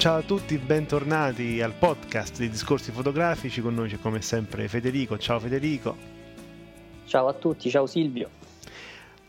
Ciao 0.00 0.16
a 0.16 0.22
tutti, 0.22 0.56
bentornati 0.56 1.60
al 1.60 1.74
podcast 1.74 2.38
di 2.38 2.48
Discorsi 2.48 2.90
Fotografici. 2.90 3.60
Con 3.60 3.74
noi 3.74 3.90
c'è 3.90 3.98
come 3.98 4.22
sempre 4.22 4.66
Federico. 4.66 5.18
Ciao 5.18 5.38
Federico. 5.38 5.94
Ciao 7.04 7.28
a 7.28 7.34
tutti, 7.34 7.68
ciao 7.68 7.84
Silvio. 7.84 8.30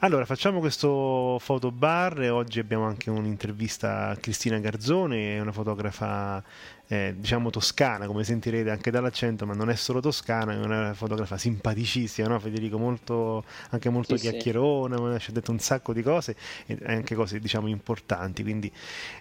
Allora, 0.04 0.26
facciamo 0.26 0.60
questo 0.60 1.38
fotobar 1.40 2.32
oggi 2.32 2.58
abbiamo 2.58 2.86
anche 2.86 3.12
un'intervista 3.12 4.08
a 4.08 4.16
Cristina 4.16 4.58
Garzone, 4.58 5.38
una 5.40 5.52
fotografa 5.52 6.44
eh, 6.88 7.14
diciamo 7.16 7.52
toscana, 7.52 8.08
come 8.08 8.24
sentirete 8.24 8.72
anche 8.72 8.90
dall'accento, 8.90 9.46
ma 9.46 9.54
non 9.54 9.70
è 9.70 9.76
solo 9.76 10.00
toscana, 10.00 10.54
è 10.54 10.58
una 10.58 10.96
fotografa 10.96 11.38
simpaticissima, 11.38 12.28
no 12.28 12.40
Federico? 12.40 12.80
Molto, 12.80 13.44
anche 13.70 13.92
molto 13.92 14.18
sì, 14.18 14.28
chiacchierona, 14.28 15.20
sì. 15.20 15.26
ci 15.26 15.30
ha 15.30 15.34
detto 15.34 15.52
un 15.52 15.60
sacco 15.60 15.94
di 15.94 16.02
cose 16.02 16.36
e 16.66 16.80
anche 16.84 17.14
cose 17.14 17.38
diciamo 17.40 17.68
importanti, 17.68 18.42
quindi 18.42 18.72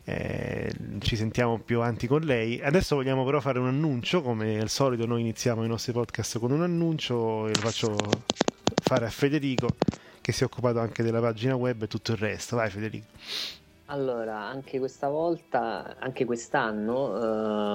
eh, 0.05 0.73
ci 1.01 1.15
sentiamo 1.15 1.59
più 1.59 1.77
avanti 1.77 2.07
con 2.07 2.23
lei. 2.23 2.59
Adesso 2.59 2.97
vogliamo 2.97 3.23
però 3.27 3.39
fare 3.41 3.59
un 3.59 3.67
annuncio, 3.67 4.23
come 4.23 4.59
al 4.59 4.71
solito 4.71 5.05
noi 5.05 5.21
iniziamo 5.21 5.63
i 5.63 5.69
nostri 5.69 5.93
podcast 5.93 6.39
con 6.39 6.53
un 6.53 6.63
annuncio 6.63 7.49
e 7.49 7.53
lo 7.55 7.61
faccio 7.61 7.99
fare 8.83 9.05
a 9.05 9.11
Federico 9.11 9.69
che 10.21 10.33
si 10.33 10.43
è 10.43 10.47
occupato 10.47 10.79
anche 10.79 11.03
della 11.03 11.21
pagina 11.21 11.55
web 11.57 11.83
e 11.83 11.89
tutto 11.89 12.13
il 12.13 12.19
resto. 12.19 12.57
Vai 12.57 12.71
Federico. 12.71 13.07
Allora, 13.87 14.37
anche 14.37 14.79
questa 14.79 15.09
volta, 15.09 15.97
anche 15.99 16.25
quest'anno 16.25 17.17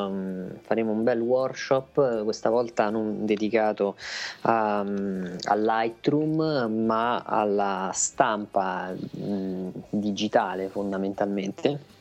ehm, 0.08 0.60
faremo 0.62 0.94
un 0.94 1.04
bel 1.04 1.20
workshop, 1.20 2.24
questa 2.24 2.50
volta 2.50 2.90
non 2.90 3.26
dedicato 3.26 3.98
a, 4.42 4.80
a 4.80 5.56
Lightroom 5.56 6.72
ma 6.86 7.22
alla 7.22 7.92
stampa 7.94 8.94
mh, 8.94 9.70
digitale 9.90 10.70
fondamentalmente 10.70 11.94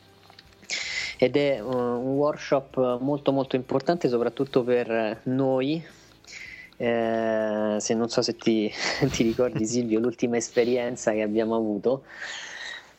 ed 1.17 1.35
è 1.35 1.61
uh, 1.61 1.67
un 1.67 2.15
workshop 2.15 2.99
molto 2.99 3.31
molto 3.31 3.55
importante 3.55 4.09
soprattutto 4.09 4.63
per 4.63 5.21
noi 5.23 5.83
eh, 6.77 7.75
se 7.79 7.93
non 7.93 8.09
so 8.09 8.21
se 8.21 8.35
ti, 8.35 8.71
ti 9.11 9.23
ricordi 9.23 9.65
Silvio 9.67 9.99
l'ultima 9.99 10.37
esperienza 10.37 11.11
che 11.11 11.21
abbiamo 11.21 11.55
avuto. 11.55 12.03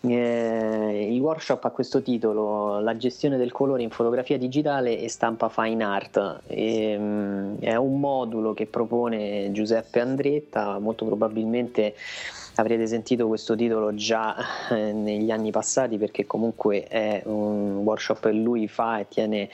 Eh, 0.00 1.08
il 1.12 1.20
workshop 1.20 1.64
ha 1.64 1.70
questo 1.70 2.00
titolo 2.00 2.78
La 2.80 2.96
gestione 2.96 3.36
del 3.36 3.50
colore 3.50 3.82
in 3.82 3.90
fotografia 3.90 4.38
digitale 4.38 4.98
e 5.00 5.08
stampa 5.08 5.48
fine 5.48 5.82
art. 5.82 6.42
E, 6.46 6.96
um, 6.96 7.58
è 7.58 7.74
un 7.74 7.98
modulo 7.98 8.54
che 8.54 8.66
propone 8.66 9.50
Giuseppe 9.52 10.00
Andretta 10.00 10.78
molto 10.78 11.04
probabilmente 11.06 11.94
avrete 12.56 12.86
sentito 12.86 13.26
questo 13.26 13.54
titolo 13.54 13.94
già 13.94 14.36
eh, 14.70 14.92
negli 14.92 15.30
anni 15.30 15.50
passati 15.50 15.98
perché 15.98 16.26
comunque 16.26 16.84
è 16.84 17.22
un 17.26 17.76
workshop 17.76 18.20
che 18.20 18.32
lui 18.32 18.66
fa 18.68 18.98
e 18.98 19.08
tiene 19.08 19.48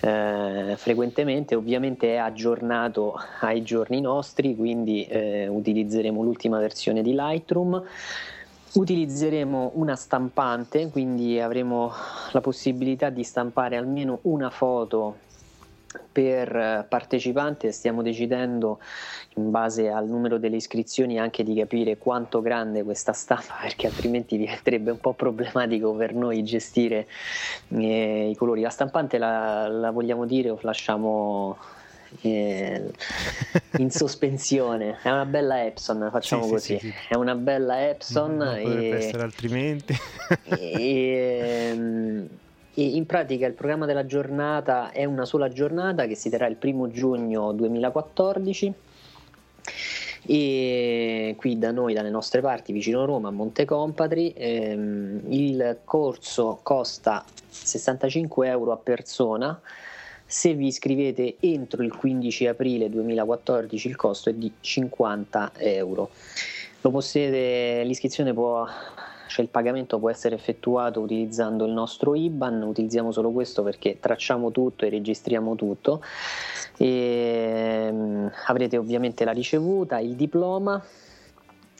eh, 0.00 0.74
frequentemente, 0.76 1.54
ovviamente 1.54 2.14
è 2.14 2.16
aggiornato 2.16 3.14
ai 3.40 3.62
giorni 3.62 4.00
nostri, 4.00 4.56
quindi 4.56 5.06
eh, 5.06 5.46
utilizzeremo 5.46 6.22
l'ultima 6.22 6.58
versione 6.58 7.02
di 7.02 7.12
Lightroom. 7.14 7.82
Utilizzeremo 8.72 9.72
una 9.74 9.96
stampante, 9.96 10.90
quindi 10.90 11.40
avremo 11.40 11.92
la 12.30 12.40
possibilità 12.40 13.10
di 13.10 13.24
stampare 13.24 13.76
almeno 13.76 14.20
una 14.22 14.48
foto 14.48 15.16
per 16.12 16.86
partecipante 16.88 17.72
stiamo 17.72 18.02
decidendo 18.02 18.78
in 19.34 19.50
base 19.50 19.88
al 19.88 20.06
numero 20.06 20.38
delle 20.38 20.56
iscrizioni 20.56 21.18
anche 21.18 21.42
di 21.42 21.54
capire 21.54 21.98
quanto 21.98 22.40
grande 22.40 22.84
questa 22.84 23.12
stampa 23.12 23.56
perché 23.62 23.88
altrimenti 23.88 24.36
diventerebbe 24.36 24.92
un 24.92 24.98
po' 24.98 25.14
problematico 25.14 25.92
per 25.94 26.14
noi 26.14 26.44
gestire 26.44 27.06
eh, 27.68 28.30
i 28.30 28.36
colori. 28.36 28.60
La 28.60 28.70
stampante 28.70 29.18
la, 29.18 29.66
la 29.68 29.90
vogliamo 29.90 30.26
dire 30.26 30.50
o 30.50 30.58
lasciamo 30.62 31.56
eh, 32.20 32.92
in 33.78 33.90
sospensione? 33.90 34.98
È 35.02 35.10
una 35.10 35.26
bella 35.26 35.64
Epson 35.64 36.08
facciamo 36.12 36.44
sì, 36.44 36.50
così. 36.50 36.78
sì, 36.78 36.86
sì, 36.88 36.94
è 37.08 37.16
una 37.16 37.34
bella 37.34 37.88
Epson 37.88 38.36
non 38.36 38.56
e, 38.56 38.90
essere 38.90 39.22
altrimenti. 39.22 39.96
e, 40.44 41.70
ehm, 41.72 42.28
e 42.74 42.82
in 42.84 43.06
pratica 43.06 43.46
il 43.46 43.54
programma 43.54 43.86
della 43.86 44.06
giornata 44.06 44.92
è 44.92 45.04
una 45.04 45.24
sola 45.24 45.48
giornata 45.48 46.06
che 46.06 46.14
si 46.14 46.30
terrà 46.30 46.46
il 46.46 46.56
primo 46.56 46.88
giugno 46.88 47.52
2014 47.52 48.74
e 50.26 51.34
qui 51.38 51.58
da 51.58 51.72
noi, 51.72 51.94
dalle 51.94 52.10
nostre 52.10 52.40
parti, 52.40 52.72
vicino 52.72 53.04
Roma, 53.04 53.28
a 53.28 53.32
Monte 53.32 53.64
Compatri, 53.64 54.32
ehm, 54.36 55.22
il 55.28 55.78
corso 55.84 56.60
costa 56.62 57.24
65 57.48 58.48
euro 58.48 58.72
a 58.72 58.76
persona. 58.76 59.60
Se 60.24 60.54
vi 60.54 60.66
iscrivete 60.68 61.36
entro 61.40 61.82
il 61.82 61.92
15 61.96 62.46
aprile 62.46 62.88
2014 62.88 63.88
il 63.88 63.96
costo 63.96 64.30
è 64.30 64.34
di 64.34 64.52
50 64.60 65.52
euro. 65.56 66.10
Possiede, 66.80 67.82
l'iscrizione 67.82 68.32
può 68.32 68.64
cioè 69.30 69.44
il 69.44 69.50
pagamento 69.50 70.00
può 70.00 70.10
essere 70.10 70.34
effettuato 70.34 70.98
utilizzando 70.98 71.64
il 71.64 71.70
nostro 71.70 72.16
IBAN, 72.16 72.62
utilizziamo 72.62 73.12
solo 73.12 73.30
questo 73.30 73.62
perché 73.62 73.98
tracciamo 74.00 74.50
tutto 74.50 74.84
e 74.84 74.88
registriamo 74.88 75.54
tutto. 75.54 76.02
E, 76.76 77.88
um, 77.92 78.30
avrete 78.48 78.76
ovviamente 78.76 79.24
la 79.24 79.30
ricevuta, 79.30 80.00
il 80.00 80.16
diploma. 80.16 80.82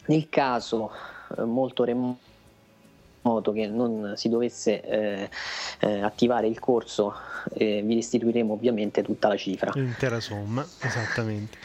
Nel 0.07 0.29
caso 0.29 0.93
eh, 1.37 1.43
molto 1.43 1.83
remoto 1.83 3.53
che 3.53 3.67
non 3.67 4.13
si 4.15 4.29
dovesse 4.29 4.81
eh, 4.83 5.31
eh, 5.81 6.03
attivare 6.03 6.47
il 6.47 6.61
corso, 6.61 7.15
eh, 7.55 7.83
vi 7.85 7.95
restituiremo 7.95 8.53
ovviamente 8.53 9.03
tutta 9.03 9.27
la 9.27 9.37
cifra. 9.37 9.73
L'intera 9.75 10.21
somma, 10.21 10.65
esattamente. 10.81 11.59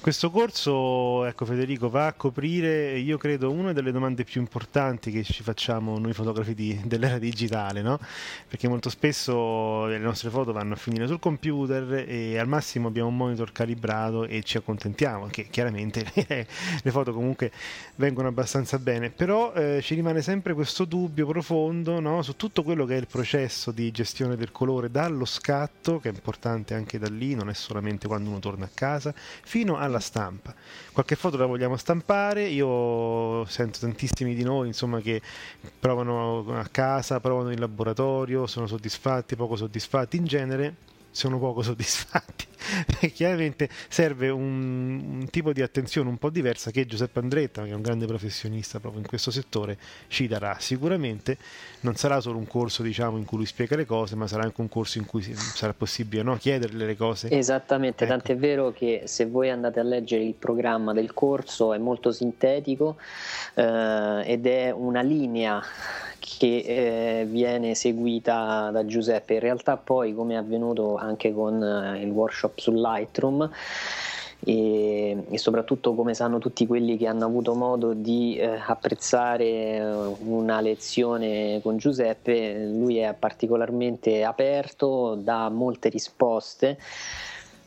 Questo 0.00 0.30
corso, 0.30 1.26
ecco 1.26 1.44
Federico, 1.44 1.90
va 1.90 2.06
a 2.06 2.12
coprire, 2.14 2.96
io 2.96 3.18
credo, 3.18 3.50
una 3.50 3.74
delle 3.74 3.92
domande 3.92 4.24
più 4.24 4.40
importanti 4.40 5.10
che 5.10 5.22
ci 5.22 5.42
facciamo 5.42 5.98
noi 5.98 6.14
fotografi 6.14 6.54
di, 6.54 6.80
dell'era 6.86 7.18
digitale, 7.18 7.82
no? 7.82 8.00
Perché 8.48 8.66
molto 8.66 8.88
spesso 8.88 9.84
le 9.84 9.98
nostre 9.98 10.30
foto 10.30 10.52
vanno 10.52 10.72
a 10.72 10.76
finire 10.76 11.06
sul 11.06 11.18
computer 11.18 12.06
e 12.08 12.38
al 12.38 12.48
massimo 12.48 12.88
abbiamo 12.88 13.10
un 13.10 13.16
monitor 13.18 13.52
calibrato 13.52 14.24
e 14.24 14.42
ci 14.42 14.56
accontentiamo, 14.56 15.26
che 15.26 15.48
chiaramente 15.50 16.10
le 16.82 16.90
foto 16.90 17.12
comunque 17.12 17.52
vengono 17.96 18.28
abbastanza 18.28 18.78
bene, 18.78 19.10
però 19.10 19.52
eh, 19.52 19.80
ci 19.82 19.94
rimane 19.94 20.22
sempre 20.22 20.54
questo 20.54 20.86
dubbio 20.86 21.26
profondo 21.26 22.00
no? 22.00 22.22
su 22.22 22.36
tutto 22.36 22.62
quello 22.62 22.86
che 22.86 22.94
è 22.94 22.98
il 22.98 23.06
processo 23.06 23.70
di 23.70 23.90
gestione 23.90 24.36
del 24.36 24.50
colore 24.50 24.90
dallo 24.90 25.26
scatto, 25.26 26.00
che 26.00 26.08
è 26.08 26.12
importante 26.12 26.72
anche 26.72 26.98
da 26.98 27.08
lì, 27.10 27.34
non 27.34 27.50
è 27.50 27.54
solamente 27.54 28.06
quando 28.06 28.30
uno 28.30 28.38
torna 28.38 28.64
a 28.64 28.70
casa, 28.72 29.12
fino 29.14 29.76
a 29.76 29.88
alla 29.90 30.00
stampa. 30.00 30.54
Qualche 30.92 31.16
foto 31.16 31.36
la 31.36 31.46
vogliamo 31.46 31.76
stampare, 31.76 32.44
io 32.44 33.44
sento 33.44 33.78
tantissimi 33.80 34.34
di 34.34 34.42
noi 34.42 34.68
insomma, 34.68 35.00
che 35.00 35.20
provano 35.78 36.46
a 36.56 36.66
casa, 36.70 37.20
provano 37.20 37.50
in 37.50 37.60
laboratorio, 37.60 38.46
sono 38.46 38.66
soddisfatti, 38.66 39.36
poco 39.36 39.56
soddisfatti, 39.56 40.16
in 40.16 40.24
genere 40.24 40.74
sono 41.10 41.38
poco 41.38 41.62
soddisfatti 41.62 42.49
chiaramente 43.12 43.68
serve 43.88 44.28
un, 44.28 45.20
un, 45.20 45.28
tipo 45.30 45.52
di 45.52 45.62
attenzione 45.62 46.08
un 46.08 46.18
po' 46.18 46.30
diversa 46.30 46.70
che 46.70 46.86
Giuseppe 46.86 47.18
Andretta, 47.18 47.62
che 47.62 47.70
è 47.70 47.74
un 47.74 47.82
grande 47.82 48.06
professionista 48.06 48.80
proprio 48.80 49.00
in 49.00 49.08
questo 49.08 49.30
settore, 49.30 49.78
ci 50.08 50.26
darà. 50.26 50.56
Sicuramente 50.58 51.36
non 51.80 51.94
sarà 51.96 52.20
solo 52.20 52.38
un 52.38 52.46
corso 52.46 52.82
diciamo, 52.82 53.16
in 53.16 53.24
cui 53.24 53.38
lui 53.38 53.46
spiega 53.46 53.76
le 53.76 53.86
cose, 53.86 54.16
ma 54.16 54.26
sarà 54.26 54.44
anche 54.44 54.60
un 54.60 54.68
corso 54.68 54.98
in 54.98 55.06
cui 55.06 55.22
sarà 55.22 55.72
possibile 55.72 56.22
no? 56.22 56.36
chiederle 56.36 56.86
le 56.86 56.96
cose. 56.96 57.30
Esattamente, 57.30 58.04
ecco. 58.04 58.12
tant'è 58.12 58.36
vero 58.36 58.72
che 58.72 59.02
se 59.04 59.26
voi 59.26 59.50
andate 59.50 59.80
a 59.80 59.84
leggere 59.84 60.22
il 60.22 60.34
programma 60.34 60.92
del 60.92 61.12
corso 61.14 61.72
è 61.72 61.78
molto 61.78 62.12
sintetico 62.12 62.96
eh, 63.54 64.22
ed 64.24 64.46
è 64.46 64.70
una 64.70 65.02
linea 65.02 65.62
che 66.20 67.20
eh, 67.20 67.24
viene 67.24 67.74
seguita 67.74 68.70
da 68.70 68.84
Giuseppe. 68.84 69.34
In 69.34 69.40
realtà 69.40 69.76
poi, 69.76 70.14
come 70.14 70.34
è 70.34 70.36
avvenuto 70.36 70.96
anche 70.96 71.32
con 71.32 71.62
eh, 71.62 72.02
il 72.02 72.10
workshop 72.10 72.49
su 72.54 72.72
Lightroom, 72.72 73.50
e, 74.42 75.24
e, 75.28 75.38
soprattutto 75.38 75.94
come 75.94 76.14
sanno 76.14 76.38
tutti 76.38 76.66
quelli 76.66 76.96
che 76.96 77.06
hanno 77.06 77.26
avuto 77.26 77.54
modo 77.54 77.92
di 77.92 78.36
eh, 78.36 78.58
apprezzare 78.66 79.44
eh, 79.44 79.84
una 80.24 80.60
lezione 80.60 81.60
con 81.62 81.76
Giuseppe, 81.76 82.66
lui 82.66 82.98
è 82.98 83.14
particolarmente 83.18 84.24
aperto, 84.24 85.14
dà 85.14 85.48
molte 85.50 85.88
risposte. 85.90 86.78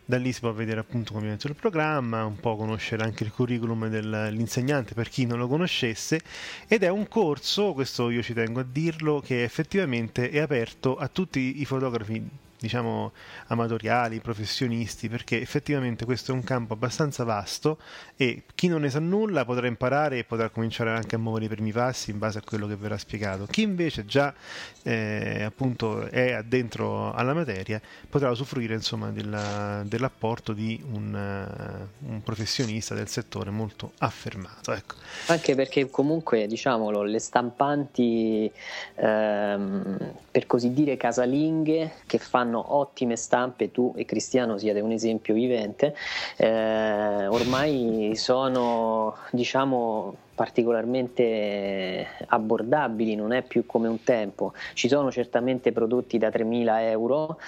Da 0.05 0.19
lì 0.19 0.33
si 0.33 0.39
può 0.39 0.53
vedere 0.53 0.79
appunto 0.79 1.15
come 1.15 1.25
viene 1.25 1.41
il 1.43 1.57
programma, 1.57 2.25
un 2.25 2.39
po' 2.39 2.55
conoscere 2.55 3.03
anche 3.03 3.25
il 3.25 3.33
curriculum 3.33 3.89
dell'insegnante 3.89 4.95
per 4.95 5.09
chi 5.09 5.27
non 5.27 5.39
lo 5.39 5.49
conoscesse 5.49 6.21
ed 6.69 6.85
è 6.85 6.89
un 6.89 7.09
corso, 7.09 7.73
questo 7.73 8.11
io 8.11 8.23
ci 8.23 8.35
tengo 8.35 8.61
a 8.61 8.67
dirlo, 8.71 9.21
che 9.21 9.43
effettivamente 9.43 10.31
è 10.31 10.39
aperto 10.39 10.97
a 10.97 11.09
tutti 11.09 11.61
i 11.61 11.65
fotografi 11.65 12.47
diciamo 12.59 13.13
amatoriali, 13.49 14.21
professionisti, 14.21 15.09
perché 15.09 15.41
effettivamente 15.41 16.05
questo 16.05 16.33
è 16.33 16.35
un 16.35 16.43
campo 16.45 16.75
abbastanza 16.75 17.25
vasto 17.25 17.79
e 18.17 18.43
chi 18.55 18.69
non 18.69 18.81
ne 18.81 18.91
sa 18.91 18.99
nulla 18.99 19.45
potrà 19.45 19.67
imparare 19.67 20.19
e 20.19 20.25
potrà 20.25 20.49
cominciare 20.49 20.91
anche 20.91 21.17
a 21.17 21.19
muovere 21.19 21.45
i 21.47 21.49
primi 21.49 21.73
passi 21.73 22.11
in 22.11 22.19
base 22.19 22.39
a 22.39 22.43
quello 22.45 22.67
che 22.67 22.77
verrà 22.77 22.99
spiegato. 22.99 23.47
Chi 23.47 23.63
invece 23.63 24.05
già 24.05 24.35
eh, 24.83 25.43
appunto 25.45 26.07
è 26.07 26.33
addentro 26.33 27.13
alla 27.13 27.35
materia 27.35 27.81
potrà 28.09 28.31
usufruire 28.31 28.75
insomma 28.75 29.11
della, 29.11 29.83
dell'apporto 29.85 30.53
di 30.53 30.83
un, 30.93 31.13
uh, 31.15 32.09
un, 32.11 32.23
professionista 32.23 32.95
del 32.95 33.09
settore 33.09 33.51
molto 33.51 33.93
affermato. 33.99 34.73
Ecco. 34.73 34.95
Anche 35.27 35.55
perché 35.55 35.89
comunque 35.91 36.47
diciamolo, 36.47 37.03
le 37.03 37.19
stampanti 37.19 38.51
ehm, 38.95 40.13
per 40.31 40.47
così 40.47 40.73
dire 40.73 40.97
casalinghe 40.97 41.93
che 42.07 42.19
fanno 42.19 42.48
fanno 42.49 42.75
ottime 42.75 43.17
stampe, 43.17 43.71
tu 43.71 43.93
e 43.95 44.07
Cristiano 44.07 44.57
siete 44.57 44.81
un 44.81 44.91
esempio 44.91 45.35
vivente, 45.35 45.95
eh, 46.37 47.27
ormai 47.27 48.13
sono 48.17 49.17
diciamo 49.31 50.17
particolarmente 50.35 52.07
abbordabili, 52.29 53.17
non 53.17 53.33
è 53.33 53.43
più 53.43 53.67
come 53.67 53.89
un 53.89 54.03
tempo. 54.05 54.53
Ci 54.73 54.89
sono 54.89 55.11
certamente 55.11 55.73
prodotti 55.73 56.17
da 56.17 56.29
3.000 56.29 56.81
euro, 56.83 57.41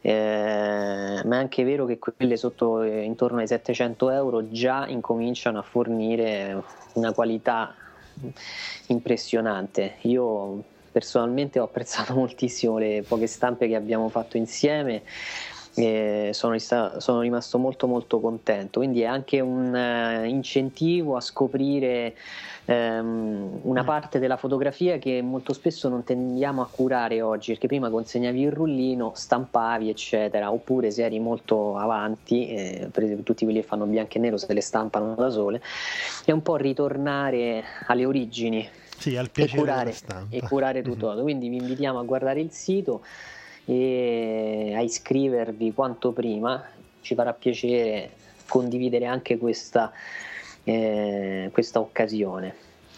eh, 0.00 1.20
ma 1.24 1.36
è 1.36 1.38
anche 1.38 1.62
vero 1.62 1.84
che 1.84 1.98
quelle 1.98 2.36
sotto 2.38 2.82
eh, 2.82 3.02
intorno 3.02 3.40
ai 3.40 3.46
700 3.46 4.10
euro 4.10 4.50
già 4.50 4.86
incominciano 4.86 5.58
a 5.58 5.62
fornire 5.62 6.62
una 6.94 7.12
qualità 7.12 7.74
impressionante. 8.86 9.96
Io 10.02 10.64
personalmente 10.90 11.58
ho 11.58 11.64
apprezzato 11.64 12.14
moltissimo 12.16 12.78
le 12.78 13.04
poche 13.06 13.26
stampe 13.26 13.68
che 13.68 13.74
abbiamo 13.74 14.08
fatto 14.08 14.36
insieme 14.36 15.02
e 15.78 16.30
sono, 16.32 16.56
sono 16.58 17.20
rimasto 17.20 17.58
molto 17.58 17.86
molto 17.86 18.20
contento. 18.20 18.80
Quindi 18.80 19.02
è 19.02 19.06
anche 19.06 19.40
un 19.40 19.72
uh, 19.72 20.24
incentivo 20.24 21.16
a 21.16 21.20
scoprire 21.20 22.16
um, 22.64 23.60
una 23.62 23.82
mm. 23.82 23.86
parte 23.86 24.18
della 24.18 24.36
fotografia 24.36 24.98
che 24.98 25.22
molto 25.22 25.52
spesso 25.52 25.88
non 25.88 26.02
tendiamo 26.02 26.62
a 26.62 26.68
curare 26.68 27.22
oggi 27.22 27.52
perché 27.52 27.68
prima 27.68 27.90
consegnavi 27.90 28.40
il 28.40 28.52
rullino 28.52 29.12
stampavi 29.14 29.88
eccetera. 29.88 30.52
Oppure 30.52 30.90
se 30.90 31.04
eri 31.04 31.20
molto 31.20 31.76
avanti 31.76 32.48
eh, 32.48 32.88
per 32.90 33.04
esempio 33.04 33.24
tutti 33.24 33.44
quelli 33.44 33.60
che 33.60 33.66
fanno 33.66 33.84
bianco 33.84 34.16
e 34.16 34.20
nero 34.20 34.36
se 34.36 34.52
le 34.52 34.60
stampano 34.60 35.14
da 35.14 35.30
sole 35.30 35.62
è 36.24 36.32
un 36.32 36.42
po' 36.42 36.56
ritornare 36.56 37.62
alle 37.86 38.04
origini 38.04 38.68
sì, 38.98 39.16
al 39.16 39.30
piacere 39.30 39.56
e 39.56 39.60
curare, 39.60 39.96
e 40.30 40.42
curare 40.42 40.82
tutto. 40.82 41.12
Mm-hmm. 41.12 41.22
Quindi 41.22 41.48
vi 41.48 41.56
invitiamo 41.56 41.98
a 41.98 42.02
guardare 42.02 42.40
il 42.40 42.50
sito 42.50 43.02
e 43.64 44.72
a 44.76 44.80
iscrivervi 44.80 45.72
quanto 45.72 46.12
prima. 46.12 46.62
Ci 47.00 47.14
farà 47.14 47.32
piacere 47.32 48.10
condividere 48.46 49.06
anche 49.06 49.38
questa, 49.38 49.92
eh, 50.64 51.48
questa 51.52 51.80
occasione. 51.80 52.54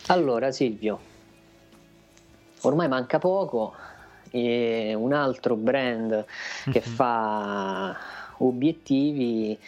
Allora, 0.06 0.50
Silvio, 0.50 0.98
ormai 2.62 2.88
manca 2.88 3.18
poco. 3.18 3.74
E 4.32 4.94
un 4.94 5.12
altro 5.12 5.56
brand 5.56 6.24
che 6.70 6.82
mm-hmm. 6.84 6.94
fa 6.94 7.96
obiettivi 8.38 9.58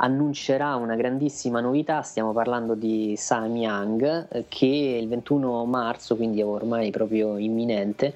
annuncerà 0.00 0.76
una 0.76 0.96
grandissima 0.96 1.60
novità, 1.60 2.02
stiamo 2.02 2.32
parlando 2.32 2.74
di 2.74 3.14
Samyang, 3.16 4.46
che 4.48 4.66
il 5.00 5.08
21 5.08 5.64
marzo, 5.64 6.16
quindi 6.16 6.42
ormai 6.42 6.90
proprio 6.90 7.36
imminente, 7.36 8.14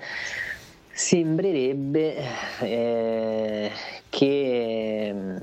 sembrerebbe 0.92 2.16
eh, 2.60 3.70
che 4.08 5.10
mm, 5.12 5.36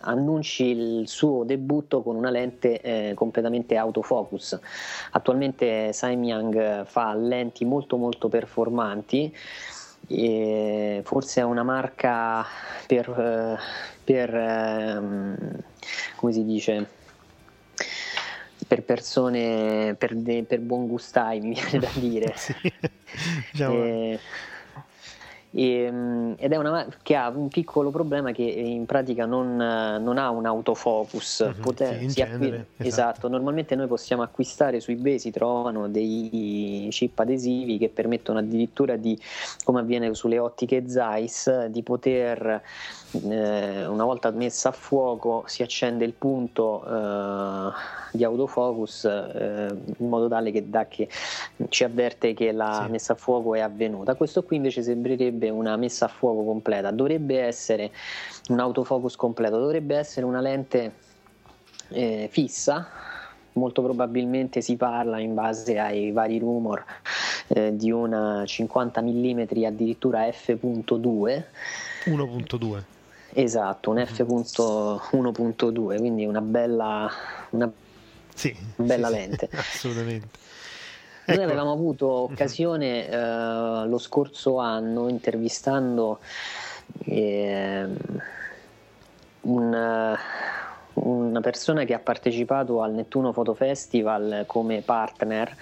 annunci 0.00 0.64
il 0.64 1.08
suo 1.08 1.44
debutto 1.44 2.02
con 2.02 2.16
una 2.16 2.30
lente 2.30 2.80
eh, 2.80 3.12
completamente 3.14 3.76
autofocus. 3.76 4.58
Attualmente 5.12 5.92
Samyang 5.92 6.84
fa 6.84 7.14
lenti 7.14 7.64
molto 7.64 7.96
molto 7.96 8.28
performanti 8.28 9.32
e 10.06 11.02
forse 11.04 11.40
è 11.40 11.44
una 11.44 11.62
marca 11.62 12.44
per, 12.86 13.58
per 14.02 14.34
ehm, 14.34 15.36
come 16.16 16.32
si 16.32 16.44
dice 16.44 16.88
per 18.66 18.82
persone 18.82 19.94
per, 19.98 20.14
de, 20.14 20.44
per 20.44 20.60
buon 20.60 20.86
gustai 20.86 21.40
mi 21.40 21.54
viene 21.54 21.78
da 21.78 21.90
dire 21.94 22.32
sì. 22.36 22.54
diciamo. 23.52 23.84
e, 23.84 24.20
e, 25.54 25.84
ehm, 25.84 26.34
ed 26.36 26.52
è 26.52 26.56
una 26.56 26.86
che 27.02 27.14
ha 27.14 27.28
un 27.28 27.48
piccolo 27.48 27.90
problema 27.90 28.32
che 28.32 28.42
in 28.42 28.86
pratica 28.86 29.24
non, 29.24 29.56
non 29.56 30.18
ha 30.18 30.30
un 30.30 30.46
autofocus. 30.46 31.38
Uh-huh, 31.46 31.62
Poter, 31.62 32.10
sì, 32.10 32.20
acqui- 32.20 32.48
esatto. 32.48 32.64
esatto. 32.78 33.28
normalmente 33.28 33.76
noi 33.76 33.86
possiamo 33.86 34.22
acquistare 34.22 34.80
su 34.80 34.90
eBay, 34.90 35.18
si 35.18 35.30
trovano 35.30 35.88
dei 35.88 36.88
chip 36.90 37.18
adesivi 37.20 37.78
che 37.78 37.88
permettono 37.88 38.40
addirittura 38.40 38.96
di, 38.96 39.18
come 39.62 39.80
avviene 39.80 40.12
sulle 40.14 40.38
ottiche 40.38 40.88
Zeiss, 40.88 41.66
di 41.66 41.82
poter 41.82 42.62
eh, 43.22 43.86
una 43.86 44.04
volta 44.04 44.30
messa 44.30 44.70
a 44.70 44.72
fuoco 44.72 45.44
si 45.46 45.62
accende 45.62 46.04
il 46.04 46.14
punto 46.14 46.84
eh, 46.84 47.70
di 48.12 48.24
autofocus 48.24 49.04
eh, 49.04 49.68
in 49.98 50.08
modo 50.08 50.28
tale 50.28 50.50
che, 50.50 50.68
da 50.68 50.86
che 50.86 51.08
ci 51.68 51.84
avverte 51.84 52.34
che 52.34 52.52
la 52.52 52.82
sì. 52.84 52.90
messa 52.90 53.12
a 53.12 53.16
fuoco 53.16 53.54
è 53.54 53.60
avvenuta. 53.60 54.14
Questo 54.14 54.42
qui 54.42 54.56
invece 54.56 54.82
sembrerebbe 54.82 55.43
una 55.50 55.76
messa 55.76 56.06
a 56.06 56.08
fuoco 56.08 56.44
completa, 56.44 56.90
dovrebbe 56.90 57.40
essere 57.40 57.90
un 58.48 58.60
autofocus 58.60 59.16
completo, 59.16 59.58
dovrebbe 59.58 59.96
essere 59.96 60.26
una 60.26 60.40
lente 60.40 60.92
eh, 61.88 62.28
fissa. 62.30 62.88
Molto 63.52 63.82
probabilmente 63.82 64.60
si 64.60 64.76
parla 64.76 65.20
in 65.20 65.32
base 65.32 65.78
ai 65.78 66.10
vari 66.10 66.40
rumor 66.40 66.84
eh, 67.48 67.76
di 67.76 67.92
una 67.92 68.42
50 68.44 69.00
mm 69.00 69.40
addirittura 69.64 70.28
f.2 70.28 71.44
1.2 72.06 72.82
Esatto, 73.36 73.90
un 73.90 73.98
f.1.2, 73.98 75.98
quindi 75.98 76.24
una 76.24 76.40
bella, 76.40 77.10
una 77.50 77.70
sì, 78.32 78.56
bella 78.76 79.08
sì, 79.08 79.12
lente. 79.12 79.48
Sì, 79.50 79.56
assolutamente. 79.58 80.28
Noi 81.26 81.36
ecco. 81.36 81.42
avevamo 81.42 81.72
avuto 81.72 82.08
occasione 82.08 83.08
eh, 83.08 83.16
lo 83.86 83.98
scorso 83.98 84.58
anno 84.58 85.08
intervistando 85.08 86.18
eh, 87.06 87.86
un, 89.40 90.16
una 90.94 91.40
persona 91.40 91.84
che 91.84 91.94
ha 91.94 91.98
partecipato 91.98 92.82
al 92.82 92.92
Nettuno 92.92 93.32
Photo 93.32 93.54
Festival 93.54 94.44
come 94.46 94.82
partner 94.82 95.56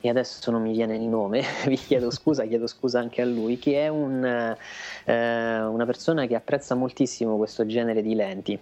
e 0.00 0.08
adesso 0.08 0.50
non 0.50 0.62
mi 0.62 0.72
viene 0.72 0.94
il 0.94 1.02
nome, 1.02 1.42
vi 1.66 1.76
chiedo 1.76 2.10
scusa, 2.10 2.44
chiedo 2.44 2.66
scusa 2.66 3.00
anche 3.00 3.22
a 3.22 3.24
lui, 3.24 3.58
che 3.58 3.82
è 3.82 3.88
un, 3.88 4.24
eh, 4.24 5.60
una 5.60 5.86
persona 5.86 6.26
che 6.26 6.34
apprezza 6.34 6.74
moltissimo 6.74 7.36
questo 7.36 7.66
genere 7.66 8.02
di 8.02 8.14
lenti. 8.14 8.58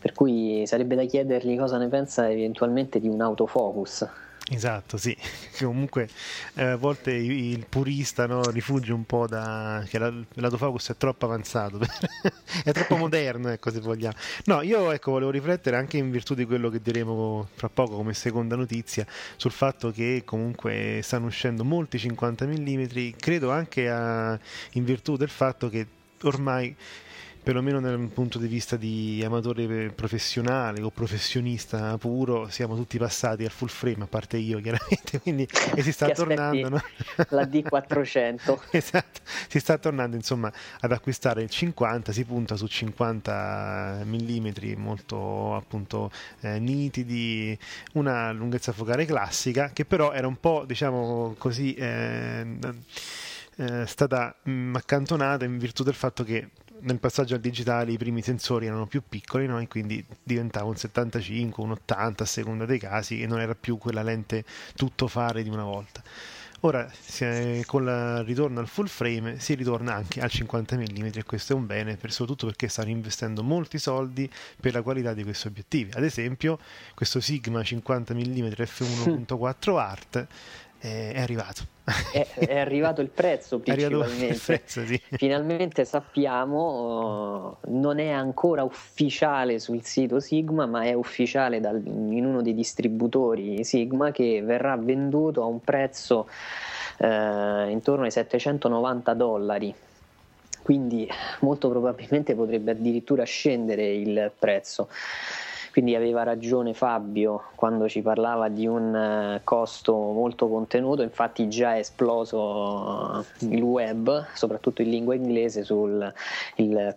Per 0.00 0.12
cui 0.14 0.64
sarebbe 0.66 0.96
da 0.96 1.04
chiedergli 1.04 1.56
cosa 1.56 1.78
ne 1.78 1.86
pensa 1.86 2.28
eventualmente 2.28 2.98
di 2.98 3.06
un 3.06 3.20
autofocus. 3.20 4.08
Esatto, 4.54 4.98
sì, 4.98 5.16
comunque 5.58 6.08
eh, 6.54 6.62
a 6.62 6.76
volte 6.76 7.12
il 7.12 7.64
purista 7.66 8.26
no, 8.26 8.42
rifugge 8.50 8.92
un 8.92 9.04
po' 9.06 9.26
da 9.26 9.82
che 9.88 9.98
l'autofocus 9.98 10.90
è 10.90 10.96
troppo 10.98 11.24
avanzato, 11.24 11.80
è 12.62 12.70
troppo 12.70 12.96
moderno, 12.96 13.48
ecco 13.48 13.70
se 13.70 13.80
vogliamo. 13.80 14.14
No, 14.44 14.60
io 14.60 14.90
ecco, 14.92 15.12
volevo 15.12 15.30
riflettere 15.30 15.76
anche 15.76 15.96
in 15.96 16.10
virtù 16.10 16.34
di 16.34 16.44
quello 16.44 16.68
che 16.68 16.82
diremo 16.82 17.48
fra 17.54 17.70
poco 17.70 17.96
come 17.96 18.12
seconda 18.12 18.54
notizia 18.54 19.06
sul 19.36 19.52
fatto 19.52 19.90
che 19.90 20.22
comunque 20.24 21.00
stanno 21.02 21.26
uscendo 21.26 21.64
molti 21.64 21.98
50 21.98 22.46
mm, 22.46 22.84
credo 23.18 23.50
anche 23.50 23.88
a, 23.88 24.38
in 24.72 24.84
virtù 24.84 25.16
del 25.16 25.30
fatto 25.30 25.70
che 25.70 25.86
ormai 26.24 26.76
perlomeno 27.42 27.80
dal 27.80 27.98
punto 28.12 28.38
di 28.38 28.46
vista 28.46 28.76
di 28.76 29.20
amatore 29.24 29.90
professionale 29.90 30.80
o 30.80 30.90
professionista 30.90 31.98
puro, 31.98 32.48
siamo 32.48 32.76
tutti 32.76 32.98
passati 32.98 33.44
al 33.44 33.50
full 33.50 33.68
frame, 33.68 34.04
a 34.04 34.06
parte 34.06 34.36
io 34.36 34.60
chiaramente, 34.62 35.20
quindi 35.20 35.46
e 35.74 35.82
si 35.82 35.92
sta 35.92 36.10
tornando 36.10 36.68
no? 36.68 36.82
la 37.30 37.42
D400. 37.42 38.58
esatto, 38.70 39.20
si 39.48 39.58
sta 39.58 39.76
tornando 39.78 40.14
insomma 40.14 40.52
ad 40.80 40.92
acquistare 40.92 41.42
il 41.42 41.50
50, 41.50 42.12
si 42.12 42.24
punta 42.24 42.56
su 42.56 42.66
50 42.66 44.02
mm 44.04 44.48
molto 44.76 45.56
appunto 45.56 46.10
eh, 46.40 46.58
nitidi, 46.60 47.58
una 47.94 48.30
lunghezza 48.30 48.72
focale 48.72 49.04
classica 49.04 49.70
che 49.72 49.84
però 49.84 50.12
era 50.12 50.28
un 50.28 50.38
po' 50.38 50.64
diciamo 50.64 51.34
così 51.38 51.74
eh, 51.74 52.46
eh, 53.56 53.86
stata 53.86 54.34
mh, 54.42 54.50
mm, 54.50 54.76
accantonata 54.76 55.44
in 55.44 55.58
virtù 55.58 55.82
del 55.82 55.94
fatto 55.94 56.24
che 56.24 56.48
nel 56.82 56.98
passaggio 56.98 57.34
al 57.34 57.40
digitale 57.40 57.92
i 57.92 57.98
primi 57.98 58.22
sensori 58.22 58.66
erano 58.66 58.86
più 58.86 59.02
piccoli 59.08 59.46
no? 59.46 59.58
e 59.60 59.68
quindi 59.68 60.04
diventava 60.22 60.66
un 60.66 60.76
75, 60.76 61.62
un 61.62 61.72
80 61.72 62.22
a 62.22 62.26
seconda 62.26 62.64
dei 62.64 62.78
casi 62.78 63.22
e 63.22 63.26
non 63.26 63.40
era 63.40 63.54
più 63.54 63.78
quella 63.78 64.02
lente 64.02 64.44
tutto 64.74 65.08
fare 65.08 65.42
di 65.42 65.48
una 65.48 65.64
volta. 65.64 66.02
Ora, 66.64 66.88
con 67.66 67.82
il 67.82 68.22
ritorno 68.24 68.60
al 68.60 68.68
full 68.68 68.86
frame 68.86 69.40
si 69.40 69.54
ritorna 69.54 69.94
anche 69.94 70.20
al 70.20 70.30
50 70.30 70.76
mm 70.76 71.08
e 71.14 71.24
questo 71.24 71.54
è 71.54 71.56
un 71.56 71.66
bene, 71.66 71.96
per, 71.96 72.12
soprattutto 72.12 72.46
perché 72.46 72.68
stanno 72.68 72.90
investendo 72.90 73.42
molti 73.42 73.78
soldi 73.78 74.30
per 74.60 74.72
la 74.72 74.82
qualità 74.82 75.12
di 75.12 75.24
questi 75.24 75.48
obiettivi. 75.48 75.90
Ad 75.92 76.04
esempio, 76.04 76.60
questo 76.94 77.18
Sigma 77.18 77.64
50 77.64 78.14
mm 78.14 78.46
f1.4 78.46 79.76
Art 79.76 80.26
è 80.82 81.20
arrivato. 81.20 81.62
È, 82.12 82.26
è, 82.34 82.58
arrivato 82.58 83.00
il 83.00 83.08
prezzo 83.08 83.58
principalmente. 83.62 84.26
Il 84.26 84.40
prezzo, 84.44 84.84
sì. 84.84 85.00
Finalmente 85.12 85.84
sappiamo, 85.84 87.58
non 87.66 88.00
è 88.00 88.10
ancora 88.10 88.64
ufficiale 88.64 89.60
sul 89.60 89.84
sito 89.84 90.18
Sigma, 90.18 90.66
ma 90.66 90.82
è 90.82 90.92
ufficiale 90.92 91.60
dal, 91.60 91.80
in 91.84 92.24
uno 92.24 92.42
dei 92.42 92.54
distributori 92.54 93.62
Sigma 93.62 94.10
che 94.10 94.42
verrà 94.42 94.76
venduto 94.76 95.42
a 95.42 95.46
un 95.46 95.60
prezzo 95.60 96.28
uh, 96.98 97.68
intorno 97.68 98.04
ai 98.04 98.10
790 98.10 99.14
dollari. 99.14 99.74
Quindi 100.62 101.08
molto 101.40 101.68
probabilmente 101.68 102.34
potrebbe 102.34 102.72
addirittura 102.72 103.24
scendere 103.24 103.92
il 103.92 104.32
prezzo. 104.36 104.88
Quindi 105.72 105.94
aveva 105.94 106.22
ragione 106.22 106.74
Fabio 106.74 107.44
quando 107.54 107.88
ci 107.88 108.02
parlava 108.02 108.50
di 108.50 108.66
un 108.66 108.94
eh, 108.94 109.40
costo 109.42 109.94
molto 109.94 110.46
contenuto, 110.46 111.00
infatti 111.00 111.48
già 111.48 111.76
è 111.76 111.78
esploso 111.78 113.24
il 113.38 113.62
web, 113.62 114.26
soprattutto 114.34 114.82
in 114.82 114.90
lingua 114.90 115.14
inglese, 115.14 115.64
sul 115.64 116.12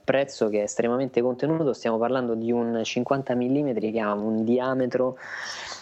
prezzo 0.03 0.49
che 0.49 0.59
è 0.59 0.63
estremamente 0.63 1.21
contenuto, 1.21 1.71
stiamo 1.71 1.97
parlando 1.97 2.35
di 2.35 2.51
un 2.51 2.81
50 2.83 3.33
mm 3.33 3.77
che 3.77 3.99
ha 4.01 4.13
un 4.13 4.43
diametro 4.43 5.17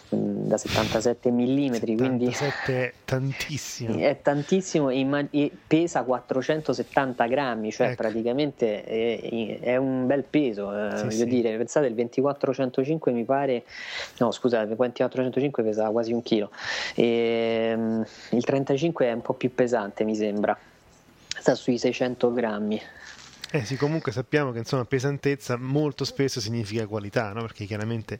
da 0.10 0.58
77 0.58 1.32
mm, 1.32 1.96
quindi 1.96 2.30
è 2.66 2.94
tantissimo. 3.06 3.98
È 3.98 4.20
tantissimo 4.22 4.90
e 4.90 5.52
pesa 5.66 6.04
470 6.04 7.26
grammi, 7.26 7.72
cioè 7.72 7.88
ecco. 7.88 7.96
praticamente 7.96 8.84
è, 8.84 9.60
è, 9.60 9.76
un 9.78 10.06
bel 10.06 10.24
peso. 10.24 10.72
Eh, 10.72 10.98
sì, 10.98 11.04
voglio 11.04 11.18
sì. 11.18 11.26
dire, 11.26 11.58
pensate, 11.58 11.88
il 11.88 11.96
2405 11.96 13.12
mi 13.12 13.24
pare, 13.24 13.64
no 14.18 14.32
scusa, 14.32 14.62
il 14.62 14.68
2405 14.68 15.64
pesa 15.64 15.90
quasi 15.90 16.14
un 16.14 16.22
chilo, 16.22 16.52
e, 16.96 17.74
um, 17.76 18.06
il 18.32 18.44
35 18.44 19.08
è 19.08 19.12
un 19.12 19.22
po' 19.22 19.34
più 19.34 19.54
pesante 19.54 20.04
mi 20.04 20.16
sembra, 20.16 20.58
sta 21.28 21.56
sui 21.56 21.78
600 21.78 22.34
grammi. 22.34 22.82
Eh 23.56 23.66
sì, 23.66 23.76
comunque 23.76 24.12
sappiamo 24.12 24.52
che 24.52 24.58
insomma 24.58 24.84
pesantezza 24.84 25.58
molto 25.58 26.06
spesso 26.06 26.42
significa 26.42 26.88
qualità, 26.88 27.34
no? 27.34 27.42
perché 27.42 27.66
chiaramente 27.66 28.20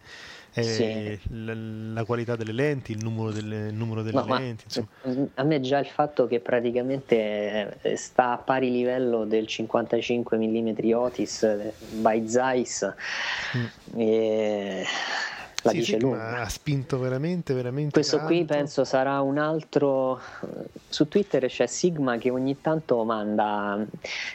sì. 0.62 1.20
la, 1.30 1.54
la, 1.56 2.04
qualità 2.06 2.36
delle 2.36 2.52
lenti, 2.52 2.92
il 2.92 3.04
numero 3.04 3.32
delle, 3.32 3.68
il 3.70 3.74
numero 3.74 4.04
delle 4.04 4.24
no, 4.24 4.38
lenti. 4.38 4.66
Insomma. 4.66 5.28
A 5.36 5.44
me 5.44 5.60
già 5.62 5.80
il 5.80 5.88
fatto 5.88 6.28
che 6.28 6.40
praticamente 6.40 7.80
eh, 7.82 7.96
sta 7.96 8.34
a 8.34 8.38
pari 8.38 8.72
livello 8.72 9.26
del 9.26 9.48
55 9.48 10.38
mm 10.38 10.94
Otis 10.94 11.44
eh, 11.44 11.74
by 11.94 12.28
Zeiss. 12.28 12.94
Mm. 13.58 14.00
E 14.00 14.86
la 15.64 15.72
sì, 15.72 15.78
dice 15.78 15.94
sì, 15.96 16.00
lunga. 16.00 16.42
Ha 16.42 16.50
spinto 16.50 17.00
veramente, 17.00 17.54
veramente. 17.54 17.92
Questo 17.92 18.18
tanto. 18.18 18.32
qui 18.32 18.46
penso 18.46 18.84
sarà 18.84 19.22
un 19.22 19.38
altro. 19.38 20.20
Su 20.90 21.08
Twitter 21.08 21.46
c'è 21.48 21.66
Sigma 21.66 22.18
che 22.18 22.30
ogni 22.30 22.60
tanto 22.62 23.04
manda 23.04 23.84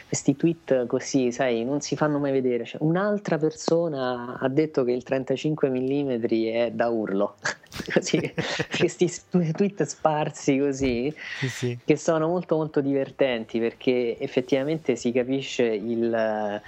questi 0.07 0.35
tweet 0.35 0.87
così, 0.87 1.31
sai, 1.31 1.63
non 1.63 1.81
si 1.81 1.95
fanno 1.95 2.19
mai 2.19 2.31
vedere. 2.31 2.65
Cioè, 2.65 2.81
un'altra 2.83 3.37
persona 3.37 4.37
ha 4.39 4.47
detto 4.49 4.83
che 4.83 4.91
il 4.91 5.03
35 5.03 5.69
mm 5.69 6.23
è 6.51 6.71
da 6.71 6.89
urlo. 6.89 7.35
così, 7.93 8.19
questi 8.77 9.11
tweet 9.29 9.83
sparsi 9.83 10.57
così, 10.57 11.13
sì, 11.39 11.49
sì. 11.49 11.77
che 11.85 11.95
sono 11.95 12.27
molto 12.27 12.55
molto 12.55 12.81
divertenti 12.81 13.59
perché 13.59 14.17
effettivamente 14.19 14.95
si 14.95 15.11
capisce 15.11 15.63
il 15.65 16.61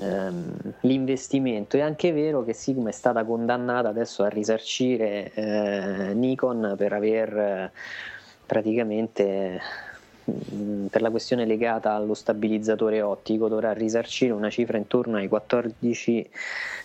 ehm, 0.00 0.74
l'investimento. 0.80 1.76
È 1.76 1.80
anche 1.80 2.12
vero 2.12 2.44
che 2.44 2.52
Sigma 2.52 2.88
è 2.88 2.92
stata 2.92 3.24
condannata 3.24 3.88
adesso 3.88 4.22
a 4.22 4.28
risarcire 4.28 5.32
eh, 5.34 6.14
Nikon 6.14 6.74
per 6.76 6.92
aver 6.92 7.36
eh, 7.36 7.72
praticamente 8.46 9.60
mm, 10.30 10.86
per 10.86 11.02
la 11.02 11.10
questione 11.10 11.44
legata 11.46 11.92
allo 11.92 12.14
stabilizzatore 12.14 13.02
ottico 13.02 13.48
dovrà 13.48 13.72
risarcire 13.72 14.32
una 14.32 14.50
cifra 14.50 14.78
intorno 14.78 15.16
ai 15.16 15.28
14 15.28 16.30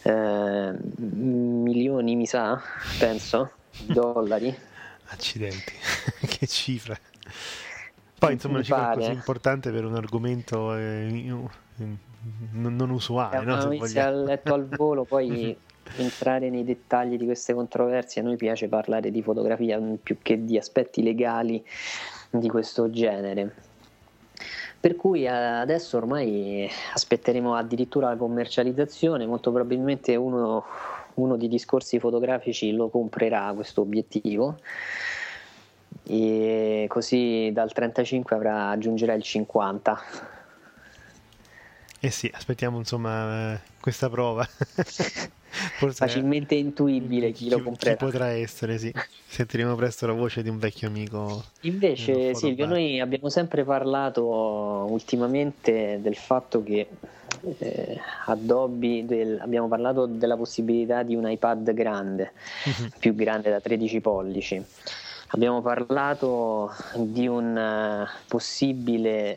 eh, 0.03 0.73
milioni, 0.95 2.15
mi 2.15 2.25
sa, 2.25 2.61
penso, 2.99 3.51
dollari. 3.85 4.55
Accidenti, 5.09 5.73
che 6.27 6.47
cifra. 6.47 6.97
Poi 8.19 8.33
insomma 8.33 8.55
una 8.55 8.63
cifra 8.63 8.93
così 8.95 9.11
importante 9.11 9.71
per 9.71 9.85
un 9.85 9.95
argomento 9.95 10.75
eh, 10.75 11.07
non, 12.53 12.75
non 12.75 12.89
usuale. 12.89 13.43
No, 13.43 13.55
no, 13.55 13.85
se 13.85 13.99
ha 13.99 14.09
letto 14.09 14.53
al 14.53 14.67
volo, 14.67 15.03
poi 15.03 15.55
entrare 15.97 16.49
nei 16.49 16.63
dettagli 16.63 17.17
di 17.17 17.25
queste 17.25 17.53
controversie, 17.53 18.21
a 18.21 18.23
noi 18.23 18.35
piace 18.35 18.67
parlare 18.67 19.11
di 19.11 19.21
fotografia 19.21 19.79
più 20.01 20.17
che 20.21 20.43
di 20.43 20.57
aspetti 20.57 21.01
legali 21.03 21.63
di 22.29 22.49
questo 22.49 22.89
genere. 22.89 23.53
Per 24.79 24.95
cui 24.95 25.23
eh, 25.23 25.29
adesso 25.29 25.97
ormai 25.97 26.69
aspetteremo 26.93 27.55
addirittura 27.55 28.09
la 28.09 28.15
commercializzazione, 28.15 29.25
molto 29.25 29.51
probabilmente 29.51 30.15
uno, 30.15 30.63
uno 31.15 31.35
dei 31.35 31.47
discorsi 31.47 31.99
fotografici 31.99 32.71
lo 32.71 32.89
comprerà 32.89 33.51
questo 33.55 33.81
obiettivo 33.81 34.59
e 36.03 36.85
così 36.87 37.49
dal 37.51 37.73
35 37.73 38.35
avrà, 38.35 38.69
aggiungerà 38.69 39.13
il 39.13 39.23
50 39.23 39.99
eh 41.99 42.09
sì, 42.09 42.31
aspettiamo 42.33 42.77
insomma 42.77 43.59
questa 43.79 44.09
prova. 44.09 44.47
Forse 45.77 46.05
Facilmente 46.05 46.55
intuibile 46.55 47.31
chi, 47.31 47.45
chi 47.45 47.49
lo 47.49 47.61
comprerà. 47.63 47.95
Chi 47.95 48.05
potrà 48.05 48.27
essere, 48.27 48.77
sì. 48.77 48.93
Sentiremo 49.27 49.75
presto 49.75 50.05
la 50.05 50.13
voce 50.13 50.43
di 50.43 50.49
un 50.49 50.59
vecchio 50.59 50.87
amico. 50.87 51.43
Invece, 51.61 52.35
Silvio, 52.35 52.67
noi 52.67 52.99
abbiamo 52.99 53.29
sempre 53.29 53.63
parlato 53.63 54.23
ultimamente 54.23 55.99
del 56.01 56.15
fatto 56.15 56.61
che 56.63 56.87
eh, 57.57 57.99
Adobe, 58.25 59.05
del, 59.05 59.39
abbiamo 59.41 59.67
parlato 59.67 60.05
della 60.05 60.37
possibilità 60.37 61.03
di 61.03 61.15
un 61.15 61.29
iPad 61.29 61.73
grande, 61.73 62.33
uh-huh. 62.65 62.89
più 62.99 63.15
grande 63.15 63.49
da 63.49 63.59
13 63.59 64.01
pollici. 64.01 64.63
Abbiamo 65.31 65.61
parlato 65.61 66.71
di 66.95 67.27
un 67.27 67.53
uh, 67.53 68.07
possibile 68.29 69.35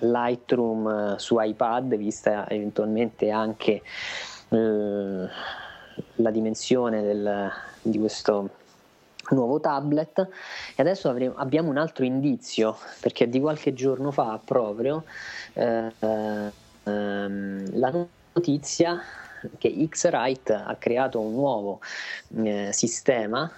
uh, 0.00 0.04
Lightroom 0.04 1.14
su 1.16 1.36
iPad, 1.38 1.94
vista 1.94 2.48
eventualmente 2.48 3.30
anche 3.30 3.80
uh, 4.48 5.28
la 6.16 6.30
dimensione 6.32 7.00
del, 7.00 7.48
di 7.80 7.96
questo 8.00 8.50
nuovo 9.30 9.60
tablet. 9.60 10.18
E 10.74 10.82
adesso 10.82 11.08
avremo, 11.08 11.36
abbiamo 11.36 11.70
un 11.70 11.76
altro 11.76 12.04
indizio 12.04 12.76
perché 13.00 13.28
di 13.28 13.38
qualche 13.38 13.72
giorno 13.72 14.10
fa 14.10 14.40
proprio 14.44 15.04
eh, 15.52 15.92
ehm, 16.00 17.78
la 17.78 18.06
notizia 18.32 19.00
che 19.58 19.88
X-Rite 19.88 20.54
ha 20.54 20.74
creato 20.76 21.20
un 21.20 21.34
nuovo 21.34 21.78
eh, 22.42 22.70
sistema 22.72 23.48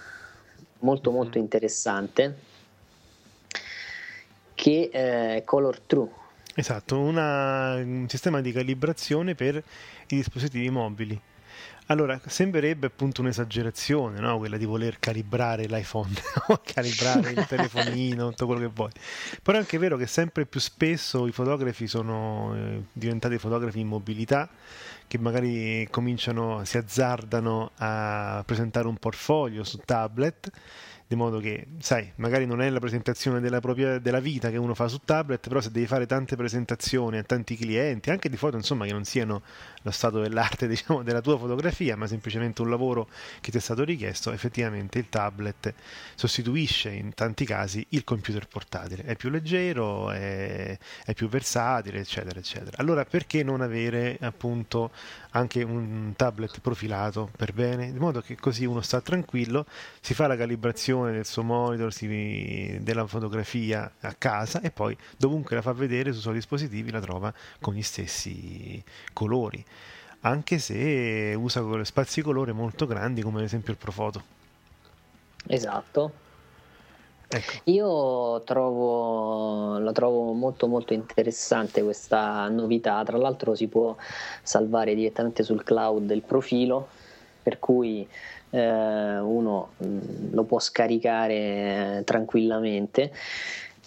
molto 0.81 1.11
molto 1.11 1.39
interessante 1.39 2.39
che 4.55 4.89
è 4.91 5.43
Color 5.45 5.81
True 5.81 6.09
esatto 6.55 6.99
una, 6.99 7.75
un 7.75 8.07
sistema 8.09 8.41
di 8.41 8.53
calibrazione 8.53 9.35
per 9.35 9.57
i 9.57 10.17
dispositivi 10.17 10.69
mobili 10.71 11.21
allora, 11.91 12.21
sembrerebbe 12.27 12.89
appunto 12.89 13.23
un'esagerazione, 13.23 14.21
no? 14.21 14.37
quella 14.37 14.59
di 14.59 14.67
voler 14.67 14.99
calibrare 14.99 15.65
l'iPhone, 15.65 16.13
calibrare 16.63 17.31
il 17.31 17.47
telefonino, 17.47 18.29
tutto 18.29 18.45
quello 18.45 18.61
che 18.61 18.71
vuoi. 18.75 18.91
Però 19.43 19.57
è 19.57 19.61
anche 19.61 19.79
vero 19.79 19.97
che 19.97 20.07
sempre 20.07 20.45
più 20.45 20.61
spesso 20.61 21.27
i 21.27 21.33
fotografi 21.33 21.87
sono 21.87 22.55
eh, 22.55 22.83
diventati 22.93 23.39
fotografi 23.39 23.81
in 23.81 23.87
mobilità, 23.87 24.51
che 25.09 25.19
magari 25.19 25.89
cominciano, 25.91 26.65
si 26.65 26.77
azzardano 26.77 27.73
a 27.79 28.43
presentare 28.47 28.87
un 28.87 28.97
portfolio 28.99 29.65
su 29.65 29.79
tablet 29.85 30.51
di 31.09 31.17
modo 31.17 31.41
che, 31.41 31.67
sai, 31.79 32.13
magari 32.17 32.45
non 32.45 32.61
è 32.61 32.69
la 32.69 32.81
presentazione 32.81 33.41
della, 33.41 33.61
propria, 33.61 33.99
della 33.99 34.21
vita 34.21 34.51
che 34.51 34.59
uno 34.59 34.75
fa 34.75 34.89
su 34.89 35.01
tablet, 35.03 35.49
però 35.49 35.59
se 35.63 35.71
devi 35.71 35.87
fare 35.87 36.05
tante 36.05 36.37
presentazioni 36.37 37.17
a 37.17 37.23
tanti 37.23 37.57
clienti, 37.57 38.11
anche 38.11 38.29
di 38.29 38.37
foto 38.37 38.57
insomma 38.57 38.85
che 38.85 38.93
non 38.93 39.05
siano 39.05 39.41
lo 39.81 39.91
stato 39.91 40.21
dell'arte 40.21 40.69
diciamo, 40.69 41.03
della 41.03 41.23
tua 41.23 41.39
fotografia, 41.39 41.97
ma 41.97 42.07
semplicemente 42.07 42.61
un 42.61 42.69
lavoro 42.69 43.09
che 43.41 43.51
ti 43.51 43.57
è 43.57 43.61
stato 43.61 43.85
richiesto, 43.85 44.33
effettivamente 44.33 44.99
il 44.99 45.09
tablet 45.09 45.73
sostituisce 46.15 46.91
in 46.91 47.15
tanti 47.15 47.47
casi 47.47 47.87
il 47.91 48.05
computer 48.05 48.47
portatile, 48.47 49.05
è 49.05 49.17
più 49.17 49.31
leggero, 49.31 50.11
è, 50.11 50.77
è 51.07 51.15
più 51.15 51.31
versatile, 51.31 52.01
eccetera, 52.01 52.39
eccetera. 52.39 52.77
Allora 52.77 53.07
perché 53.07 53.43
non 53.43 53.63
avere 53.63 54.19
appunto 54.21 54.91
anche 55.31 55.63
un 55.63 56.13
tablet 56.17 56.61
profilato 56.61 57.31
per 57.37 57.53
bene, 57.53 57.93
di 57.93 57.99
modo 57.99 58.21
che 58.21 58.37
così 58.37 58.65
uno 58.65 58.81
sta 58.81 59.01
tranquillo, 59.01 59.67
si 60.01 60.15
fa 60.15 60.27
la 60.27 60.37
calibrazione 60.37 61.13
del 61.13 61.27
suo 61.27 61.43
monitor, 61.43 61.93
si, 61.93 62.79
della 62.81 63.07
fotografia 63.07 63.93
a 64.01 64.15
casa 64.15 64.61
e 64.61 64.71
poi 64.71 64.97
dovunque 65.17 65.57
la 65.57 65.63
fa 65.63 65.73
vedere 65.73 66.13
sui 66.13 66.21
suoi 66.23 66.35
dispositivi 66.35 66.91
la 66.91 67.01
trova 67.01 67.33
con 67.61 67.75
gli 67.75 67.83
stessi 67.83 68.83
colori, 69.13 69.65
anche 70.21 70.59
se 70.59 71.35
usa 71.37 71.85
spazi 71.85 72.23
colore 72.23 72.53
molto 72.53 72.87
grandi 72.87 73.23
come 73.23 73.39
ad 73.39 73.45
esempio 73.45 73.73
il 73.73 73.79
Profoto. 73.79 74.37
Esatto, 75.47 76.13
Ecco. 77.31 77.53
Io 77.65 78.41
trovo, 78.45 79.79
la 79.79 79.93
trovo 79.93 80.33
molto 80.33 80.67
molto 80.67 80.95
interessante 80.95 81.83
questa 81.83 82.49
novità, 82.49 83.03
tra 83.05 83.19
l'altro 83.19 83.55
si 83.55 83.67
può 83.67 83.95
salvare 84.43 84.95
direttamente 84.95 85.43
sul 85.43 85.63
cloud 85.63 86.11
il 86.11 86.23
profilo, 86.23 86.89
per 87.43 87.59
cui 87.59 88.09
eh, 88.49 89.19
uno 89.19 89.69
mh, 89.77 89.87
mm, 89.87 89.99
lo 90.33 90.45
può 90.45 90.59
scaricare 90.59 91.99
eh, 91.99 92.03
tranquillamente. 92.05 93.13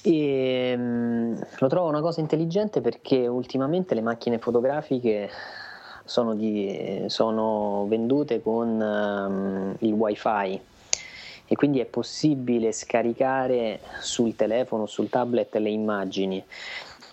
E, 0.03 0.75
mh, 0.77 0.81
mm, 0.81 1.41
lo 1.57 1.67
trovo 1.67 1.88
una 1.89 2.01
cosa 2.01 2.19
intelligente 2.19 2.79
perché 2.79 3.25
ultimamente 3.25 3.95
le 3.95 4.01
macchine 4.01 4.38
fotografiche 4.38 5.29
sono, 6.05 6.36
di, 6.36 7.05
sono 7.07 7.88
vendute 7.88 8.41
con 8.41 8.67
um, 8.79 9.75
il 9.79 9.93
wifi 9.93 10.69
e 11.51 11.55
quindi 11.58 11.81
è 11.81 11.86
possibile 11.86 12.72
scaricare 12.72 13.81
sul 14.00 14.38
telefono, 14.38 14.86
sul 14.86 15.10
tablet 15.10 15.53
le 15.58 15.70
immagini. 15.70 16.41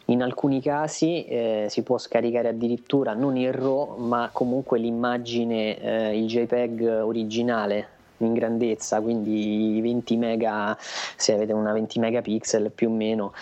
In 0.04 0.23
alcuni 0.23 0.62
casi 0.62 1.25
eh, 1.25 1.66
si 1.68 1.83
può 1.83 1.99
scaricare 1.99 2.47
addirittura 2.47 3.14
non 3.14 3.37
il 3.37 3.52
RAW, 3.52 3.97
ma 3.97 4.30
comunque 4.33 4.78
l'immagine, 4.78 5.76
eh, 5.80 6.16
il 6.16 6.28
JPEG 6.28 7.00
originale 7.02 7.88
in 8.18 8.33
grandezza, 8.33 9.00
quindi 9.00 9.76
i 9.76 9.80
20 9.80 10.16
mega, 10.16 10.76
se 10.78 11.33
avete 11.33 11.52
una 11.52 11.73
20 11.73 11.99
megapixel 11.99 12.71
più 12.71 12.90
o 12.90 12.92
meno 12.92 13.33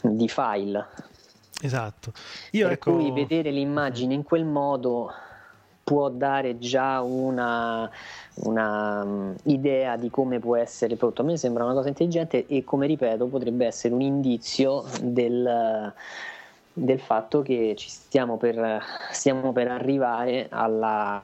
di 0.00 0.26
file. 0.26 0.86
Esatto. 1.60 2.12
Io 2.52 2.64
per 2.64 2.72
ecco... 2.76 2.92
cui 2.94 3.10
vedere 3.10 3.50
l'immagine 3.50 4.14
in 4.14 4.22
quel 4.22 4.46
modo 4.46 5.12
può 5.86 6.08
dare 6.08 6.58
già 6.58 7.00
una, 7.00 7.88
una 8.42 9.02
um, 9.04 9.36
idea 9.44 9.96
di 9.96 10.10
come 10.10 10.40
può 10.40 10.56
essere 10.56 10.94
il 10.94 10.98
prodotto. 10.98 11.22
A 11.22 11.26
me 11.26 11.36
sembra 11.36 11.62
una 11.62 11.74
cosa 11.74 11.86
intelligente 11.86 12.44
e 12.48 12.64
come 12.64 12.88
ripeto 12.88 13.26
potrebbe 13.26 13.66
essere 13.66 13.94
un 13.94 14.00
indizio 14.00 14.84
del, 15.00 15.92
del 16.72 16.98
fatto 16.98 17.42
che 17.42 17.74
ci 17.76 17.88
stiamo 17.88 18.36
per, 18.36 18.82
stiamo 19.12 19.52
per 19.52 19.68
arrivare 19.68 20.48
alla, 20.50 21.22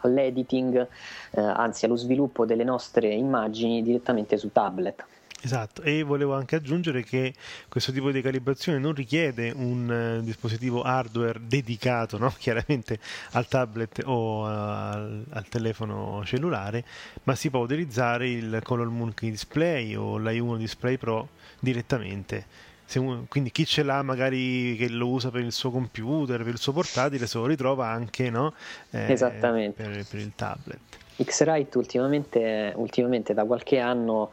all'editing, 0.00 0.88
eh, 1.32 1.40
anzi 1.42 1.84
allo 1.84 1.96
sviluppo 1.96 2.46
delle 2.46 2.64
nostre 2.64 3.08
immagini 3.08 3.82
direttamente 3.82 4.38
su 4.38 4.50
tablet. 4.52 5.04
Esatto, 5.44 5.82
e 5.82 6.04
volevo 6.04 6.34
anche 6.34 6.54
aggiungere 6.54 7.02
che 7.02 7.34
questo 7.68 7.90
tipo 7.90 8.12
di 8.12 8.22
calibrazione 8.22 8.78
non 8.78 8.94
richiede 8.94 9.50
un 9.50 10.18
uh, 10.20 10.22
dispositivo 10.22 10.82
hardware 10.82 11.40
dedicato 11.42 12.16
no? 12.16 12.32
chiaramente 12.38 13.00
al 13.32 13.48
tablet 13.48 14.02
o 14.04 14.42
uh, 14.42 14.46
al, 14.46 15.24
al, 15.30 15.48
telefono 15.48 16.22
cellulare, 16.24 16.84
ma 17.24 17.34
si 17.34 17.50
può 17.50 17.58
utilizzare 17.58 18.30
il 18.30 18.60
Color 18.62 18.88
Monkey 18.88 19.30
Display 19.30 19.96
o 19.96 20.16
l'i1 20.16 20.58
Display 20.58 20.96
Pro 20.96 21.30
direttamente. 21.58 22.70
Uno, 22.94 23.24
quindi 23.28 23.50
chi 23.50 23.64
ce 23.64 23.82
l'ha 23.82 24.02
magari 24.02 24.76
che 24.76 24.88
lo 24.90 25.08
usa 25.08 25.30
per 25.30 25.40
il 25.40 25.52
suo 25.52 25.72
computer, 25.72 26.44
per 26.44 26.52
il 26.52 26.58
suo 26.58 26.72
portatile, 26.72 27.26
se 27.26 27.38
lo 27.38 27.46
ritrova 27.46 27.88
anche 27.88 28.30
no? 28.30 28.52
eh, 28.90 29.10
Esattamente. 29.10 29.82
Per, 29.82 30.06
per, 30.08 30.20
il 30.20 30.32
tablet. 30.36 30.78
X-Rite 31.20 31.78
ultimamente, 31.78 32.72
ultimamente 32.76 33.34
da 33.34 33.44
qualche 33.44 33.78
anno 33.78 34.30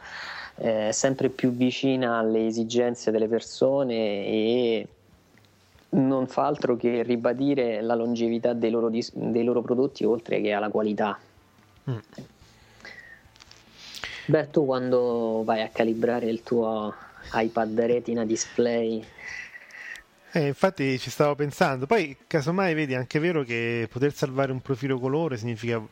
eh, 0.60 0.90
sempre 0.92 1.30
più 1.30 1.52
vicina 1.52 2.18
alle 2.18 2.46
esigenze 2.46 3.10
delle 3.10 3.28
persone 3.28 3.94
e 3.94 4.86
non 5.90 6.26
fa 6.26 6.46
altro 6.46 6.76
che 6.76 7.02
ribadire 7.02 7.80
la 7.80 7.94
longevità 7.94 8.52
dei 8.52 8.70
loro, 8.70 8.90
dis- 8.90 9.12
dei 9.14 9.42
loro 9.42 9.62
prodotti 9.62 10.04
oltre 10.04 10.40
che 10.40 10.52
alla 10.52 10.68
qualità. 10.68 11.18
Mm. 11.90 11.98
Beh, 14.26 14.50
tu 14.50 14.66
quando 14.66 15.42
vai 15.44 15.62
a 15.62 15.70
calibrare 15.72 16.26
il 16.26 16.42
tuo 16.42 16.94
iPad 17.32 17.80
Retina 17.80 18.24
display 18.24 19.04
eh, 20.32 20.46
infatti 20.46 20.96
ci 20.98 21.10
stavo 21.10 21.34
pensando. 21.34 21.86
Poi, 21.86 22.16
casomai, 22.26 22.72
vedi, 22.74 22.92
è 22.92 22.96
anche 22.96 23.18
vero 23.18 23.42
che 23.42 23.88
poter 23.90 24.14
salvare 24.14 24.52
un 24.52 24.60
profilo 24.60 25.00
colore 25.00 25.36
significa 25.36 25.82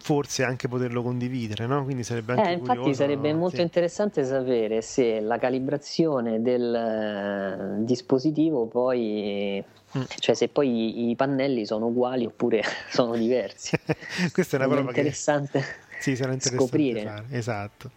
forse 0.00 0.42
anche 0.42 0.66
poterlo 0.66 1.02
condividere, 1.02 1.66
no? 1.66 1.84
Quindi 1.84 2.02
sarebbe 2.02 2.32
anche 2.32 2.48
eh, 2.48 2.52
infatti 2.54 2.78
curioso, 2.78 2.94
sarebbe 2.94 3.32
molto 3.34 3.56
sì. 3.56 3.62
interessante 3.62 4.24
sapere 4.24 4.82
se 4.82 5.20
la 5.20 5.38
calibrazione 5.38 6.40
del 6.42 7.78
uh, 7.78 7.84
dispositivo 7.84 8.66
poi 8.66 9.62
mm. 9.96 10.02
cioè 10.18 10.34
se 10.34 10.48
poi 10.48 11.08
i, 11.08 11.10
i 11.10 11.16
pannelli 11.16 11.66
sono 11.66 11.86
uguali 11.86 12.24
oppure 12.24 12.62
sono 12.90 13.14
diversi. 13.16 13.78
Questa 14.32 14.56
è 14.56 14.60
una 14.60 14.68
prova 14.68 14.88
interessante 14.88 15.60
che 15.60 16.02
sì, 16.02 16.16
sarà 16.16 16.32
interessante 16.32 16.64
scoprire. 16.64 17.02
Fare. 17.02 17.24
Esatto. 17.30 17.90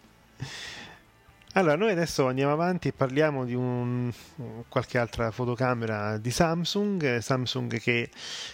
Allora, 1.55 1.75
noi 1.75 1.91
adesso 1.91 2.25
andiamo 2.27 2.51
avanti 2.51 2.87
e 2.87 2.93
parliamo 2.93 3.45
di 3.45 3.53
un, 3.53 4.11
qualche 4.67 4.97
altra 4.97 5.29
fotocamera 5.29 6.17
di 6.17 6.31
Samsung, 6.31 7.19
Samsung 7.19 7.79
che 7.79 8.09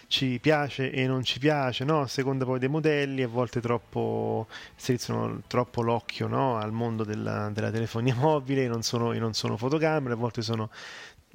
ci 0.08 0.38
piace 0.42 0.92
e 0.92 1.08
non 1.08 1.24
ci 1.24 1.40
piace, 1.40 1.86
no? 1.86 2.02
a 2.02 2.08
seconda 2.08 2.44
poi 2.44 2.60
dei 2.60 2.68
modelli, 2.68 3.24
a 3.24 3.30
volte 3.30 3.62
troppo, 3.62 4.48
strizzano 4.76 5.44
troppo 5.48 5.82
l'occhio 5.82 6.28
no? 6.28 6.58
al 6.58 6.74
mondo 6.74 7.06
della, 7.06 7.50
della, 7.54 7.72
telefonia 7.72 8.16
mobile, 8.20 8.68
non 8.68 8.84
sono, 8.84 9.14
non 9.14 9.34
sono 9.34 9.56
fotocamere, 9.56 10.16
a 10.16 10.18
volte 10.18 10.42
sono 10.42 10.70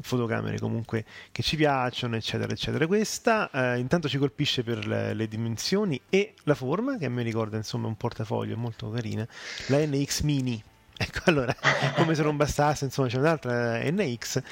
fotocamere 0.03 0.59
comunque 0.59 1.07
che 1.33 1.42
ci 1.42 1.57
piacciono, 1.57 2.16
eccetera, 2.16 2.53
eccetera. 2.53 2.87
Questa 2.87 3.48
eh, 3.50 3.79
intanto 3.79 4.07
ci 4.11 4.18
colpisce 4.18 4.62
per 4.64 4.87
le, 4.87 5.14
le, 5.14 5.27
dimensioni 5.29 5.98
e 6.11 6.35
la 6.42 6.55
forma, 6.55 6.98
che 6.98 7.09
mi 7.09 7.22
ricorda 7.22 7.57
insomma 7.57 7.87
un 7.87 7.96
portafoglio 7.96 8.55
molto 8.59 8.90
carina, 8.90 9.27
la 9.68 9.79
NX 9.79 10.20
Mini 10.24 10.62
Ecco, 10.97 11.19
allora, 11.25 11.55
come 11.97 12.15
se 12.15 12.23
non 12.23 12.37
bastasse, 12.37 12.85
insomma, 12.85 13.09
c'è 13.09 13.19
un'altra 13.19 13.79
NX, 13.83 14.43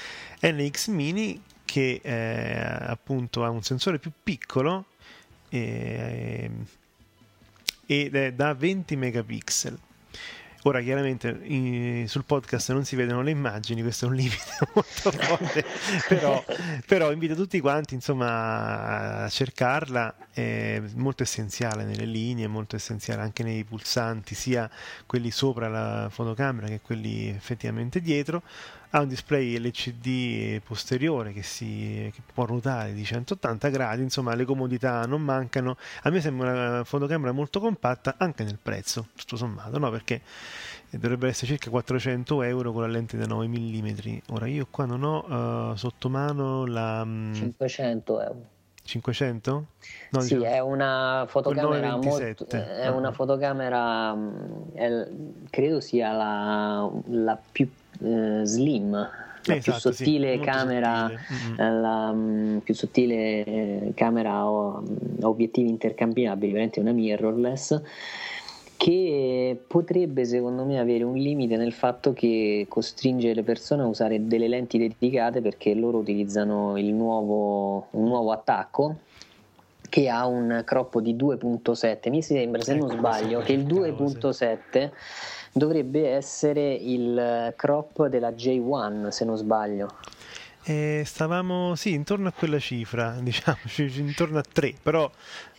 NX 0.42 0.88
Mini 0.88 1.42
che 1.64 2.00
eh, 2.02 2.84
appunto 2.90 3.44
ha 3.44 3.48
un 3.48 3.62
sensore 3.62 3.98
più 3.98 4.10
piccolo 4.22 4.86
eh, 5.48 6.50
ed 7.86 8.14
è 8.14 8.32
da 8.32 8.54
20 8.54 8.96
megapixel. 8.96 9.78
Ora 10.64 10.80
chiaramente 10.80 11.40
in, 11.42 12.04
sul 12.06 12.24
podcast 12.24 12.70
non 12.70 12.84
si 12.84 12.94
vedono 12.94 13.20
le 13.22 13.32
immagini, 13.32 13.82
questo 13.82 14.04
è 14.04 14.08
un 14.08 14.14
limite 14.14 14.36
molto 14.72 15.10
forte, 15.10 15.64
però, 16.06 16.44
però, 16.86 17.10
invito 17.10 17.34
tutti 17.34 17.58
quanti 17.58 17.94
insomma, 17.94 19.24
a 19.24 19.28
cercarla, 19.28 20.14
è 20.30 20.80
molto 20.94 21.24
essenziale 21.24 21.82
nelle 21.82 22.04
linee, 22.04 22.46
molto 22.46 22.76
essenziale 22.76 23.22
anche 23.22 23.42
nei 23.42 23.64
pulsanti, 23.64 24.36
sia 24.36 24.70
quelli 25.04 25.32
sopra 25.32 25.66
la 25.66 26.08
fotocamera 26.08 26.68
che 26.68 26.80
quelli 26.80 27.28
effettivamente 27.28 28.00
dietro. 28.00 28.42
Ha 28.94 29.00
un 29.00 29.08
display 29.08 29.58
LCD 29.58 30.60
posteriore 30.62 31.32
che, 31.32 31.42
si, 31.42 32.10
che 32.14 32.20
può 32.32 32.44
ruotare 32.44 32.92
di 32.92 33.04
180 33.04 33.68
gradi, 33.68 34.02
insomma 34.02 34.34
le 34.34 34.44
comodità 34.44 35.04
non 35.06 35.22
mancano. 35.22 35.76
A 36.02 36.10
me 36.10 36.20
sembra 36.20 36.52
una 36.52 36.84
fotocamera 36.84 37.32
molto 37.32 37.58
compatta 37.58 38.16
anche 38.18 38.44
nel 38.44 38.58
prezzo, 38.60 39.08
tutto 39.16 39.36
sommato, 39.36 39.78
no? 39.78 39.90
perché 39.90 40.20
dovrebbe 40.90 41.28
essere 41.28 41.46
circa 41.46 41.70
400 41.70 42.42
euro 42.42 42.72
con 42.72 42.82
la 42.82 42.88
lente 42.88 43.16
da 43.16 43.26
9 43.26 43.48
mm. 43.48 44.16
Ora 44.30 44.46
io 44.46 44.66
qua 44.70 44.84
non 44.84 45.02
ho 45.02 45.70
uh, 45.70 45.74
sotto 45.76 46.08
mano 46.08 46.66
la... 46.66 47.02
500 47.04 48.20
euro. 48.20 48.50
500? 48.84 49.66
No, 50.10 50.20
sì, 50.20 50.36
diciamo, 50.36 50.54
è 50.54 50.58
una 50.58 51.24
fotocamera 51.28 51.96
molto, 51.96 52.46
è 52.48 52.88
una 52.88 53.08
ah. 53.08 53.12
fotocamera 53.12 54.16
è, 54.74 55.08
credo 55.50 55.80
sia 55.80 56.12
la, 56.12 56.90
la 57.06 57.40
più 57.50 57.68
eh, 58.02 58.40
slim 58.44 58.90
la 59.44 59.56
esatto, 59.56 59.78
più 59.78 59.92
sottile 59.92 60.34
sì, 60.34 60.40
camera 60.40 61.08
sottile. 61.08 61.62
Mm-hmm. 61.62 61.80
la 61.80 62.60
più 62.62 62.74
sottile 62.74 63.44
eh, 63.44 63.92
camera 63.94 64.32
a 64.38 64.82
obiettivi 65.22 65.68
intercambiabili 65.68 66.52
veramente 66.52 66.80
una 66.80 66.92
mirrorless 66.92 67.80
che 68.76 69.60
potrebbe 69.64 70.24
secondo 70.24 70.64
me 70.64 70.80
avere 70.80 71.04
un 71.04 71.14
limite 71.14 71.56
nel 71.56 71.72
fatto 71.72 72.12
che 72.12 72.66
costringe 72.68 73.32
le 73.32 73.44
persone 73.44 73.82
a 73.82 73.86
usare 73.86 74.26
delle 74.26 74.48
lenti 74.48 74.76
dedicate 74.76 75.40
perché 75.40 75.72
loro 75.74 75.98
utilizzano 75.98 76.76
il 76.76 76.92
nuovo, 76.92 77.86
un 77.90 78.08
nuovo 78.08 78.32
attacco 78.32 78.96
che 79.88 80.08
ha 80.08 80.26
un 80.26 80.62
crop 80.64 80.98
di 80.98 81.14
2.7 81.14 82.10
mi 82.10 82.22
sembra 82.22 82.60
se 82.62 82.74
non 82.74 82.90
ecco, 82.90 82.98
sbaglio 82.98 83.40
che 83.40 83.52
il 83.52 83.66
2.7 83.66 84.90
dovrebbe 85.52 86.08
essere 86.08 86.72
il 86.72 87.52
crop 87.56 88.06
della 88.06 88.30
J1 88.30 89.08
se 89.08 89.24
non 89.24 89.36
sbaglio 89.36 89.96
eh, 90.64 91.02
stavamo 91.04 91.74
sì 91.74 91.92
intorno 91.92 92.28
a 92.28 92.32
quella 92.32 92.58
cifra 92.58 93.16
diciamo 93.20 93.58
intorno 93.76 94.38
a 94.38 94.44
3 94.50 94.74
però 94.82 95.10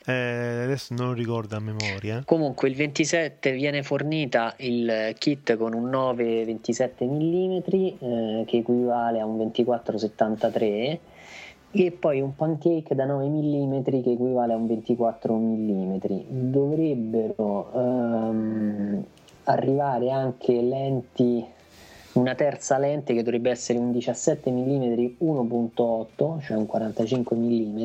eh, 0.05 0.63
adesso 0.63 0.93
non 0.93 1.07
lo 1.07 1.13
ricordo 1.13 1.55
a 1.55 1.59
memoria. 1.59 2.23
Comunque 2.25 2.67
il 2.67 2.75
27 2.75 3.53
viene 3.53 3.83
fornita 3.83 4.53
il 4.57 5.15
kit 5.17 5.55
con 5.55 5.73
un 5.73 5.89
9-27 5.89 7.05
mm 7.05 7.57
eh, 7.63 8.43
che 8.45 8.57
equivale 8.57 9.21
a 9.21 9.25
un 9.25 9.37
24-73 9.37 10.97
e 11.75 11.91
poi 11.91 12.21
un 12.21 12.35
pancake 12.35 12.93
da 12.93 13.05
9 13.05 13.27
mm 13.27 13.81
che 13.83 14.11
equivale 14.11 14.53
a 14.53 14.57
un 14.57 14.67
24 14.67 15.35
mm. 15.35 15.97
Dovrebbero 16.27 17.71
ehm, 17.73 19.05
arrivare 19.45 20.09
anche 20.11 20.53
lenti 20.53 21.45
una 22.13 22.35
terza 22.35 22.77
lente 22.77 23.13
che 23.13 23.23
dovrebbe 23.23 23.49
essere 23.49 23.79
un 23.79 23.91
17 23.91 24.51
mm 24.51 24.93
1.8, 25.19 26.41
cioè 26.41 26.57
un 26.57 26.65
45 26.65 27.35
mm, 27.35 27.77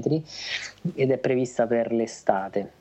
ed 0.95 1.11
è 1.11 1.19
prevista 1.19 1.67
per 1.67 1.93
l'estate. 1.93 2.73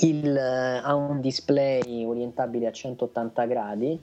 Il, 0.00 0.36
eh, 0.36 0.80
ha 0.82 0.94
un 0.94 1.20
display 1.20 2.04
orientabile 2.04 2.68
a 2.68 2.72
180 2.72 3.44
gradi 3.46 4.00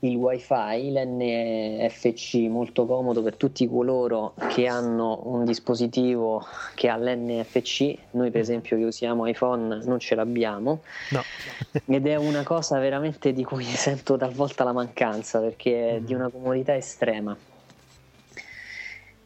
il 0.00 0.16
wifi, 0.16 0.92
l'NFC 0.92 2.48
molto 2.48 2.86
comodo 2.86 3.22
per 3.22 3.36
tutti 3.36 3.68
coloro 3.68 4.34
che 4.48 4.66
hanno 4.66 5.20
un 5.24 5.44
dispositivo 5.44 6.44
che 6.74 6.88
ha 6.88 6.96
l'NFC, 6.96 7.96
noi 8.12 8.30
per 8.30 8.40
esempio 8.40 8.76
che 8.78 8.84
usiamo 8.84 9.26
iPhone 9.26 9.82
non 9.84 9.98
ce 9.98 10.14
l'abbiamo. 10.14 10.82
No. 11.10 11.22
ed 11.84 12.06
è 12.06 12.16
una 12.16 12.42
cosa 12.42 12.78
veramente 12.78 13.32
di 13.32 13.44
cui 13.44 13.64
sento 13.76 14.16
talvolta 14.16 14.64
la 14.64 14.72
mancanza 14.72 15.40
perché 15.40 15.96
è 15.96 16.00
di 16.00 16.14
una 16.14 16.28
comodità 16.28 16.74
estrema. 16.74 17.36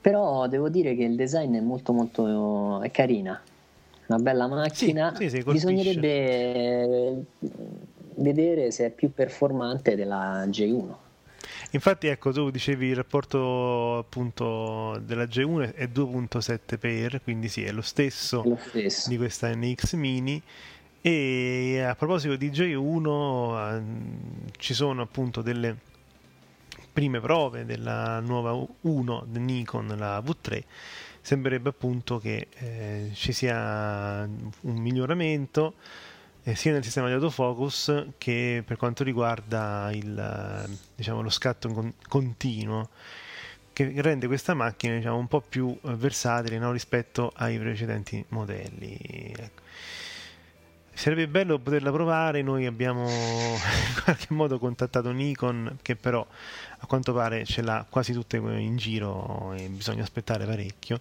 Però 0.00 0.46
devo 0.48 0.68
dire 0.68 0.94
che 0.96 1.04
il 1.04 1.14
design 1.14 1.54
è 1.54 1.60
molto 1.60 1.92
molto 1.92 2.82
è 2.82 2.90
carina, 2.90 3.40
una 4.06 4.18
bella 4.18 4.46
macchina, 4.46 5.14
sì, 5.16 5.30
sì, 5.30 5.42
bisognerebbe 5.42 7.24
vedere 8.16 8.70
se 8.70 8.86
è 8.86 8.90
più 8.90 9.12
performante 9.12 9.94
della 9.94 10.44
J1. 10.46 10.94
Infatti, 11.72 12.06
ecco, 12.06 12.32
tu 12.32 12.50
dicevi 12.50 12.86
il 12.88 12.96
rapporto 12.96 13.98
appunto 13.98 14.98
della 15.04 15.24
J1 15.24 15.74
è 15.74 15.84
2.7 15.86 16.78
per, 16.78 17.20
quindi 17.22 17.48
sì, 17.48 17.64
è 17.64 17.72
lo 17.72 17.82
stesso, 17.82 18.42
lo 18.44 18.58
stesso. 18.68 19.08
di 19.08 19.16
questa 19.16 19.52
NX 19.54 19.94
Mini. 19.94 20.40
E 21.00 21.84
a 21.86 21.94
proposito 21.96 22.36
di 22.36 22.50
J1, 22.50 23.76
eh, 23.76 23.82
ci 24.56 24.72
sono 24.72 25.02
appunto 25.02 25.42
delle 25.42 25.76
prime 26.92 27.20
prove 27.20 27.64
della 27.64 28.20
nuova 28.20 28.52
1 28.80 29.26
Nikon, 29.32 29.94
la 29.98 30.20
V3. 30.20 30.62
Sembrerebbe 31.20 31.70
appunto 31.70 32.18
che 32.18 32.46
eh, 32.54 33.10
ci 33.14 33.32
sia 33.32 34.22
un 34.22 34.76
miglioramento 34.76 35.74
eh, 36.44 36.54
sia 36.54 36.72
nel 36.72 36.84
sistema 36.84 37.06
di 37.06 37.14
autofocus 37.14 38.06
che 38.18 38.62
per 38.64 38.76
quanto 38.76 39.02
riguarda 39.02 39.90
il, 39.92 40.78
diciamo, 40.94 41.22
lo 41.22 41.30
scatto 41.30 41.68
con- 41.70 41.94
continuo 42.06 42.90
che 43.72 43.92
rende 43.96 44.26
questa 44.26 44.54
macchina 44.54 44.94
diciamo, 44.94 45.16
un 45.16 45.26
po' 45.26 45.40
più 45.40 45.76
eh, 45.82 45.94
versatile 45.94 46.58
no? 46.58 46.70
rispetto 46.70 47.32
ai 47.36 47.58
precedenti 47.58 48.24
modelli. 48.28 49.34
Ecco. 49.36 49.62
Sarebbe 50.92 51.26
bello 51.26 51.58
poterla 51.58 51.90
provare, 51.90 52.42
noi 52.42 52.66
abbiamo 52.66 53.08
in 53.08 54.02
qualche 54.04 54.26
modo 54.28 54.58
contattato 54.58 55.10
Nikon 55.10 55.78
che 55.82 55.96
però 55.96 56.24
a 56.78 56.86
quanto 56.86 57.12
pare 57.12 57.44
ce 57.44 57.62
l'ha 57.62 57.84
quasi 57.88 58.12
tutte 58.12 58.36
in 58.36 58.76
giro 58.76 59.52
e 59.54 59.66
bisogna 59.68 60.02
aspettare 60.02 60.44
parecchio. 60.44 61.00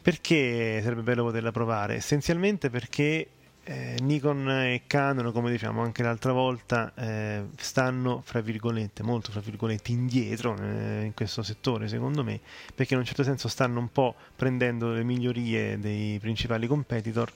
Perché 0.00 0.80
sarebbe 0.82 1.02
bello 1.02 1.24
poterla 1.24 1.50
provare? 1.50 1.96
Essenzialmente 1.96 2.70
perché 2.70 3.28
eh, 3.64 3.96
Nikon 4.00 4.50
e 4.50 4.82
Canon, 4.86 5.32
come 5.32 5.50
diciamo 5.50 5.82
anche 5.82 6.02
l'altra 6.02 6.32
volta, 6.32 6.92
eh, 6.94 7.44
stanno 7.56 8.22
fra 8.24 8.40
virgolette, 8.40 9.02
molto 9.02 9.30
fra 9.30 9.40
virgolette 9.40 9.90
indietro 9.90 10.56
eh, 10.58 11.04
in 11.04 11.14
questo 11.14 11.42
settore, 11.42 11.88
secondo 11.88 12.22
me, 12.22 12.40
perché 12.74 12.92
in 12.94 13.00
un 13.00 13.06
certo 13.06 13.22
senso 13.22 13.48
stanno 13.48 13.80
un 13.80 13.90
po' 13.90 14.14
prendendo 14.36 14.92
le 14.92 15.02
migliorie 15.02 15.78
dei 15.78 16.18
principali 16.18 16.66
competitor 16.66 17.32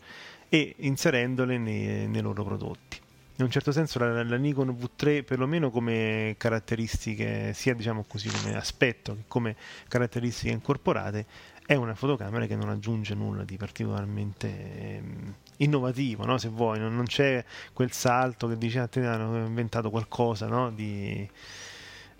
e 0.48 0.74
inserendole 0.78 1.58
nei, 1.58 2.06
nei 2.06 2.20
loro 2.20 2.44
prodotti. 2.44 3.00
In 3.36 3.44
un 3.44 3.50
certo 3.50 3.70
senso 3.70 3.98
la, 3.98 4.22
la, 4.22 4.36
Nikon 4.36 4.68
V3, 4.70 5.22
perlomeno 5.24 5.70
come 5.70 6.34
caratteristiche, 6.36 7.52
sia 7.54 7.72
diciamo 7.72 8.04
così 8.06 8.28
come 8.28 8.56
aspetto 8.56 9.14
che 9.14 9.22
come 9.28 9.56
caratteristiche 9.86 10.52
incorporate, 10.52 11.24
è 11.64 11.74
una 11.74 11.94
fotocamera 11.94 12.46
che 12.46 12.56
non 12.56 12.68
aggiunge 12.68 13.14
nulla 13.14 13.44
di 13.44 13.56
particolarmente 13.56 14.48
ehm, 14.48 15.34
innovativo, 15.58 16.24
no? 16.24 16.38
se 16.38 16.48
vuoi, 16.48 16.78
non, 16.78 16.94
non, 16.94 17.04
c'è 17.04 17.44
quel 17.72 17.92
salto 17.92 18.48
che 18.48 18.58
dice 18.58 18.80
a 18.80 18.86
te 18.86 19.04
hanno 19.04 19.44
inventato 19.46 19.90
qualcosa 19.90 20.46
no? 20.46 20.70
di... 20.70 21.28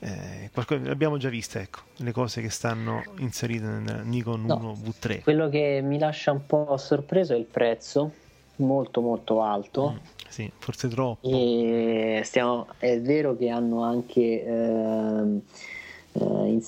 Eh, 0.01 0.51
qualcosa, 0.53 0.91
abbiamo 0.91 1.17
già 1.17 1.29
visto 1.29 1.59
ecco, 1.59 1.81
le 1.97 2.13
cose 2.13 2.41
che 2.41 2.51
stanno 2.51 3.03
inserite 3.19 3.67
nel 3.67 4.03
Nikon 4.05 4.45
no, 4.45 4.57
1 4.57 4.73
V3. 4.85 5.23
Quello 5.23 5.49
che 5.49 5.81
mi 5.83 5.99
lascia 5.99 6.31
un 6.31 6.47
po' 6.47 6.77
sorpreso 6.77 7.35
è 7.35 7.37
il 7.37 7.47
prezzo, 7.47 8.13
molto 8.57 9.01
molto 9.01 9.43
alto. 9.43 9.93
Mm, 9.93 9.97
sì, 10.29 10.51
forse 10.57 10.87
troppo. 10.89 11.29
E 11.29 12.21
stiamo, 12.25 12.69
è 12.79 13.01
vero 13.01 13.37
che 13.37 13.49
hanno 13.49 13.83
anche 13.83 14.45
eh, 14.45 15.41
eh, 16.13 16.61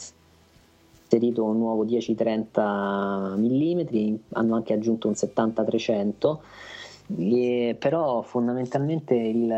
inserito 1.11 1.43
un 1.43 1.59
nuovo 1.59 1.85
10-30 1.85 3.37
mm, 3.37 4.15
hanno 4.35 4.55
anche 4.55 4.73
aggiunto 4.73 5.09
un 5.09 5.15
70-300, 5.15 6.37
però 7.77 8.23
fondamentalmente 8.23 9.15
il, 9.15 9.53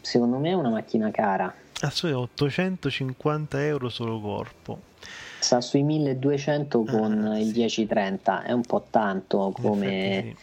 secondo 0.00 0.38
me 0.38 0.50
è 0.50 0.54
una 0.54 0.70
macchina 0.70 1.12
cara. 1.12 1.54
Ah, 1.82 1.90
so 1.90 2.18
850 2.18 3.64
euro 3.64 3.88
solo 3.88 4.20
corpo. 4.20 4.80
Sta 5.38 5.60
sui 5.60 5.84
1200 5.84 6.82
con 6.82 7.24
ah, 7.24 7.38
il 7.38 7.52
10-30, 7.52 8.42
è 8.42 8.50
un 8.52 8.62
po' 8.62 8.84
tanto 8.90 9.52
come... 9.54 10.34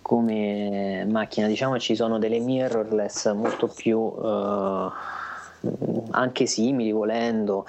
come 0.00 1.04
macchina 1.08 1.46
diciamo 1.46 1.78
ci 1.78 1.94
sono 1.94 2.18
delle 2.18 2.40
mirrorless 2.40 3.32
molto 3.34 3.68
più 3.68 3.98
uh, 3.98 4.90
anche 6.10 6.46
simili 6.46 6.92
volendo, 6.92 7.66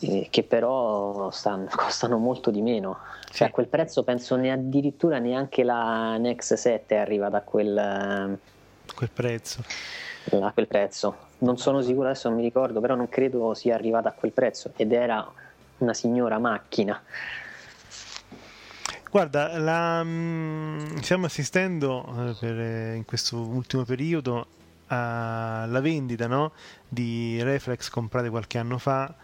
eh, 0.00 0.28
che 0.30 0.42
però 0.42 1.30
stanno, 1.30 1.68
costano 1.74 2.18
molto 2.18 2.50
di 2.50 2.62
meno. 2.62 2.98
Cioè, 3.30 3.48
a 3.48 3.50
quel 3.50 3.68
prezzo 3.68 4.02
penso 4.02 4.36
ne 4.36 4.52
addirittura 4.52 5.18
neanche 5.18 5.64
la 5.64 6.18
Nex 6.18 6.52
7 6.54 6.96
arriva 6.96 7.30
da 7.30 7.40
quel, 7.40 8.38
quel 8.94 9.10
prezzo. 9.10 9.64
A 10.30 10.52
quel 10.52 10.68
prezzo. 10.68 11.30
Non 11.38 11.56
sono 11.56 11.80
sicuro, 11.80 12.08
adesso 12.08 12.28
non 12.28 12.36
mi 12.36 12.44
ricordo, 12.44 12.80
però 12.80 12.94
non 12.94 13.08
credo 13.08 13.54
sia 13.54 13.74
arrivata 13.74 14.10
a 14.10 14.12
quel 14.12 14.32
prezzo 14.32 14.72
ed 14.76 14.92
era 14.92 15.26
una 15.78 15.94
signora 15.94 16.38
macchina. 16.38 17.02
Guarda, 19.10 19.58
la, 19.58 20.02
mh, 20.02 21.00
stiamo 21.02 21.26
assistendo 21.26 22.04
eh, 22.06 22.34
per, 22.38 22.58
eh, 22.58 22.94
in 22.94 23.04
questo 23.04 23.36
ultimo 23.36 23.84
periodo 23.84 24.46
alla 24.92 25.80
vendita 25.80 26.26
no? 26.26 26.52
di 26.88 27.42
reflex 27.42 27.88
comprate 27.88 28.28
qualche 28.28 28.58
anno 28.58 28.78
fa, 28.78 29.14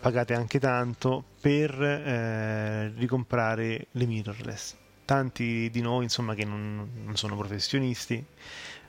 pagate 0.00 0.34
anche 0.34 0.58
tanto, 0.58 1.22
per 1.40 1.70
eh, 1.80 2.88
ricomprare 2.96 3.88
le 3.90 4.06
mirrorless. 4.06 4.74
Tanti 5.04 5.70
di 5.70 5.80
noi, 5.80 6.04
insomma, 6.04 6.34
che 6.34 6.44
non, 6.44 6.88
non 7.04 7.16
sono 7.16 7.36
professionisti, 7.36 8.24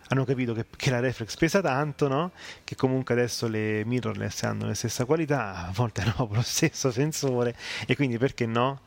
hanno 0.10 0.24
capito 0.24 0.54
che, 0.54 0.66
che, 0.76 0.90
la 0.90 1.00
reflex 1.00 1.36
pesa 1.36 1.62
tanto, 1.62 2.08
no? 2.08 2.32
che 2.64 2.76
comunque 2.76 3.14
adesso 3.14 3.48
le 3.48 3.84
mirrorless 3.86 4.44
hanno 4.44 4.66
la 4.66 4.74
stessa 4.74 5.06
qualità, 5.06 5.68
a 5.68 5.72
volte 5.74 6.02
hanno 6.08 6.30
lo 6.32 6.42
stesso 6.42 6.92
sensore 6.92 7.56
e 7.86 7.96
quindi 7.96 8.18
perché 8.18 8.46
no? 8.46 8.82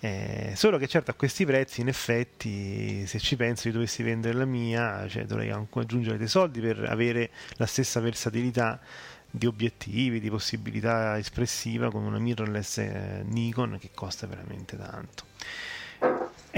Eh, 0.00 0.52
solo 0.54 0.78
che 0.78 0.86
certo 0.86 1.10
a 1.10 1.14
questi 1.14 1.44
prezzi 1.44 1.80
in 1.80 1.88
effetti 1.88 3.04
se 3.04 3.18
ci 3.18 3.34
penso 3.34 3.66
io 3.66 3.74
dovessi 3.74 4.04
vendere 4.04 4.38
la 4.38 4.44
mia 4.44 5.08
cioè 5.08 5.24
dovrei 5.24 5.50
aggiungere 5.50 6.16
dei 6.16 6.28
soldi 6.28 6.60
per 6.60 6.84
avere 6.88 7.30
la 7.56 7.66
stessa 7.66 7.98
versatilità 7.98 8.78
di 9.28 9.46
obiettivi, 9.46 10.20
di 10.20 10.30
possibilità 10.30 11.18
espressiva 11.18 11.90
con 11.90 12.04
una 12.04 12.20
mirrorless 12.20 12.78
eh, 12.78 13.24
Nikon 13.26 13.76
che 13.80 13.90
costa 13.92 14.28
veramente 14.28 14.76
tanto 14.76 15.24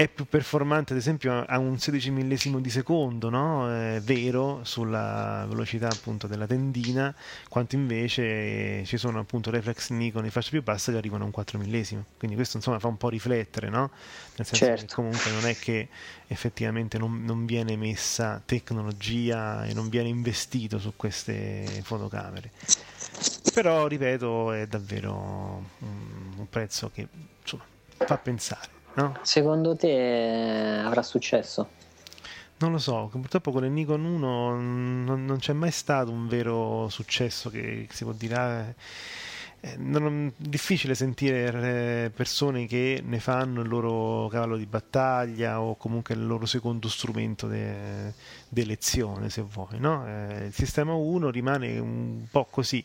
è 0.01 0.07
più 0.07 0.25
performante, 0.25 0.93
ad 0.93 0.99
esempio, 0.99 1.45
a 1.45 1.57
un 1.59 1.77
16 1.77 2.09
millesimo 2.09 2.59
di 2.59 2.71
secondo, 2.71 3.29
no? 3.29 3.71
È 3.71 4.01
vero, 4.01 4.61
sulla 4.63 5.45
velocità 5.47 5.89
appunto 5.89 6.25
della 6.25 6.47
tendina, 6.47 7.13
quanto 7.47 7.75
invece 7.75 8.83
ci 8.85 8.97
sono 8.97 9.19
appunto 9.19 9.51
reflex 9.51 9.89
Nikon 9.89 10.25
e 10.25 10.31
fasce 10.31 10.49
più 10.49 10.63
basse 10.63 10.91
che 10.91 10.97
arrivano 10.97 11.23
a 11.23 11.25
un 11.27 11.31
4 11.31 11.59
millesimo. 11.59 12.05
Quindi 12.17 12.35
questo 12.35 12.57
insomma 12.57 12.79
fa 12.79 12.87
un 12.87 12.97
po' 12.97 13.09
riflettere, 13.09 13.69
no? 13.69 13.91
Nel 14.37 14.47
senso 14.47 14.65
certo. 14.65 14.85
che 14.85 14.93
comunque 14.93 15.29
non 15.31 15.45
è 15.45 15.55
che 15.55 15.87
effettivamente 16.27 16.97
non, 16.97 17.23
non, 17.23 17.45
viene 17.45 17.75
messa 17.75 18.41
tecnologia 18.43 19.65
e 19.65 19.73
non 19.73 19.89
viene 19.89 20.09
investito 20.09 20.79
su 20.79 20.93
queste 20.95 21.81
fotocamere. 21.83 22.51
Però, 23.53 23.85
ripeto, 23.85 24.51
è 24.53 24.65
davvero 24.65 25.63
un, 25.79 26.33
un 26.37 26.49
prezzo 26.49 26.89
che 26.89 27.07
insomma, 27.41 27.65
fa 27.97 28.17
pensare. 28.17 28.79
No? 28.93 29.17
Secondo 29.21 29.75
te 29.75 30.81
avrà 30.83 31.01
successo? 31.01 31.79
Non 32.57 32.73
lo 32.73 32.77
so, 32.77 33.09
purtroppo 33.11 33.51
con 33.51 33.65
il 33.65 33.71
Nikon 33.71 34.03
1 34.03 34.55
non, 34.55 35.25
non 35.25 35.37
c'è 35.39 35.53
mai 35.53 35.71
stato 35.71 36.11
un 36.11 36.27
vero 36.27 36.89
successo 36.89 37.49
che, 37.49 37.87
che 37.89 37.95
si 37.95 38.03
può 38.03 38.13
dire. 38.13 38.35
Ah, 38.35 38.73
è 39.63 39.77
difficile 40.37 40.95
sentire 40.95 42.05
eh, 42.05 42.09
persone 42.09 42.65
che 42.65 43.01
ne 43.05 43.19
fanno 43.19 43.61
il 43.61 43.67
loro 43.67 44.27
cavallo 44.27 44.57
di 44.57 44.65
battaglia 44.65 45.61
o 45.61 45.75
comunque 45.75 46.15
il 46.15 46.25
loro 46.25 46.47
secondo 46.47 46.89
strumento 46.89 47.47
di 47.47 48.61
elezione, 48.61 49.29
se 49.29 49.43
vuoi. 49.43 49.79
No? 49.79 50.07
Eh, 50.07 50.45
il 50.47 50.53
sistema 50.53 50.93
1 50.93 51.29
rimane 51.29 51.77
un 51.77 52.25
po' 52.29 52.45
così. 52.49 52.83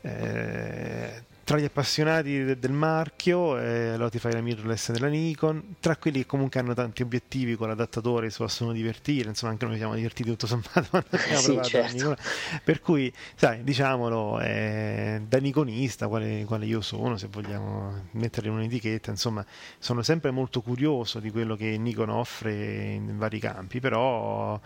Eh, 0.00 1.22
tra 1.48 1.56
gli 1.56 1.64
appassionati 1.64 2.44
de- 2.44 2.58
del 2.58 2.72
marchio, 2.72 3.58
eh, 3.58 3.88
allora 3.88 4.10
ti 4.10 4.18
fai 4.18 4.34
la 4.34 4.42
mirrorless 4.42 4.92
della 4.92 5.06
Nikon, 5.06 5.76
tra 5.80 5.96
quelli 5.96 6.18
che 6.18 6.26
comunque 6.26 6.60
hanno 6.60 6.74
tanti 6.74 7.00
obiettivi 7.00 7.56
con 7.56 7.68
l'adattatore 7.68 8.28
si 8.28 8.36
possono 8.36 8.72
divertire, 8.72 9.30
insomma 9.30 9.52
anche 9.52 9.64
noi 9.64 9.78
siamo 9.78 9.94
divertiti 9.94 10.28
tutto 10.28 10.46
sommato 10.46 10.88
quando 10.90 11.08
abbiamo 11.10 11.40
sì, 11.40 11.46
provato 11.46 11.68
certo. 11.70 12.16
per 12.62 12.82
cui 12.82 13.10
sai, 13.34 13.64
diciamolo, 13.64 14.40
eh, 14.40 15.22
da 15.26 15.38
niconista, 15.38 16.06
quale, 16.06 16.44
quale, 16.44 16.66
io 16.66 16.82
sono, 16.82 17.16
se 17.16 17.28
vogliamo 17.30 18.08
mettere 18.10 18.50
un'etichetta, 18.50 19.10
insomma 19.10 19.42
sono 19.78 20.02
sempre 20.02 20.30
molto 20.30 20.60
curioso 20.60 21.18
di 21.18 21.30
quello 21.30 21.56
che 21.56 21.78
Nikon 21.78 22.10
offre 22.10 22.92
in 22.92 23.16
vari 23.16 23.38
campi, 23.38 23.80
però 23.80 24.60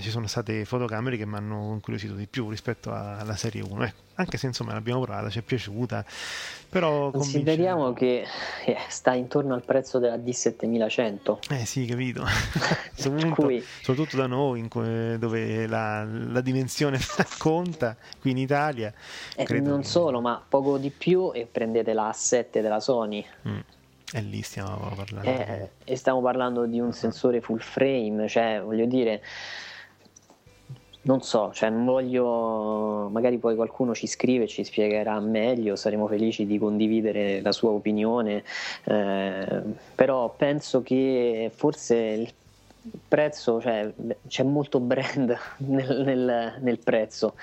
ci 0.00 0.10
sono 0.10 0.26
state 0.26 0.64
fotocamere 0.64 1.16
che 1.16 1.26
mi 1.26 1.36
hanno 1.36 1.72
incuriosito 1.72 2.14
di 2.14 2.26
più 2.26 2.48
rispetto 2.48 2.92
alla 2.92 3.36
serie 3.36 3.62
1 3.62 3.84
ecco, 3.84 4.02
anche 4.14 4.38
se 4.38 4.46
insomma 4.46 4.72
l'abbiamo 4.72 5.00
provata 5.00 5.30
ci 5.30 5.38
è 5.38 5.42
piaciuta 5.42 6.04
però 6.68 7.12
consideriamo 7.12 7.92
che 7.92 8.24
eh, 8.64 8.76
sta 8.88 9.14
intorno 9.14 9.54
al 9.54 9.64
prezzo 9.64 10.00
della 10.00 10.16
D7100 10.16 11.38
eh 11.50 11.64
sì 11.64 11.86
capito. 11.86 12.24
Soprattutto, 12.94 13.42
cui... 13.42 13.64
soprattutto, 13.82 14.16
da 14.16 14.26
noi 14.26 14.66
que... 14.68 15.16
dove 15.18 15.66
la, 15.66 16.04
la, 16.04 16.40
dimensione 16.40 16.98
conta 17.38 17.96
qui 18.20 18.30
in 18.30 18.38
Italia 18.38 18.92
eh, 19.36 19.60
non 19.60 19.80
che... 19.80 19.86
solo 19.86 20.20
ma 20.20 20.42
poco 20.46 20.78
di 20.78 20.90
più 20.90 21.30
e 21.32 21.46
prendete 21.50 21.92
la 21.92 22.08
A7 22.10 22.60
della 22.60 22.80
Sony. 22.80 23.24
Mm. 23.48 23.58
E 24.12 24.20
lì 24.20 24.42
stiamo 24.42 24.92
parlando. 24.94 25.28
Eh, 25.28 25.70
e 25.84 25.96
stiamo 25.96 26.22
parlando 26.22 26.66
di 26.66 26.78
un 26.78 26.92
sensore 26.92 27.40
full 27.40 27.58
frame, 27.58 28.28
cioè 28.28 28.60
voglio 28.62 28.86
dire, 28.86 29.20
non 31.04 31.22
so, 31.22 31.50
cioè 31.52 31.70
non 31.70 31.84
voglio, 31.84 33.08
magari 33.10 33.38
poi 33.38 33.54
qualcuno 33.54 33.94
ci 33.94 34.06
scrive, 34.06 34.46
ci 34.46 34.64
spiegherà 34.64 35.18
meglio, 35.20 35.76
saremo 35.76 36.06
felici 36.06 36.46
di 36.46 36.58
condividere 36.58 37.40
la 37.42 37.52
sua 37.52 37.70
opinione, 37.70 38.42
eh, 38.84 39.62
però 39.94 40.34
penso 40.34 40.82
che 40.82 41.50
forse 41.54 41.96
il 41.96 42.32
prezzo, 43.06 43.60
cioè 43.60 43.92
c'è 44.28 44.42
molto 44.44 44.80
brand 44.80 45.36
nel, 45.58 46.02
nel, 46.04 46.54
nel 46.60 46.78
prezzo. 46.78 47.34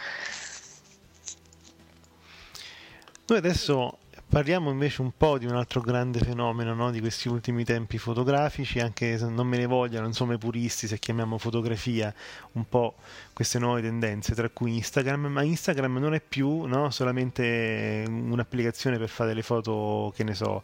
Noi 3.28 3.38
adesso 3.38 3.98
Parliamo 4.32 4.72
invece 4.72 5.02
un 5.02 5.12
po' 5.18 5.38
di 5.38 5.46
un 5.46 5.58
altro 5.58 5.82
grande 5.82 6.20
fenomeno 6.20 6.74
no? 6.74 6.90
di 6.90 7.02
questi 7.02 7.28
ultimi 7.28 7.66
tempi 7.66 7.98
fotografici, 7.98 8.80
anche 8.80 9.18
se 9.18 9.28
non 9.28 9.46
me 9.46 9.58
ne 9.58 9.66
vogliono, 9.66 10.08
insomma, 10.08 10.36
i 10.36 10.38
puristi, 10.38 10.88
se 10.88 11.00
chiamiamo 11.00 11.38
fotografia, 11.38 12.16
un 12.54 12.64
po' 12.70 12.96
queste 13.34 13.60
nuove 13.60 13.82
tendenze, 13.82 14.34
tra 14.34 14.48
cui 14.48 14.78
Instagram, 14.78 15.26
ma 15.26 15.44
Instagram 15.44 15.98
non 15.98 16.14
è 16.14 16.22
più 16.22 16.62
no? 16.62 16.90
solamente 16.92 18.06
un'applicazione 18.08 18.98
per 18.98 19.10
fare 19.10 19.32
delle 19.32 19.42
foto, 19.42 20.14
che 20.16 20.24
ne 20.24 20.34
so, 20.34 20.64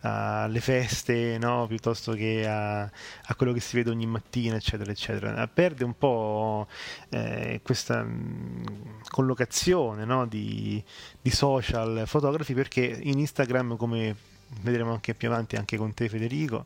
alle 0.00 0.60
feste 0.60 1.38
no? 1.38 1.66
piuttosto 1.66 2.12
che 2.12 2.46
a, 2.46 2.82
a, 2.82 3.34
quello 3.36 3.52
che 3.52 3.60
si 3.60 3.76
vede 3.76 3.90
ogni 3.90 4.06
mattina 4.06 4.56
eccetera 4.56 4.90
eccetera 4.90 5.46
perde 5.48 5.84
un 5.84 5.96
po' 5.96 6.68
eh, 7.08 7.60
questa 7.62 8.02
mh, 8.02 8.08
mm, 8.10 8.64
collocazione 9.08 10.04
no? 10.04 10.26
di, 10.26 10.82
di, 11.20 11.30
social 11.30 12.04
fotografi 12.06 12.54
perché 12.54 12.82
in 12.82 13.18
Instagram 13.18 13.76
come 13.76 14.14
vedremo 14.60 14.92
anche 14.92 15.14
più 15.14 15.28
avanti 15.28 15.56
anche 15.56 15.76
con 15.76 15.92
te 15.94 16.08
Federico 16.08 16.64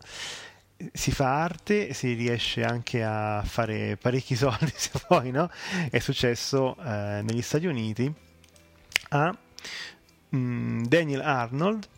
si 0.92 1.12
fa 1.12 1.42
arte, 1.42 1.92
si 1.92 2.14
riesce 2.14 2.64
anche 2.64 3.04
a 3.04 3.42
fare 3.44 3.96
parecchi 3.96 4.34
soldi 4.36 4.72
se 4.74 4.90
vuoi, 5.06 5.30
no? 5.30 5.48
È 5.90 5.98
successo 6.00 6.76
eh, 6.84 7.20
negli 7.22 7.42
Stati 7.42 7.66
Uniti 7.66 8.12
a 9.10 9.36
mh, 10.30 10.36
mm, 10.36 10.84
Daniel 10.84 11.20
Arnold 11.20 11.88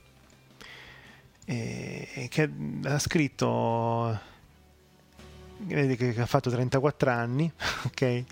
e, 1.44 2.26
che 2.30 2.50
ha 2.84 2.98
scritto 2.98 4.32
che 5.66 6.14
ha 6.18 6.26
fatto 6.26 6.50
34 6.50 7.10
anni 7.10 7.50
ok 7.86 8.24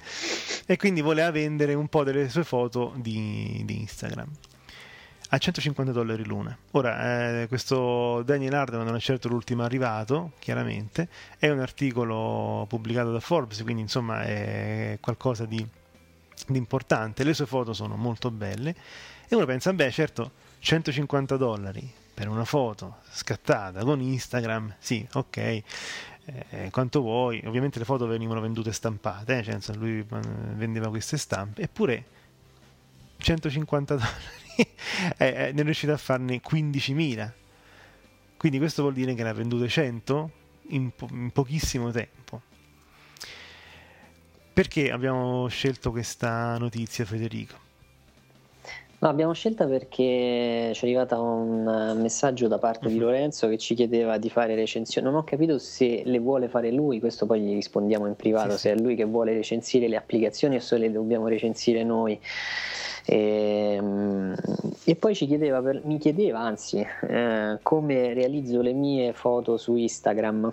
e 0.66 0.76
quindi 0.76 1.00
voleva 1.00 1.30
vendere 1.30 1.74
un 1.74 1.88
po' 1.88 2.04
delle 2.04 2.28
sue 2.28 2.44
foto 2.44 2.92
di, 2.96 3.62
di 3.64 3.80
Instagram 3.80 4.28
a 5.34 5.38
150 5.38 5.92
dollari 5.92 6.26
l'una. 6.26 6.54
Ora, 6.72 7.40
eh, 7.40 7.48
questo 7.48 8.22
Daniel 8.22 8.52
Arden 8.52 8.84
non 8.84 8.94
è 8.94 9.00
certo 9.00 9.28
l'ultimo 9.28 9.62
arrivato, 9.62 10.32
chiaramente, 10.38 11.08
è 11.38 11.48
un 11.48 11.58
articolo 11.58 12.66
pubblicato 12.68 13.12
da 13.12 13.18
Forbes, 13.18 13.62
quindi 13.62 13.80
insomma 13.80 14.24
è 14.24 14.98
qualcosa 15.00 15.46
di, 15.46 15.66
di 16.48 16.58
importante. 16.58 17.24
Le 17.24 17.32
sue 17.32 17.46
foto 17.46 17.72
sono 17.72 17.96
molto 17.96 18.30
belle 18.30 18.74
e 19.26 19.34
uno 19.34 19.46
pensa, 19.46 19.72
beh, 19.72 19.90
certo, 19.90 20.32
150 20.58 21.36
dollari 21.38 22.00
per 22.14 22.28
una 22.28 22.44
foto 22.44 22.98
scattata 23.10 23.84
con 23.84 24.00
Instagram, 24.00 24.76
sì, 24.78 25.06
ok, 25.12 25.36
eh, 25.36 26.68
quanto 26.70 27.00
vuoi, 27.00 27.42
ovviamente 27.46 27.78
le 27.78 27.84
foto 27.84 28.06
venivano 28.06 28.40
vendute 28.40 28.72
stampate, 28.72 29.38
eh, 29.38 29.60
cioè, 29.60 29.74
lui 29.76 29.98
eh, 29.98 30.06
vendeva 30.54 30.88
queste 30.88 31.16
stampe, 31.16 31.62
eppure 31.62 32.04
150 33.16 33.94
dollari 33.96 34.40
eh, 34.56 35.26
eh, 35.26 35.52
ne 35.52 35.60
è 35.60 35.64
riuscito 35.64 35.92
a 35.92 35.96
farne 35.96 36.40
15.000, 36.40 37.30
quindi 38.36 38.58
questo 38.58 38.82
vuol 38.82 38.94
dire 38.94 39.14
che 39.14 39.22
ne 39.22 39.28
ha 39.30 39.34
vendute 39.34 39.68
100 39.68 40.30
in, 40.68 40.90
po- 40.94 41.08
in 41.10 41.30
pochissimo 41.30 41.90
tempo. 41.90 42.42
Perché 44.52 44.90
abbiamo 44.90 45.48
scelto 45.48 45.90
questa 45.90 46.58
notizia, 46.58 47.06
Federico? 47.06 47.70
No, 49.02 49.08
abbiamo 49.08 49.32
scelta 49.32 49.66
perché 49.66 50.70
ci 50.74 50.84
è 50.84 50.86
arrivato 50.86 51.20
un 51.20 51.98
messaggio 52.00 52.46
da 52.46 52.58
parte 52.58 52.88
di 52.88 52.98
Lorenzo 52.98 53.48
che 53.48 53.58
ci 53.58 53.74
chiedeva 53.74 54.16
di 54.16 54.30
fare 54.30 54.54
recensioni. 54.54 55.04
Non 55.08 55.16
ho 55.16 55.24
capito 55.24 55.58
se 55.58 56.02
le 56.04 56.20
vuole 56.20 56.46
fare 56.48 56.70
lui, 56.70 57.00
questo 57.00 57.26
poi 57.26 57.40
gli 57.40 57.52
rispondiamo 57.52 58.06
in 58.06 58.14
privato, 58.14 58.52
Sì, 58.52 58.58
se 58.58 58.70
è 58.70 58.76
lui 58.76 58.94
che 58.94 59.02
vuole 59.02 59.32
recensire 59.34 59.88
le 59.88 59.96
applicazioni 59.96 60.54
o 60.54 60.60
se 60.60 60.78
le 60.78 60.92
dobbiamo 60.92 61.26
recensire 61.26 61.82
noi. 61.82 62.16
E, 63.04 63.82
e 64.84 64.94
poi 64.94 65.14
ci 65.16 65.26
chiedeva, 65.26 65.60
per- 65.60 65.82
mi 65.84 65.98
chiedeva 65.98 66.38
anzi, 66.38 66.86
eh, 67.08 67.58
come 67.60 68.14
realizzo 68.14 68.60
le 68.60 68.72
mie 68.72 69.12
foto 69.14 69.56
su 69.56 69.74
Instagram. 69.74 70.52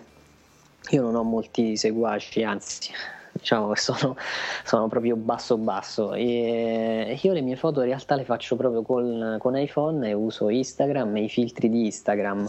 Io 0.89 1.01
non 1.03 1.13
ho 1.13 1.21
molti 1.21 1.77
seguaci, 1.77 2.41
anzi, 2.41 2.89
diciamo 3.39 3.71
che 3.71 3.79
sono, 3.79 4.15
sono 4.63 4.87
proprio 4.87 5.15
basso 5.15 5.57
basso. 5.57 6.13
E 6.13 7.17
io 7.21 7.33
le 7.33 7.41
mie 7.41 7.55
foto 7.55 7.81
in 7.81 7.87
realtà 7.87 8.15
le 8.15 8.25
faccio 8.25 8.55
proprio 8.55 8.81
con, 8.81 9.37
con 9.39 9.57
iPhone 9.57 10.07
e 10.07 10.13
uso 10.13 10.49
Instagram 10.49 11.15
e 11.17 11.23
i 11.23 11.29
filtri 11.29 11.69
di 11.69 11.85
Instagram. 11.85 12.47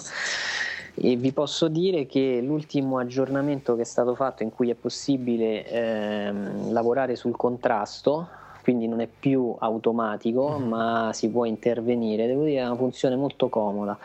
E 0.95 1.17
vi 1.17 1.33
posso 1.33 1.69
dire 1.69 2.07
che 2.07 2.41
l'ultimo 2.43 2.99
aggiornamento 2.99 3.75
che 3.77 3.83
è 3.83 3.85
stato 3.85 4.15
fatto 4.15 4.43
in 4.43 4.53
cui 4.53 4.71
è 4.71 4.75
possibile 4.75 5.67
ehm, 5.67 6.73
lavorare 6.73 7.17
sul 7.17 7.37
contrasto, 7.37 8.29
quindi 8.63 8.87
non 8.87 9.01
è 9.01 9.07
più 9.07 9.55
automatico, 9.59 10.59
ma 10.59 11.11
si 11.15 11.31
può 11.31 11.45
intervenire, 11.45 12.27
devo 12.27 12.45
dire 12.45 12.61
è 12.61 12.67
una 12.67 12.77
funzione 12.77 13.17
molto 13.17 13.49
comoda. 13.49 13.97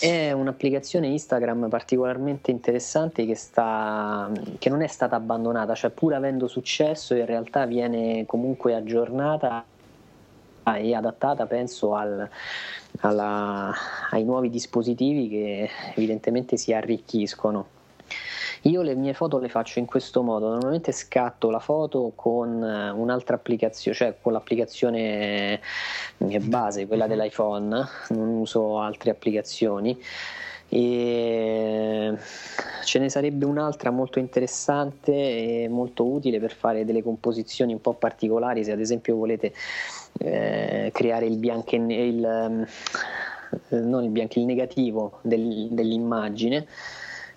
È 0.00 0.32
un'applicazione 0.32 1.08
Instagram 1.08 1.68
particolarmente 1.68 2.50
interessante 2.50 3.26
che, 3.26 3.34
sta, 3.34 4.30
che 4.58 4.68
non 4.68 4.82
è 4.82 4.86
stata 4.86 5.16
abbandonata, 5.16 5.74
cioè 5.74 5.90
pur 5.90 6.14
avendo 6.14 6.46
successo 6.46 7.14
in 7.14 7.26
realtà 7.26 7.66
viene 7.66 8.24
comunque 8.26 8.74
aggiornata 8.74 9.64
e 10.64 10.94
adattata 10.94 11.46
penso 11.46 11.94
al, 11.94 12.28
alla, 13.00 13.72
ai 14.10 14.24
nuovi 14.24 14.48
dispositivi 14.48 15.28
che 15.28 15.70
evidentemente 15.94 16.56
si 16.56 16.72
arricchiscono. 16.72 17.66
Io 18.66 18.80
le 18.80 18.94
mie 18.94 19.12
foto 19.12 19.38
le 19.38 19.50
faccio 19.50 19.78
in 19.78 19.84
questo 19.84 20.22
modo, 20.22 20.48
normalmente 20.48 20.90
scatto 20.90 21.50
la 21.50 21.58
foto 21.58 22.12
con 22.14 22.62
eh, 22.62 22.88
un'altra 22.88 23.36
applicazione, 23.36 23.94
cioè 23.94 24.14
con 24.22 24.32
l'applicazione 24.32 25.60
eh, 26.16 26.38
base, 26.40 26.86
quella 26.86 27.06
dell'iPhone, 27.06 27.86
non 28.08 28.28
uso 28.28 28.80
altre 28.80 29.10
applicazioni. 29.10 30.00
E 30.70 32.14
ce 32.84 32.98
ne 32.98 33.10
sarebbe 33.10 33.44
un'altra 33.44 33.90
molto 33.90 34.18
interessante 34.18 35.12
e 35.12 35.68
molto 35.68 36.06
utile 36.06 36.40
per 36.40 36.52
fare 36.54 36.86
delle 36.86 37.02
composizioni 37.02 37.74
un 37.74 37.82
po' 37.82 37.92
particolari, 37.92 38.64
se 38.64 38.72
ad 38.72 38.80
esempio 38.80 39.14
volete 39.16 39.52
eh, 40.20 40.90
creare 40.90 41.26
il 41.26 41.36
bianco 41.36 41.76
e 41.76 42.08
il, 42.08 42.24
ehm, 42.24 42.66
eh, 43.68 43.80
non 43.80 44.04
il 44.04 44.10
bianco, 44.10 44.38
il 44.38 44.46
negativo 44.46 45.18
del- 45.20 45.68
dell'immagine 45.70 46.66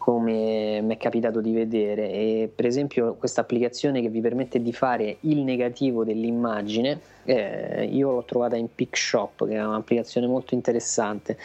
come 0.08 0.80
mi 0.80 0.96
è 0.96 0.98
capitato 0.98 1.42
di 1.42 1.52
vedere 1.52 2.10
e 2.10 2.50
per 2.56 2.66
esempio 2.66 3.16
questa 3.16 3.42
applicazione 3.42 4.00
che 4.00 4.08
vi 4.08 4.22
permette 4.22 4.62
di 4.62 4.72
fare 4.72 5.18
il 5.20 5.40
negativo 5.40 6.06
dell'immagine 6.06 7.02
eh, 7.26 7.90
io 7.92 8.12
l'ho 8.12 8.24
trovata 8.24 8.56
in 8.56 8.74
PicShop 8.74 9.46
che 9.46 9.56
è 9.56 9.66
un'applicazione 9.66 10.26
molto 10.26 10.54
interessante. 10.54 11.38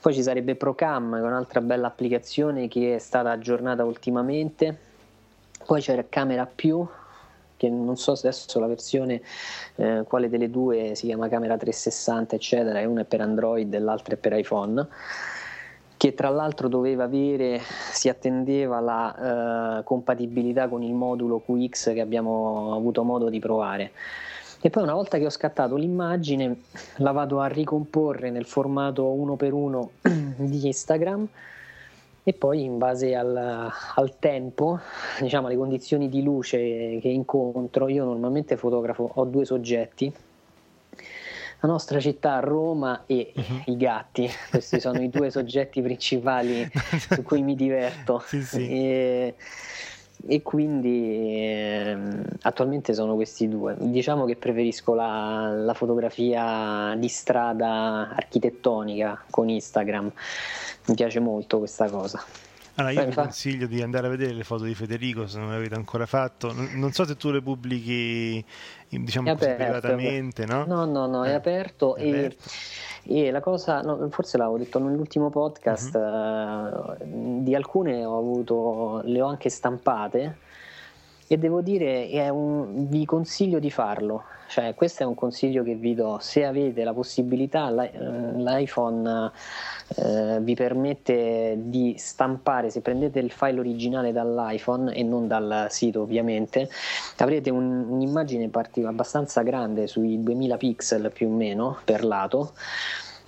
Poi 0.00 0.12
ci 0.12 0.24
sarebbe 0.24 0.56
Procam 0.56 1.12
che 1.12 1.20
è 1.20 1.22
un'altra 1.22 1.60
bella 1.60 1.86
applicazione 1.86 2.66
che 2.66 2.96
è 2.96 2.98
stata 2.98 3.30
aggiornata 3.30 3.84
ultimamente. 3.84 4.76
Poi 5.64 5.80
c'è 5.80 6.04
Camera 6.08 6.50
Più 6.52 6.84
che 7.56 7.68
non 7.68 7.96
so 7.96 8.16
se 8.16 8.26
adesso 8.26 8.58
la 8.58 8.66
versione 8.66 9.22
eh, 9.76 10.02
quale 10.08 10.28
delle 10.28 10.50
due 10.50 10.96
si 10.96 11.06
chiama 11.06 11.28
Camera 11.28 11.56
360 11.56 12.34
eccetera 12.34 12.88
una 12.88 13.02
è 13.02 13.04
per 13.04 13.20
Android 13.20 13.72
e 13.72 13.78
l'altra 13.78 14.14
è 14.14 14.16
per 14.16 14.32
iPhone 14.32 14.84
che 16.04 16.12
tra 16.12 16.28
l'altro 16.28 16.68
doveva 16.68 17.04
avere, 17.04 17.58
si 17.90 18.10
attendeva 18.10 18.78
la 18.78 19.78
eh, 19.78 19.84
compatibilità 19.84 20.68
con 20.68 20.82
il 20.82 20.92
modulo 20.92 21.40
QX 21.40 21.94
che 21.94 22.02
abbiamo 22.02 22.74
avuto 22.74 23.02
modo 23.04 23.30
di 23.30 23.38
provare. 23.38 23.92
E 24.60 24.68
poi 24.68 24.82
una 24.82 24.92
volta 24.92 25.16
che 25.16 25.24
ho 25.24 25.30
scattato 25.30 25.76
l'immagine 25.76 26.60
la 26.96 27.12
vado 27.12 27.40
a 27.40 27.46
ricomporre 27.46 28.28
nel 28.28 28.44
formato 28.44 29.14
1x1 29.14 29.88
di 30.44 30.66
Instagram 30.66 31.26
e 32.22 32.32
poi 32.34 32.64
in 32.64 32.76
base 32.76 33.14
al, 33.14 33.70
al 33.94 34.18
tempo, 34.18 34.80
diciamo 35.20 35.46
alle 35.46 35.56
condizioni 35.56 36.10
di 36.10 36.22
luce 36.22 36.98
che 37.00 37.08
incontro, 37.08 37.88
io 37.88 38.04
normalmente 38.04 38.58
fotografo, 38.58 39.10
ho 39.10 39.24
due 39.24 39.46
soggetti, 39.46 40.12
la 41.64 41.70
nostra 41.70 41.98
città, 41.98 42.40
Roma 42.40 43.04
e 43.06 43.32
i 43.66 43.76
gatti. 43.76 44.28
Questi 44.50 44.80
sono 44.80 45.00
i 45.00 45.08
due 45.08 45.30
soggetti 45.32 45.80
principali 45.80 46.70
su 47.10 47.22
cui 47.22 47.42
mi 47.42 47.54
diverto. 47.54 48.22
Sì, 48.26 48.42
sì. 48.42 48.68
E, 48.68 49.34
e 50.26 50.42
quindi 50.42 51.36
ehm, 51.42 52.24
attualmente 52.42 52.92
sono 52.92 53.14
questi 53.14 53.48
due. 53.48 53.76
Diciamo 53.78 54.26
che 54.26 54.36
preferisco 54.36 54.92
la, 54.92 55.52
la 55.54 55.72
fotografia 55.72 56.94
di 56.98 57.08
strada 57.08 58.10
architettonica 58.14 59.24
con 59.30 59.48
Instagram. 59.48 60.12
Mi 60.86 60.94
piace 60.94 61.18
molto 61.18 61.58
questa 61.58 61.88
cosa. 61.88 62.22
Allora, 62.76 62.92
io 62.92 63.02
Poi 63.02 63.10
vi 63.10 63.14
consiglio 63.14 63.66
di 63.66 63.82
andare 63.82 64.06
a 64.08 64.10
vedere 64.10 64.32
le 64.32 64.42
foto 64.44 64.64
di 64.64 64.74
Federico 64.74 65.26
se 65.26 65.38
non 65.38 65.50
l'avete 65.50 65.74
ancora 65.76 66.06
fatto. 66.06 66.52
Non, 66.52 66.92
so 66.92 67.04
se 67.04 67.16
tu 67.16 67.30
le 67.30 67.40
pubblichi, 67.40 68.44
diciamo 68.88 69.30
così, 69.30 69.50
aperto, 69.50 69.54
privatamente, 69.54 70.44
no? 70.46 70.64
No, 70.64 70.84
no, 70.84 71.06
no, 71.06 71.24
è 71.24 71.30
Eh, 71.30 71.32
aperto 71.34 71.94
è 71.96 72.02
e, 72.02 72.08
aperto. 72.08 72.50
e 73.04 73.30
la 73.30 73.40
cosa, 73.40 73.80
no, 73.82 74.08
forse 74.10 74.36
l'avevo 74.38 74.58
detto 74.58 74.78
nell'ultimo 74.80 75.30
podcast, 75.30 75.96
Mhm. 75.96 76.96
eh, 77.00 77.42
di 77.42 77.54
alcune 77.54 78.04
ho 78.04 78.18
avuto, 78.18 79.02
le 79.04 79.20
ho 79.20 79.26
anche 79.26 79.50
stampate 79.50 80.38
e 81.26 81.38
devo 81.38 81.60
dire 81.60 82.28
un- 82.30 82.86
vi 82.88 83.04
consiglio 83.04 83.58
di 83.58 83.70
farlo, 83.70 84.24
cioè 84.48 84.74
questo 84.74 85.02
è 85.02 85.06
un 85.06 85.14
consiglio 85.14 85.62
che 85.62 85.74
vi 85.74 85.94
do, 85.94 86.18
se 86.20 86.44
avete 86.44 86.84
la 86.84 86.92
possibilità 86.92 87.70
l'i- 87.70 87.90
eh, 87.92 88.32
l'iPhone 88.36 89.30
eh, 89.96 90.38
vi 90.40 90.54
permette 90.54 91.56
di 91.58 91.94
stampare, 91.98 92.70
se 92.70 92.80
prendete 92.80 93.18
il 93.18 93.30
file 93.30 93.60
originale 93.60 94.12
dall'iPhone 94.12 94.92
e 94.94 95.02
non 95.02 95.26
dal 95.26 95.66
sito 95.70 96.02
ovviamente, 96.02 96.68
avrete 97.18 97.50
un- 97.50 97.86
un'immagine 97.88 98.48
parti- 98.48 98.82
abbastanza 98.82 99.42
grande 99.42 99.86
sui 99.86 100.22
2000 100.22 100.56
pixel 100.56 101.10
più 101.12 101.28
o 101.28 101.32
meno 101.32 101.78
per 101.84 102.04
lato. 102.04 102.52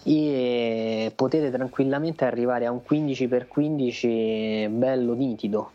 E 0.09 1.11
potete 1.17 1.51
tranquillamente 1.51 2.25
arrivare 2.25 2.67
a 2.67 2.71
un 2.71 2.81
15x15 2.89 4.69
bello 4.71 5.15
nitido. 5.15 5.71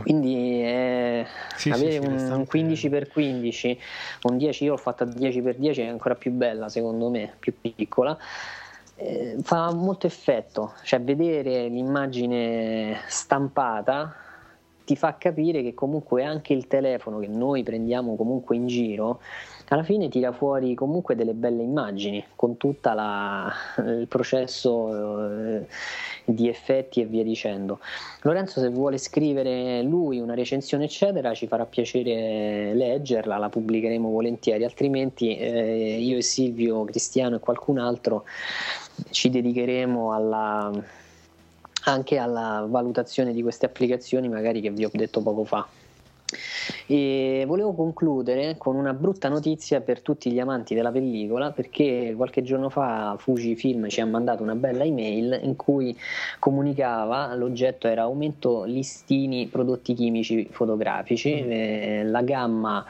Quindi 0.00 0.62
eh, 0.62 1.26
Sì, 1.56 1.70
avere 1.70 1.92
sì, 1.92 1.98
un, 1.98 2.14
un 2.14 2.46
15x15 2.50 3.78
un 4.22 4.36
10 4.36 4.64
io 4.64 4.70
l'ho 4.70 4.76
fatta 4.76 5.04
10x10 5.04 5.76
è 5.76 5.86
ancora 5.86 6.14
più 6.14 6.30
bella 6.30 6.68
secondo 6.68 7.10
me 7.10 7.34
più 7.38 7.54
piccola 7.60 8.16
eh, 9.02 9.36
fa 9.42 9.72
molto 9.72 10.06
effetto. 10.06 10.74
Cioè 10.82 11.00
vedere 11.00 11.68
l'immagine 11.68 13.00
stampata 13.08 14.14
ti 14.84 14.96
fa 14.96 15.16
capire 15.16 15.62
che 15.62 15.74
comunque 15.74 16.24
anche 16.24 16.52
il 16.52 16.66
telefono 16.66 17.18
che 17.18 17.28
noi 17.28 17.62
prendiamo 17.62 18.16
comunque 18.16 18.56
in 18.56 18.66
giro 18.66 19.20
alla 19.72 19.82
fine 19.84 20.08
tira 20.08 20.32
fuori 20.32 20.74
comunque 20.74 21.14
delle 21.14 21.32
belle 21.32 21.62
immagini 21.62 22.24
con 22.36 22.56
tutto 22.56 22.90
il 22.90 24.06
processo 24.06 25.30
eh, 25.30 25.66
di 26.24 26.48
effetti 26.48 27.00
e 27.00 27.06
via 27.06 27.22
dicendo. 27.24 27.80
Lorenzo 28.22 28.60
se 28.60 28.68
vuole 28.68 28.98
scrivere 28.98 29.82
lui 29.82 30.20
una 30.20 30.34
recensione 30.34 30.84
eccetera 30.84 31.32
ci 31.34 31.46
farà 31.46 31.64
piacere 31.64 32.74
leggerla, 32.74 33.38
la 33.38 33.48
pubblicheremo 33.48 34.10
volentieri, 34.10 34.64
altrimenti 34.64 35.36
eh, 35.36 35.98
io 35.98 36.18
e 36.18 36.22
Silvio, 36.22 36.84
Cristiano 36.84 37.36
e 37.36 37.40
qualcun 37.40 37.78
altro 37.78 38.24
ci 39.10 39.30
dedicheremo 39.30 40.12
alla, 40.12 40.70
anche 41.84 42.18
alla 42.18 42.66
valutazione 42.68 43.32
di 43.32 43.42
queste 43.42 43.66
applicazioni 43.66 44.28
magari 44.28 44.60
che 44.60 44.70
vi 44.70 44.84
ho 44.84 44.90
detto 44.92 45.22
poco 45.22 45.44
fa. 45.44 45.66
E 46.94 47.44
volevo 47.46 47.72
concludere 47.72 48.58
con 48.58 48.76
una 48.76 48.92
brutta 48.92 49.30
notizia 49.30 49.80
per 49.80 50.02
tutti 50.02 50.30
gli 50.30 50.38
amanti 50.38 50.74
della 50.74 50.92
pellicola 50.92 51.50
perché 51.50 52.12
qualche 52.14 52.42
giorno 52.42 52.68
fa 52.68 53.16
Fujifilm 53.18 53.88
ci 53.88 54.02
ha 54.02 54.04
mandato 54.04 54.42
una 54.42 54.54
bella 54.54 54.84
email 54.84 55.40
in 55.42 55.56
cui 55.56 55.96
comunicava 56.38 57.34
l'oggetto 57.34 57.86
era 57.86 58.02
aumento 58.02 58.64
listini 58.64 59.46
prodotti 59.46 59.94
chimici 59.94 60.46
fotografici. 60.50 61.32
Eh, 61.32 62.02
la 62.04 62.20
gamma 62.20 62.84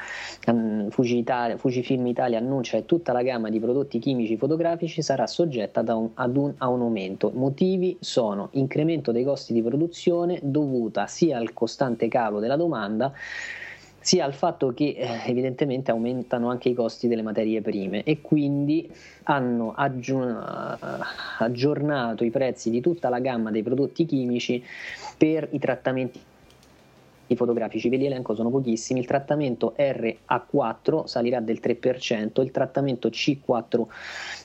ehm, 0.46 0.90
Fuji 0.90 1.18
Italia- 1.18 1.56
Fujifilm 1.56 2.04
Italia 2.04 2.38
annuncia 2.38 2.78
che 2.78 2.86
tutta 2.86 3.12
la 3.12 3.22
gamma 3.22 3.50
di 3.50 3.60
prodotti 3.60 4.00
chimici 4.00 4.36
fotografici 4.36 5.00
sarà 5.00 5.28
soggetta 5.28 5.78
ad 5.78 5.90
un, 5.90 6.10
ad 6.14 6.36
un- 6.36 6.54
a 6.56 6.66
un 6.66 6.80
aumento. 6.80 7.30
Motivi 7.32 7.96
sono 8.00 8.48
incremento 8.54 9.12
dei 9.12 9.22
costi 9.22 9.52
di 9.52 9.62
produzione 9.62 10.40
dovuta 10.42 11.06
sia 11.06 11.38
al 11.38 11.52
costante 11.52 12.08
calo 12.08 12.40
della 12.40 12.56
domanda 12.56 13.12
sia 14.02 14.24
al 14.24 14.34
fatto 14.34 14.74
che 14.74 14.94
eh, 14.96 15.22
evidentemente 15.26 15.90
aumentano 15.90 16.50
anche 16.50 16.68
i 16.68 16.74
costi 16.74 17.08
delle 17.08 17.22
materie 17.22 17.62
prime 17.62 18.02
e 18.02 18.20
quindi 18.20 18.90
hanno 19.24 19.72
aggiornato 21.38 22.24
i 22.24 22.30
prezzi 22.30 22.70
di 22.70 22.80
tutta 22.80 23.08
la 23.08 23.20
gamma 23.20 23.50
dei 23.50 23.62
prodotti 23.62 24.04
chimici 24.04 24.62
per 25.16 25.48
i 25.52 25.58
trattamenti 25.58 26.20
fotografici, 27.36 27.88
ve 27.88 27.96
li 27.96 28.06
elenco, 28.06 28.34
sono 28.34 28.50
pochissimi. 28.50 29.00
Il 29.00 29.06
trattamento 29.06 29.74
RA4 29.76 31.04
salirà 31.04 31.40
del 31.40 31.60
3%, 31.62 32.42
il 32.42 32.50
trattamento 32.50 33.08
C4, 33.08 33.86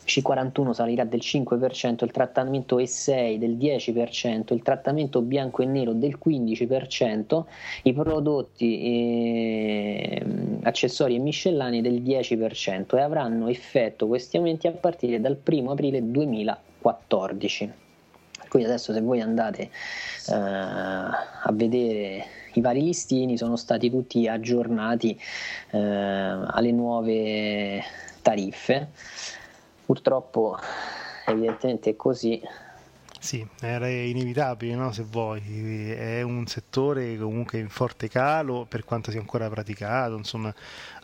C41 0.06 0.72
salirà 0.72 1.04
del 1.04 1.20
5%, 1.22 2.04
il 2.04 2.12
trattamento 2.12 2.78
E6 2.78 3.36
del 3.38 3.58
10%, 3.58 4.54
il 4.54 4.62
trattamento 4.62 5.22
bianco 5.22 5.62
e 5.62 5.66
nero 5.66 5.94
del 5.94 6.18
15%, 6.24 7.44
i 7.84 7.94
prodotti 7.94 8.82
eh, 8.82 10.26
accessori 10.64 11.16
e 11.16 11.20
miscellanei 11.20 11.82
del 11.82 12.02
10% 12.02 12.96
e 12.96 13.02
avranno 13.02 13.48
effetto 13.50 14.08
questi 14.08 14.38
aumenti 14.38 14.68
a 14.68 14.72
partire 14.72 15.20
dal 15.20 15.38
1 15.44 15.72
aprile 15.72 16.10
2014. 16.10 17.86
Quindi 18.48 18.70
adesso 18.70 18.94
se 18.94 19.02
voi 19.02 19.22
andate 19.22 19.64
eh, 19.64 20.34
a 20.34 21.52
vedere 21.52 22.37
i 22.54 22.62
vari 22.62 22.82
listini 22.82 23.38
sono 23.38 23.56
stati 23.56 23.89
tutti 23.89 24.28
aggiornati 24.28 25.20
eh, 25.72 25.78
alle 25.78 26.72
nuove 26.72 27.84
tariffe. 28.22 28.89
Purtroppo 29.86 30.58
evidentemente 31.26 31.91
è 31.91 31.95
così. 31.95 32.41
Sì, 33.20 33.45
era 33.60 33.89
inevitabile, 33.89 34.76
no? 34.76 34.91
se 34.91 35.04
vuoi, 35.04 35.91
è 35.91 36.22
un 36.22 36.45
settore 36.45 37.18
comunque 37.18 37.58
in 37.58 37.68
forte 37.68 38.08
calo 38.08 38.66
per 38.70 38.86
quanto 38.86 39.12
sia 39.12 39.20
ancora 39.20 39.50
praticato, 39.50 40.16
insomma 40.16 40.54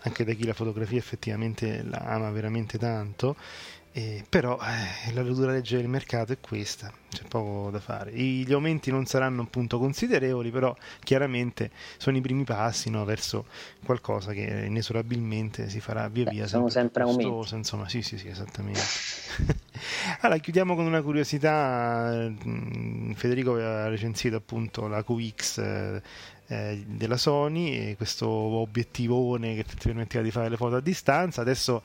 anche 0.02 0.24
da 0.24 0.34
chi 0.34 0.46
la 0.46 0.54
fotografia 0.54 1.00
effettivamente 1.00 1.84
la 1.84 1.98
ama 1.98 2.30
veramente 2.30 2.78
tanto 2.78 3.36
eh, 3.96 4.26
però 4.28 4.58
eh, 4.60 5.14
la 5.14 5.22
dura 5.22 5.52
legge 5.52 5.78
del 5.78 5.88
mercato 5.88 6.34
è 6.34 6.40
questa, 6.40 6.92
c'è 7.10 7.22
poco 7.28 7.70
da 7.70 7.80
fare. 7.80 8.10
I, 8.10 8.44
gli 8.44 8.52
aumenti 8.52 8.90
non 8.90 9.06
saranno 9.06 9.44
appunto 9.44 9.78
considerevoli, 9.78 10.50
però 10.50 10.76
chiaramente 11.04 11.70
sono 11.98 12.18
i 12.18 12.22
primi 12.22 12.44
passi 12.44 12.90
no, 12.90 13.06
verso 13.06 13.46
qualcosa 13.86 14.34
che 14.34 14.66
inesorabilmente 14.66 15.70
si 15.70 15.80
farà 15.80 16.08
via 16.08 16.28
via. 16.28 16.44
Beh, 16.44 16.50
sono 16.50 16.70
sempre 16.70 17.04
aumenti. 17.04 17.56
Insomma, 17.56 17.88
sì, 17.88 18.02
sì, 18.02 18.18
sì, 18.18 18.30
esattamente. 18.30 18.82
allora, 20.22 20.40
chiudiamo 20.40 20.74
con 20.74 20.86
una 20.86 21.04
curiosità. 21.04 22.32
Mm, 22.48 23.12
Federico 23.12 23.52
aveva 23.52 23.90
recensito 23.90 24.36
appunto 24.36 24.88
la 24.88 25.04
QX 25.04 26.02
eh, 26.48 26.84
della 26.86 27.18
Sony, 27.18 27.96
questo 27.96 28.28
obiettivone 28.28 29.56
che 29.56 29.64
ti 29.64 29.76
permetteva 29.82 30.24
di 30.24 30.32
fare 30.32 30.50
le 30.50 30.58
foto 30.58 30.76
a 30.76 30.82
distanza. 30.82 31.42
Adesso 31.42 31.82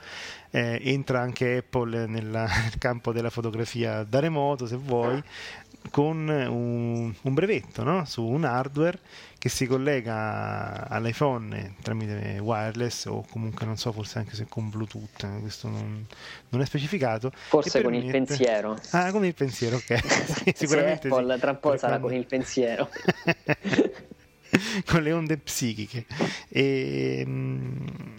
eh, 0.51 0.81
entra 0.83 1.21
anche 1.21 1.59
Apple 1.59 2.07
nella, 2.07 2.47
nel 2.63 2.79
campo 2.79 3.13
della 3.13 3.31
fotografia 3.31 4.03
da 4.05 4.21
remoto, 4.21 4.67
se 4.67 4.77
vuoi, 4.77 5.23
con 5.91 6.29
un, 6.29 7.15
un 7.21 7.35
brevetto 7.35 7.83
no? 7.83 8.05
su 8.05 8.25
un 8.25 8.45
hardware 8.45 8.99
che 9.39 9.49
si 9.49 9.67
collega 9.67 10.89
all'iPhone 10.89 11.77
tramite 11.81 12.39
wireless 12.41 13.05
o 13.07 13.25
comunque 13.31 13.65
non 13.65 13.77
so, 13.77 13.93
forse 13.93 14.19
anche 14.19 14.35
se 14.35 14.47
con 14.49 14.69
Bluetooth, 14.69 15.23
eh, 15.23 15.41
questo 15.41 15.69
non, 15.69 16.05
non 16.49 16.61
è 16.61 16.67
specificato. 16.67 17.31
Forse 17.33 17.81
con 17.81 17.95
il 17.95 18.11
pensiero. 18.11 18.77
Ah, 18.91 19.13
con 19.13 19.25
il 19.25 19.35
pensiero, 19.35 19.77
ok. 19.77 20.53
Sicuramente 20.55 21.07
Apple 21.07 21.35
sì. 21.35 21.41
tra 21.41 21.51
un 21.53 21.61
po' 21.61 21.77
sarà 21.77 22.01
con 22.01 22.13
il 22.13 22.27
pensiero. 22.27 22.91
con 24.87 25.03
le 25.03 25.13
onde 25.13 25.37
psichiche 25.37 26.07
e, 26.49 27.27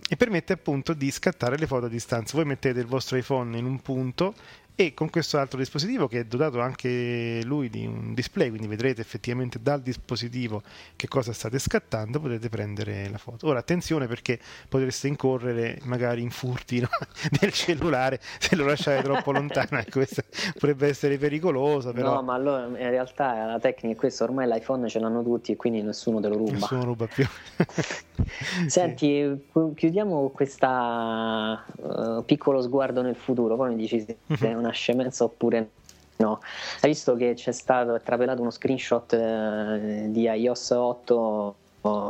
e, 0.08 0.16
permette 0.16 0.54
appunto 0.54 0.94
di 0.94 1.10
scattare 1.12 1.58
le 1.58 1.68
foto 1.68 1.86
a 1.86 1.90
distanza. 1.90 2.36
Voi 2.36 2.46
mettete 2.46 2.80
il 2.80 2.86
vostro 2.86 3.18
iPhone 3.18 3.58
in 3.58 3.66
un 3.66 3.82
punto 3.82 4.34
e 4.80 4.94
con 4.94 5.10
questo 5.10 5.38
altro 5.38 5.58
dispositivo 5.58 6.08
che 6.08 6.22
è 6.22 6.24
dotato 6.24 6.62
anche 6.62 7.42
lui 7.44 7.70
di 7.70 7.86
un 7.86 8.14
display, 8.14 8.48
quindi 8.48 8.66
vedrete 8.66 9.02
effettivamente 9.02 9.62
dal 9.62 9.82
dispositivo 9.82 10.62
che 10.96 11.10
cosa 11.10 11.34
state 11.34 11.60
scattando, 11.60 12.22
potete 12.22 12.48
prendere 12.48 13.10
la 13.10 13.18
foto. 13.18 13.46
Ora 13.48 13.60
attenzione 13.60 14.08
perché 14.08 14.40
potreste 14.70 15.10
incorrere 15.10 15.80
magari 15.84 16.22
in 16.22 16.30
furti 16.30 16.80
no? 16.80 16.88
del 17.42 17.52
cellulare 17.52 18.22
se 18.40 18.56
lo 18.56 18.66
lasciate 18.66 19.04
troppo 19.04 19.34
lontano, 19.34 19.80
ecco, 19.82 20.00
questo 20.00 20.24
potrebbe 20.54 20.88
essere 20.88 21.18
pericoloso. 21.18 21.92
Però... 21.92 22.14
No, 22.14 22.22
ma 22.22 22.36
allora 22.36 22.64
in 22.68 22.90
realtà 22.90 23.48
la 23.48 23.60
tecnica 23.60 23.94
è 23.94 23.98
questa, 23.98 24.24
ormai 24.24 24.48
l'iPhone 24.48 24.88
ce 24.88 25.00
l'hanno 25.00 25.22
tutti 25.24 25.52
e 25.52 25.56
quindi 25.58 25.82
nessuno 25.82 26.22
te 26.22 26.30
lo 26.30 26.38
ruba. 26.38 26.52
Nessuno 26.52 26.86
ruba 26.86 27.06
più. 27.06 27.26
Senti, 28.68 29.42
sì. 29.52 29.74
chiudiamo 29.76 30.30
questo 30.30 30.68
uh, 30.68 32.24
piccolo 32.24 32.62
sguardo 32.62 33.02
nel 33.02 33.16
futuro, 33.16 33.58
poi 33.58 33.72
mi 33.72 33.76
dici 33.76 34.00
se 34.00 34.48
è 34.48 34.54
una 34.54 34.68
una 34.70 34.72
scemenza 34.72 35.24
oppure 35.24 35.70
no. 36.17 36.39
Hai 36.82 36.89
visto 36.89 37.15
che 37.15 37.34
c'è 37.34 37.51
stato, 37.51 37.95
è 37.95 38.01
trapelato 38.01 38.41
uno 38.41 38.51
screenshot 38.51 39.13
eh, 39.13 40.05
di 40.09 40.24
iOS 40.24 40.70
8 40.72 41.55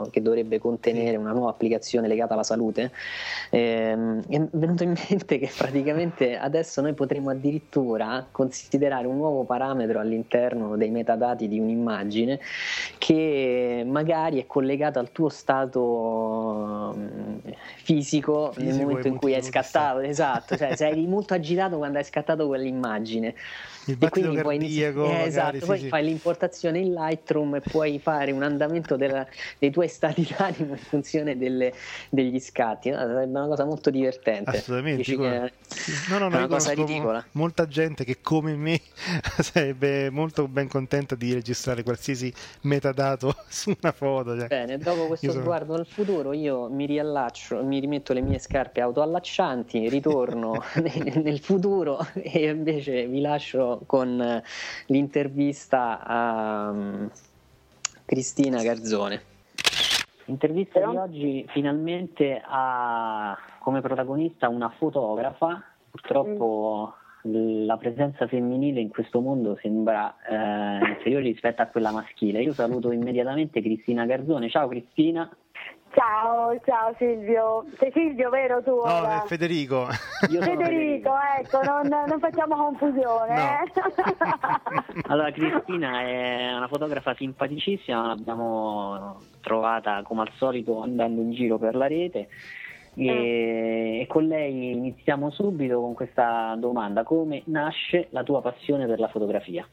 che 0.10 0.22
dovrebbe 0.22 0.58
contenere 0.58 1.16
una 1.18 1.32
nuova 1.32 1.52
applicazione 1.52 2.08
legata 2.08 2.34
alla 2.34 2.44
salute, 2.44 2.92
ehm, 3.52 4.24
è 4.28 4.42
venuto 4.52 4.84
in 4.84 4.96
mente 5.10 5.38
che 5.38 5.52
praticamente 5.56 6.38
adesso 6.38 6.82
noi 6.82 6.94
potremo 6.94 7.30
addirittura 7.30 8.26
considerare 8.32 9.06
un 9.06 9.18
nuovo 9.18 9.44
parametro 9.44 10.00
all'interno 10.00 10.76
dei 10.76 10.90
metadati 10.90 11.48
di 11.48 11.60
un'immagine 11.60 12.40
che 12.98 13.86
magari 13.88 14.42
è 14.42 14.48
collegato 14.48 14.98
al 14.98 15.12
tuo 15.12 15.30
stato 15.30 16.89
fisico, 17.90 18.52
fisico 18.52 18.72
nel 18.72 18.86
momento 18.86 19.08
in 19.08 19.16
cui 19.16 19.34
hai 19.34 19.42
scattato, 19.42 20.00
esatto, 20.00 20.56
cioè 20.56 20.76
sei 20.76 21.06
molto 21.08 21.34
agitato 21.34 21.78
quando 21.78 21.98
hai 21.98 22.04
scattato 22.04 22.46
quell'immagine 22.46 23.34
il 23.90 23.98
battito 23.98 24.32
cardiaco 24.34 24.52
inizi- 24.52 24.82
eh, 24.82 25.24
esatto, 25.24 25.60
sì, 25.60 25.66
poi 25.66 25.80
sì. 25.80 25.88
fai 25.88 26.04
l'importazione 26.04 26.80
in 26.80 26.94
Lightroom 26.94 27.56
e 27.56 27.62
puoi 27.62 28.00
fare 28.00 28.32
un 28.32 28.44
andamento 28.44 28.96
della, 28.96 29.26
dei 29.58 29.72
tuoi 29.72 29.88
stati 29.88 30.28
d'animo 30.38 30.74
in 30.74 30.78
funzione 30.78 31.38
delle, 31.38 31.74
degli 32.10 32.40
scatti 32.40 32.90
no? 32.90 32.98
sarebbe 32.98 33.38
una 33.38 33.48
cosa 33.48 33.66
molto 33.66 33.90
divertente 33.90 34.58
assolutamente 34.58 35.04
che 35.04 35.16
no, 35.16 36.18
no, 36.18 36.30
no, 36.30 36.36
è 36.36 36.38
una 36.38 36.48
cosa 36.48 36.74
ridicola 36.74 37.26
molta 37.32 37.68
gente 37.68 38.04
che 38.04 38.18
come 38.22 38.56
me 38.56 38.80
sarebbe 39.42 40.10
molto 40.10 40.48
ben 40.48 40.68
contenta 40.68 41.16
di 41.16 41.34
registrare 41.34 41.84
qualsiasi 41.84 42.32
metadato 42.62 43.36
su 43.50 43.76
una 43.82 43.92
foto 43.92 44.38
cioè. 44.38 44.48
bene 44.48 44.78
dopo 44.78 45.08
questo 45.08 45.32
sono... 45.32 45.42
sguardo 45.42 45.74
al 45.74 45.88
futuro 45.88 46.34
io 46.34 46.70
mi 46.70 46.86
riallaccio 46.86 47.64
mi 47.64 47.79
rimetto 47.80 48.14
le 48.14 48.22
mie 48.22 48.40
scarpe 48.40 48.82
autoallaccianti 48.82 49.90
ritorno 49.90 50.62
nel, 50.82 51.22
nel 51.22 51.40
futuro 51.40 52.00
e 52.14 52.50
invece 52.50 53.08
vi 53.08 53.22
lascio 53.22 53.82
con 53.86 54.42
l'intervista 54.88 56.04
a 56.04 56.70
um, 56.70 57.10
Cristina 58.06 58.62
Garzone. 58.62 59.22
L'intervista 60.26 60.80
di 60.80 60.96
oggi 60.96 61.46
finalmente 61.50 62.42
ha 62.46 63.38
come 63.60 63.82
protagonista 63.82 64.48
una 64.48 64.70
fotografa, 64.70 65.64
purtroppo 65.90 66.94
la 67.24 67.78
presenza 67.78 68.28
femminile 68.28 68.80
in 68.80 68.90
questo 68.90 69.20
mondo 69.20 69.58
sembra 69.62 70.16
eh, 70.28 70.90
inferiore 70.90 71.24
rispetto 71.24 71.62
a 71.62 71.66
quella 71.66 71.92
maschile. 71.92 72.42
Io 72.42 72.54
saluto 72.54 72.92
immediatamente 72.92 73.62
Cristina 73.62 74.06
Garzone. 74.06 74.50
Ciao 74.50 74.68
Cristina. 74.68 75.30
Ciao, 76.00 76.58
ciao 76.64 76.96
Silvio. 76.98 77.66
Sei 77.78 77.92
Silvio, 77.92 78.30
vero 78.30 78.64
tu? 78.64 78.74
No, 78.74 79.06
è 79.06 79.22
Federico. 79.26 79.88
Federico, 80.22 80.46
Federico, 80.46 81.12
ecco, 81.38 81.62
non, 81.62 82.06
non, 82.08 82.20
facciamo 82.22 82.56
confusione. 82.56 83.36
No. 83.36 83.42
Eh? 83.44 85.02
allora, 85.12 85.30
Cristina 85.32 86.00
è 86.00 86.56
una 86.56 86.70
fotografa 86.70 87.14
simpaticissima, 87.16 88.08
l'abbiamo 88.08 89.18
trovata 89.42 90.02
come 90.04 90.22
al 90.22 90.32
solito 90.38 90.82
andando 90.82 91.20
in 91.20 91.34
giro 91.34 91.58
per 91.58 91.76
la 91.76 91.88
rete. 91.88 92.30
E, 92.96 94.00
e 94.02 94.08
con 94.08 94.26
lei 94.26 94.72
iniziamo 94.72 95.32
subito 95.32 95.82
con 95.82 95.96
questa 95.96 96.56
domanda: 96.58 97.04
come 97.04 97.42
nasce 97.48 98.08
la 98.12 98.24
tua 98.24 98.42
passione 98.42 98.86
per 98.86 99.00
la 99.00 99.10
fotografia? 99.10 99.68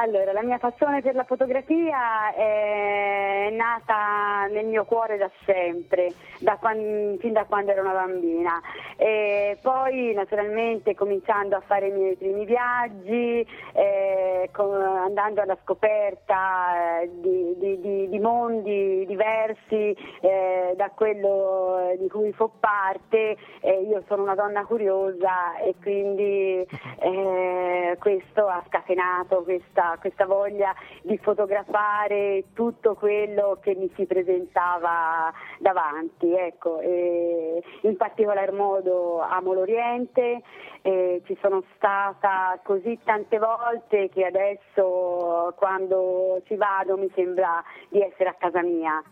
Allora, 0.00 0.30
la 0.30 0.44
mia 0.44 0.58
passione 0.58 1.02
per 1.02 1.16
la 1.16 1.24
fotografia 1.24 2.32
è 2.32 3.48
nata 3.50 4.46
nel 4.48 4.66
mio 4.66 4.84
cuore 4.84 5.16
da 5.16 5.28
sempre, 5.44 6.12
da 6.38 6.56
quando, 6.56 7.16
fin 7.18 7.32
da 7.32 7.44
quando 7.46 7.72
ero 7.72 7.80
una 7.80 7.94
bambina. 7.94 8.60
E 8.96 9.58
poi 9.60 10.12
naturalmente 10.14 10.94
cominciando 10.94 11.56
a 11.56 11.62
fare 11.66 11.88
i 11.88 11.90
miei 11.90 12.14
primi 12.14 12.44
viaggi, 12.44 13.44
eh, 13.72 14.48
con, 14.52 14.72
andando 14.80 15.40
alla 15.40 15.58
scoperta 15.64 17.00
eh, 17.00 17.10
di, 17.20 17.56
di, 17.58 17.80
di, 17.80 18.08
di, 18.08 18.18
mondi 18.20 19.04
diversi 19.04 19.96
eh, 20.20 20.74
da 20.76 20.90
quello 20.94 21.96
di 21.98 22.08
cui 22.08 22.32
fa 22.34 22.48
parte, 22.60 23.36
io 23.62 24.04
sono 24.06 24.22
una 24.22 24.36
donna 24.36 24.64
curiosa 24.64 25.56
e 25.56 25.74
quindi 25.82 26.64
eh, 27.00 27.96
questo 27.98 28.46
ha 28.46 28.62
scatenato 28.68 29.42
questa 29.42 29.87
questa, 30.00 30.26
voglia 30.26 30.74
di 31.02 31.16
fotografare 31.18 32.44
tutto 32.52 32.94
quello 32.94 33.58
che 33.62 33.74
mi 33.74 33.90
si 33.94 34.06
presentava 34.06 35.32
davanti. 35.58 36.34
Ecco. 36.34 36.80
in 36.82 37.96
particolar 37.96 38.52
modo 38.52 39.20
amo 39.20 39.52
l'Oriente, 39.52 40.42
ci 40.82 41.38
sono 41.40 41.62
stata 41.74 42.58
così 42.62 42.98
tante 43.04 43.38
volte 43.38 44.08
che 44.08 44.24
adesso 44.24 45.54
quando 45.56 46.40
ci 46.46 46.56
vado 46.56 46.96
mi 46.96 47.10
sembra 47.14 47.62
di 47.88 48.00
essere 48.00 48.30
a 48.30 48.34
casa 48.34 48.62
mia 48.62 49.02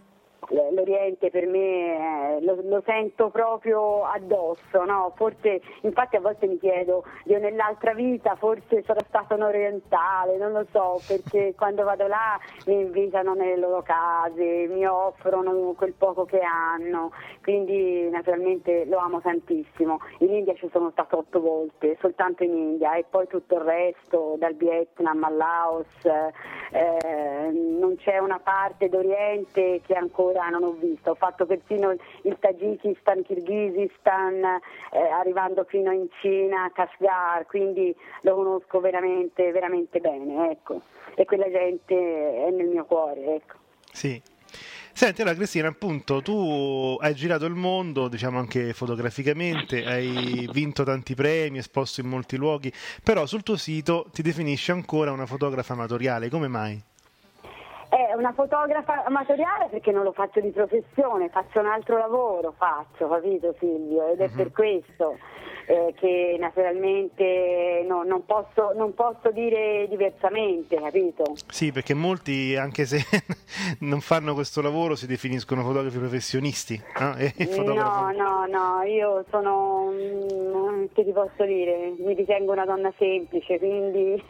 l'Oriente 0.51 1.31
per 1.31 1.47
me 1.47 2.37
eh, 2.37 2.41
lo, 2.43 2.59
lo, 2.63 2.83
sento 2.85 3.31
proprio 3.31 4.05
addosso, 4.05 4.85
no? 4.85 5.13
forse 5.17 5.61
infatti 5.83 6.17
a 6.17 6.21
volte 6.21 6.47
mi 6.47 6.59
chiedo, 6.59 7.05
io 7.25 7.39
nell'altra 7.39 7.95
vita 7.95 8.37
forse 8.37 8.83
sarò 8.85 9.01
stata 9.07 9.35
un 9.35 9.43
orientale, 9.43 10.37
non 10.37 10.53
lo 10.53 10.67
so, 10.71 11.01
perché 11.07 11.55
quando 11.57 11.85
vado 11.85 12.07
là 12.07 12.39
mi 12.67 12.81
invitano 12.81 13.35
nelle 13.35 13.57
loro 13.57 13.83
case, 13.83 14.67
mi 14.69 14.87
offrono 14.87 15.73
quel 15.77 15.95
poco 15.95 16.25
che 16.25 16.41
hanno, 16.41 17.11
quindi 17.43 18.09
naturalmente 18.11 18.85
lo 18.85 18.99
amo 18.99 19.21
tantissimo. 19.21 19.99
In 20.19 20.33
India 20.33 20.55
ci 20.55 20.69
sono 20.71 20.91
stata 20.91 21.17
otto 21.17 21.41
volte, 21.41 21.97
soltanto 22.01 22.45
in 22.45 22.55
India 22.55 22.95
e 22.95 23.05
poi 23.09 23.27
tutto 23.27 23.57
il 23.57 23.63
resto, 23.63 24.37
dal 24.39 24.55
Vietnam 24.55 25.25
al 25.25 25.37
Laos, 25.37 26.05
eh, 26.73 27.51
non 27.53 27.97
c'è 27.97 28.19
una 28.19 28.39
parte 28.39 28.89
d'Oriente 28.89 29.81
che 29.85 29.95
ancora 29.95 30.36
ancora 30.37 30.49
non 30.51 30.63
ho 30.63 30.73
visto, 30.73 31.11
ho 31.11 31.15
fatto 31.15 31.47
persino 31.47 31.95
il 32.23 32.37
Tagikistan, 32.39 33.23
Kirghizistan, 33.23 34.45
eh, 34.93 34.99
arrivando 34.99 35.65
fino 35.65 35.91
in 35.93 36.07
Cina, 36.21 36.71
Kashgar, 36.73 37.47
quindi 37.47 37.95
lo 38.23 38.35
conosco 38.35 38.81
veramente, 38.81 39.51
veramente 39.51 40.01
bene, 40.01 40.51
ecco. 40.51 40.83
E 41.15 41.25
quella 41.25 41.51
gente 41.51 41.95
è 41.95 42.51
nel 42.51 42.67
mio 42.67 42.85
cuore, 42.85 43.37
ecco. 43.37 43.57
Sì, 43.91 44.21
Senti, 44.93 45.21
allora 45.21 45.37
Cristina, 45.37 45.69
appunto, 45.69 46.23
tu 46.23 46.97
hai 47.01 47.15
girato 47.15 47.45
il 47.45 47.55
mondo, 47.55 48.09
diciamo 48.09 48.39
anche 48.39 48.73
fotograficamente, 48.73 49.85
hai 49.85 50.49
vinto 50.51 50.85
tanti 50.85 51.15
premi, 51.15 51.59
esposto 51.59 52.01
in 52.01 52.09
molti 52.09 52.37
luoghi, 52.37 52.73
però 53.03 53.27
sul 53.27 53.43
tuo 53.43 53.57
sito 53.57 54.07
ti 54.11 54.23
definisci 54.23 54.71
ancora 54.71 55.13
una 55.13 55.27
fotografa 55.27 55.75
amatoriale, 55.75 56.31
come 56.31 56.49
mai? 56.49 56.83
È 57.89 58.13
una 58.15 58.33
fotografa 58.33 59.05
amatoriale 59.05 59.69
perché 59.71 59.93
non 59.93 60.03
lo 60.03 60.13
faccio 60.13 60.41
di 60.41 60.51
professione, 60.51 61.29
faccio 61.29 61.61
un 61.61 61.67
altro 61.67 61.99
lavoro, 61.99 62.53
faccio, 62.57 63.09
capito 63.09 63.55
Silvio? 63.59 64.09
Ed 64.09 64.21
è 64.21 64.25
uh-huh. 64.25 64.35
per 64.35 64.53
questo 64.53 65.19
eh, 65.67 65.95
che 65.97 66.37
naturalmente 66.39 67.85
no, 67.87 68.05
non, 68.05 68.25
posso, 68.25 68.73
non, 68.75 68.95
posso, 68.95 69.31
dire 69.33 69.87
diversamente, 69.89 70.77
capito? 70.77 71.35
Sì, 71.49 71.73
perché 71.73 71.93
molti, 71.93 72.55
anche 72.57 72.87
se 72.87 73.01
non 73.81 74.01
fanno 74.01 74.35
questo 74.35 74.63
lavoro, 74.63 74.95
si 74.95 75.07
definiscono 75.07 75.63
fotografi 75.63 75.99
professionisti. 75.99 76.81
Eh? 76.99 77.35
No, 77.65 78.13
no, 78.13 78.47
no, 78.47 78.83
io 78.83 79.25
sono, 79.31 79.93
che 80.93 81.05
ti 81.05 81.11
posso 81.11 81.45
dire, 81.45 81.95
mi 81.99 82.15
ritengo 82.15 82.53
una 82.53 82.65
donna 82.65 82.93
semplice, 82.97 83.59
quindi 83.59 84.23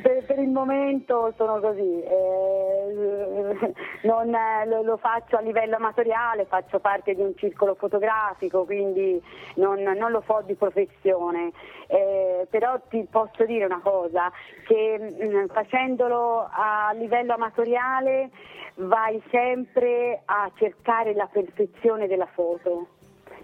per, 0.00 0.24
per, 0.24 0.38
il 0.38 0.48
momento 0.48 1.34
sono 1.36 1.58
così. 1.58 2.02
Eh, 2.02 3.74
non, 4.02 4.30
lo, 4.66 4.82
lo 4.82 4.96
faccio 4.96 5.36
a 5.36 5.40
livello 5.40 5.74
amatoriale, 5.76 6.44
faccio 6.44 6.78
parte 6.78 7.14
di 7.14 7.22
un 7.22 7.34
circolo 7.36 7.74
fotografico, 7.74 8.64
quindi 8.64 9.20
non, 9.56 9.80
non 9.82 10.10
lo 10.10 10.22
so 10.26 10.42
di 10.44 10.54
professione, 10.54 11.52
eh, 11.88 12.46
però 12.50 12.80
ti 12.88 13.06
posso 13.10 13.44
dire 13.44 13.64
una 13.64 13.80
cosa, 13.82 14.32
che 14.66 14.98
mh, 14.98 15.24
mm, 15.24 15.46
facendolo 15.46 16.48
a 16.50 16.92
livello 16.94 17.34
amatoriale 17.34 18.30
vai 18.76 19.22
sempre 19.30 20.22
a 20.24 20.50
cercare 20.56 21.14
la 21.14 21.28
perfezione 21.30 22.06
della 22.06 22.26
foto 22.26 22.88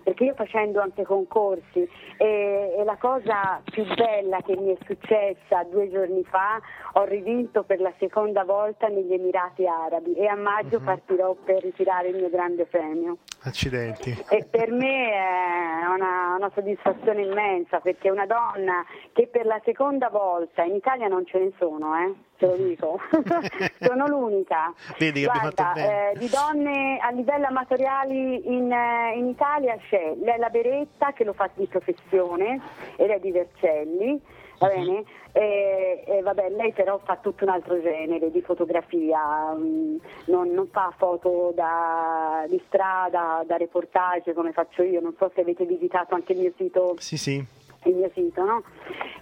perché 0.02 0.24
io 0.24 0.34
facendo 0.34 0.80
anche 0.80 1.04
concorsi 1.04 1.88
e, 2.16 2.74
e, 2.78 2.84
la 2.84 2.96
cosa 2.96 3.60
più 3.64 3.84
bella 3.94 4.40
che 4.40 4.56
mi 4.56 4.74
è 4.74 4.78
successa 4.84 5.64
due 5.70 5.90
giorni 5.90 6.24
fa 6.24 6.60
ho 6.94 7.04
rivinto 7.04 7.62
per 7.62 7.80
la 7.80 7.92
seconda 7.98 8.44
volta 8.44 8.88
negli 8.88 9.12
Emirati 9.12 9.66
Arabi 9.66 10.14
e 10.14 10.26
a 10.26 10.36
maggio 10.36 10.76
uh-huh. 10.76 10.84
partirò 10.84 11.34
per 11.34 11.62
ritirare 11.62 12.08
il 12.08 12.16
mio 12.16 12.30
grande 12.30 12.64
premio. 12.66 13.18
Accidenti. 13.42 14.10
E 14.28 14.46
per 14.48 14.70
me 14.70 15.10
è 15.10 15.86
una, 15.86 16.36
una 16.36 16.50
soddisfazione 16.54 17.22
immensa 17.22 17.80
perché 17.80 18.10
una 18.10 18.26
donna 18.26 18.84
che 19.12 19.26
per 19.26 19.46
la 19.46 19.60
seconda 19.64 20.08
volta 20.10 20.62
in 20.62 20.74
Italia 20.74 21.08
non 21.08 21.26
ce 21.26 21.38
ne 21.38 21.52
sono, 21.58 21.96
eh? 21.96 22.30
te 22.42 22.46
lo 22.46 22.56
dico, 22.56 23.00
sono 23.80 24.06
l'unica. 24.06 24.72
Vedi 24.98 25.24
Guarda, 25.24 25.74
eh, 25.74 26.18
di 26.18 26.28
donne 26.28 26.98
a 26.98 27.10
livello 27.10 27.46
amatoriali 27.46 28.52
in, 28.52 28.72
eh, 28.72 29.16
in 29.16 29.28
Italia 29.28 29.78
c'è 29.92 30.14
Lella 30.22 30.48
Beretta 30.48 31.12
che 31.12 31.22
lo 31.22 31.34
fa 31.34 31.50
di 31.54 31.66
professione 31.66 32.58
ed 32.96 33.10
è 33.10 33.20
di 33.20 33.30
Vercelli 33.30 34.18
va 34.58 34.68
mhm. 34.68 34.84
bene? 34.84 35.04
E, 35.32 36.04
e 36.06 36.22
vabbè, 36.22 36.50
lei 36.50 36.72
però 36.72 36.98
fa 37.04 37.16
tutto 37.16 37.44
un 37.44 37.50
altro 37.50 37.80
genere 37.80 38.30
di 38.30 38.40
fotografia, 38.40 39.52
mm, 39.54 39.96
non, 40.26 40.50
non, 40.50 40.68
fa 40.70 40.92
foto 40.96 41.52
da, 41.54 42.44
di 42.48 42.62
strada, 42.66 43.42
da 43.46 43.56
reportage 43.56 44.32
come 44.32 44.52
faccio 44.52 44.82
io, 44.82 45.00
non 45.00 45.14
so 45.18 45.30
se 45.34 45.40
avete 45.40 45.64
visitato 45.64 46.14
anche 46.14 46.32
il 46.32 46.38
mio 46.38 46.52
sito. 46.56 46.94
Sì, 46.98 47.16
sì 47.16 47.60
il 47.84 47.96
mio 47.96 48.10
sito, 48.14 48.44
no? 48.44 48.62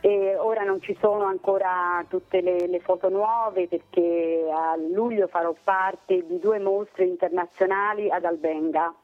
E 0.00 0.36
ora 0.36 0.64
non 0.64 0.82
ci 0.82 0.94
sono 1.00 1.24
ancora 1.24 2.04
tutte 2.08 2.42
le, 2.42 2.66
le, 2.66 2.80
foto 2.80 3.08
nuove 3.08 3.68
perché 3.68 4.46
a 4.52 4.76
luglio 4.76 5.28
farò 5.28 5.54
parte 5.64 6.26
di 6.26 6.38
due 6.38 6.58
mostre 6.58 7.06
internazionali 7.06 8.10
ad 8.10 8.26
Albenga. 8.26 8.94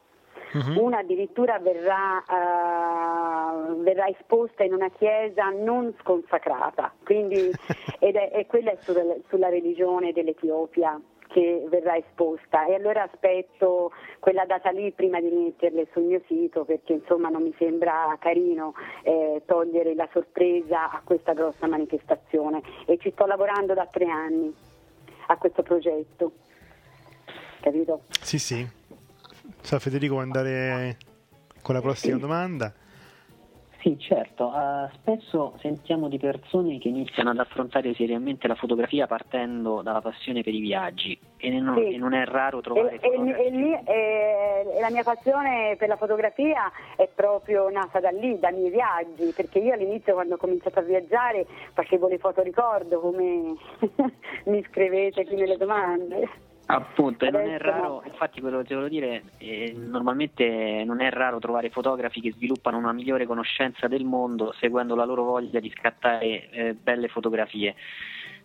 Uh-huh. 0.52 0.84
Una 0.84 0.98
addirittura 0.98 1.58
verrà, 1.58 2.22
uh, 2.26 3.82
verrà, 3.82 4.06
esposta 4.08 4.62
in 4.62 4.72
una 4.72 4.90
chiesa 4.90 5.50
non 5.50 5.94
sconsacrata, 6.00 6.92
quindi, 7.04 7.50
ed 7.98 8.16
è, 8.16 8.30
e 8.32 8.46
quella 8.46 8.70
è 8.70 8.78
sulla, 8.80 9.14
sulla 9.28 9.48
religione 9.48 10.12
dell'Etiopia 10.12 11.00
che 11.28 11.66
verrà 11.68 11.96
esposta 11.96 12.66
e 12.66 12.74
allora 12.74 13.02
aspetto 13.02 13.92
quella 14.20 14.46
data 14.46 14.70
lì 14.70 14.90
prima 14.92 15.20
di 15.20 15.28
metterle 15.28 15.86
sul 15.92 16.04
mio 16.04 16.22
sito 16.26 16.64
perché 16.64 16.94
insomma 16.94 17.28
non 17.28 17.42
mi 17.42 17.54
sembra 17.58 18.16
carino 18.18 18.74
eh, 19.02 19.42
togliere 19.44 19.94
la 19.94 20.08
sorpresa 20.12 20.90
a 20.90 21.02
questa 21.04 21.32
grossa 21.32 21.66
manifestazione 21.66 22.62
e 22.86 22.96
ci 22.98 23.10
sto 23.10 23.26
lavorando 23.26 23.74
da 23.74 23.86
tre 23.86 24.06
anni 24.06 24.54
a 25.26 25.36
questo 25.36 25.62
progetto. 25.62 26.32
Capito? 27.60 28.02
Sì, 28.20 28.38
sì. 28.38 28.66
Sa 29.66 29.80
Federico 29.80 30.12
vuoi 30.12 30.26
andare 30.26 30.96
con 31.60 31.74
la 31.74 31.80
prossima 31.80 32.14
sì. 32.14 32.20
domanda? 32.20 32.72
Sì, 33.80 33.98
certo. 33.98 34.46
Uh, 34.46 34.88
spesso 34.94 35.58
sentiamo 35.60 36.08
di 36.08 36.18
persone 36.18 36.78
che 36.78 36.86
iniziano 36.86 37.30
ad 37.30 37.38
affrontare 37.40 37.92
seriamente 37.94 38.46
la 38.46 38.54
fotografia 38.54 39.08
partendo 39.08 39.82
dalla 39.82 40.00
passione 40.00 40.44
per 40.44 40.54
i 40.54 40.60
viaggi 40.60 41.18
e 41.36 41.50
non, 41.58 41.74
sì. 41.78 41.94
e 41.94 41.98
non 41.98 42.14
è 42.14 42.24
raro 42.26 42.60
trovare 42.60 43.00
e, 43.00 43.10
e, 43.10 43.82
e, 43.84 44.76
e, 44.76 44.80
la 44.80 44.90
mia 44.90 45.02
passione 45.02 45.74
per 45.76 45.88
la 45.88 45.96
fotografia 45.96 46.70
è 46.94 47.08
proprio 47.12 47.68
nata 47.68 47.98
da 47.98 48.10
lì, 48.10 48.38
dai 48.38 48.54
miei 48.54 48.70
viaggi, 48.70 49.32
perché 49.34 49.58
io 49.58 49.72
all'inizio 49.72 50.14
quando 50.14 50.34
ho 50.34 50.38
cominciato 50.38 50.78
a 50.78 50.82
viaggiare 50.82 51.44
facevo 51.72 52.06
le 52.06 52.18
foto 52.18 52.40
ricordo 52.40 53.00
come 53.00 53.56
mi 54.46 54.64
scrivete 54.70 55.26
qui 55.26 55.34
nelle 55.34 55.56
domande. 55.56 56.45
Appunto, 56.68 57.24
e 57.24 57.30
non 57.30 57.48
è 57.48 57.58
raro, 57.58 58.02
infatti 58.04 58.40
quello 58.40 58.60
che 58.62 58.74
volevo 58.74 58.90
dire, 58.90 59.22
eh, 59.38 59.72
normalmente 59.76 60.82
non 60.84 61.00
è 61.00 61.10
raro 61.10 61.38
trovare 61.38 61.70
fotografi 61.70 62.20
che 62.20 62.32
sviluppano 62.32 62.76
una 62.76 62.92
migliore 62.92 63.24
conoscenza 63.24 63.86
del 63.86 64.04
mondo 64.04 64.52
seguendo 64.58 64.96
la 64.96 65.04
loro 65.04 65.22
voglia 65.22 65.60
di 65.60 65.72
scattare 65.76 66.50
eh, 66.50 66.74
belle 66.74 67.06
fotografie. 67.06 67.76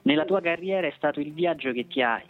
Nella 0.03 0.25
tua 0.25 0.39
carriera 0.39 0.85
è 0.85 0.93
stato 0.95 1.19
il 1.19 1.33
viaggio 1.33 1.71
che 1.71 1.87
ti, 1.87 2.03
ha, 2.03 2.21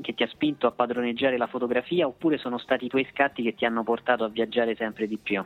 che 0.00 0.14
ti 0.14 0.22
ha 0.24 0.28
spinto 0.28 0.66
a 0.66 0.72
padroneggiare 0.72 1.36
la 1.36 1.46
fotografia 1.46 2.08
oppure 2.08 2.38
sono 2.38 2.58
stati 2.58 2.86
i 2.86 2.88
tuoi 2.88 3.06
scatti 3.12 3.42
che 3.42 3.54
ti 3.54 3.64
hanno 3.64 3.84
portato 3.84 4.24
a 4.24 4.28
viaggiare 4.28 4.74
sempre 4.74 5.06
di 5.06 5.18
più? 5.18 5.44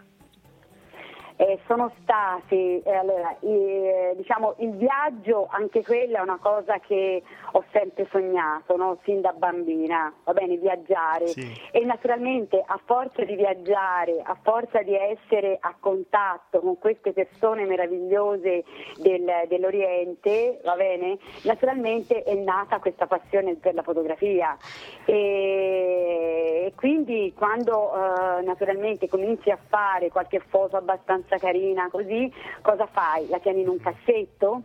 Eh, 1.36 1.58
sono 1.66 1.92
stati, 2.02 2.80
eh, 2.82 2.94
allora, 2.94 3.36
eh, 3.40 4.14
diciamo, 4.16 4.54
il 4.58 4.72
viaggio, 4.76 5.48
anche 5.50 5.82
quella 5.82 6.18
è 6.18 6.22
una 6.22 6.38
cosa 6.40 6.78
che 6.78 7.22
ho 7.52 7.64
sempre 7.72 8.06
sognato, 8.10 8.76
no? 8.76 8.98
sin 9.04 9.20
da 9.20 9.32
bambina, 9.32 10.12
va 10.24 10.32
bene, 10.32 10.56
viaggiare 10.56 11.28
sì. 11.28 11.52
e 11.70 11.84
naturalmente 11.84 12.62
a 12.64 12.78
forza 12.84 13.24
di 13.24 13.34
viaggiare, 13.34 14.20
a 14.22 14.36
forza 14.42 14.82
di 14.82 14.94
essere 14.94 15.58
a 15.60 15.74
contatto 15.78 16.60
con 16.60 16.78
queste 16.78 17.12
persone 17.12 17.64
meravigliose 17.64 18.64
del, 18.98 19.30
dell'Oriente, 19.48 20.60
va 20.64 20.74
bene, 20.76 21.18
naturalmente 21.42 22.22
è 22.22 22.34
nata 22.34 22.78
questa 22.78 23.06
passione 23.06 23.54
per 23.56 23.74
la 23.74 23.82
fotografia 23.82 24.56
e, 25.04 26.64
e 26.66 26.72
quindi 26.74 27.32
quando 27.36 27.92
eh, 27.92 28.42
naturalmente 28.42 29.08
cominci 29.08 29.50
a 29.50 29.58
fare 29.68 30.10
qualche 30.10 30.40
foto 30.40 30.76
abbastanza 30.76 31.31
carina 31.38 31.88
così, 31.90 32.32
cosa 32.60 32.86
fai? 32.86 33.28
La 33.28 33.38
tieni 33.38 33.62
in 33.62 33.68
un 33.68 33.80
cassetto? 33.80 34.62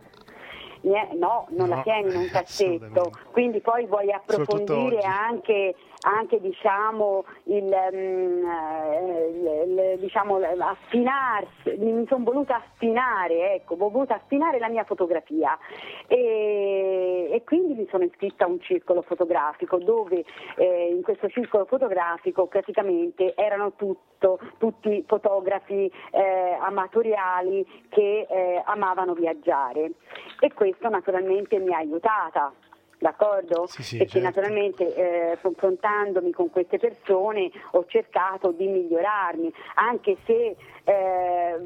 no, 0.82 1.46
non 1.50 1.68
No, 1.68 1.76
la 1.76 1.82
tieni 1.82 2.12
in 2.12 2.16
un 2.16 2.28
cassetto, 2.32 3.10
quindi 3.32 3.60
poi 3.60 3.86
vuoi 3.86 4.12
approfondire 4.12 5.00
anche, 5.00 5.74
anche 6.06 6.40
diciamo, 6.40 7.24
il, 7.44 7.64
mm, 7.64 8.44
eh, 8.46 9.96
diciamo, 9.98 10.36
affinarsi, 10.36 11.76
mi 11.78 12.06
sono 12.06 12.24
voluta 12.24 12.56
affinare, 12.56 13.54
ecco, 13.54 13.74
ho 13.74 13.90
voluto 13.90 14.12
affinare 14.12 14.58
la 14.58 14.68
mia 14.68 14.84
fotografia 14.84 15.58
e, 16.06 17.28
e 17.32 17.42
quindi 17.44 17.74
mi 17.74 17.86
sono 17.90 18.04
iscritta 18.04 18.44
a 18.44 18.48
un 18.48 18.60
circolo 18.60 19.02
fotografico 19.02 19.78
dove 19.78 20.24
eh, 20.56 20.92
in 20.94 21.02
questo 21.02 21.28
circolo 21.28 21.64
fotografico 21.64 22.46
praticamente 22.46 23.34
erano 23.34 23.72
tutto, 23.74 24.38
tutti 24.58 25.04
fotografi 25.06 25.90
eh, 26.12 26.56
amatoriali 26.60 27.66
che 27.88 28.26
eh, 28.28 28.62
amavano 28.64 29.14
viaggiare 29.14 29.92
e 30.40 30.52
questo 30.54 30.88
naturalmente 30.88 31.58
mi 31.58 31.74
ha 31.74 31.78
aiutata. 31.78 32.52
D'accordo? 32.98 33.66
Sì, 33.66 33.82
sì, 33.84 33.96
Perché 33.98 34.20
certo. 34.20 34.40
naturalmente 34.40 34.94
eh, 34.94 35.38
confrontandomi 35.40 36.32
con 36.32 36.50
queste 36.50 36.78
persone 36.78 37.48
ho 37.72 37.84
cercato 37.86 38.50
di 38.50 38.66
migliorarmi, 38.66 39.52
anche 39.74 40.16
se 40.24 40.56
eh, 40.82 41.56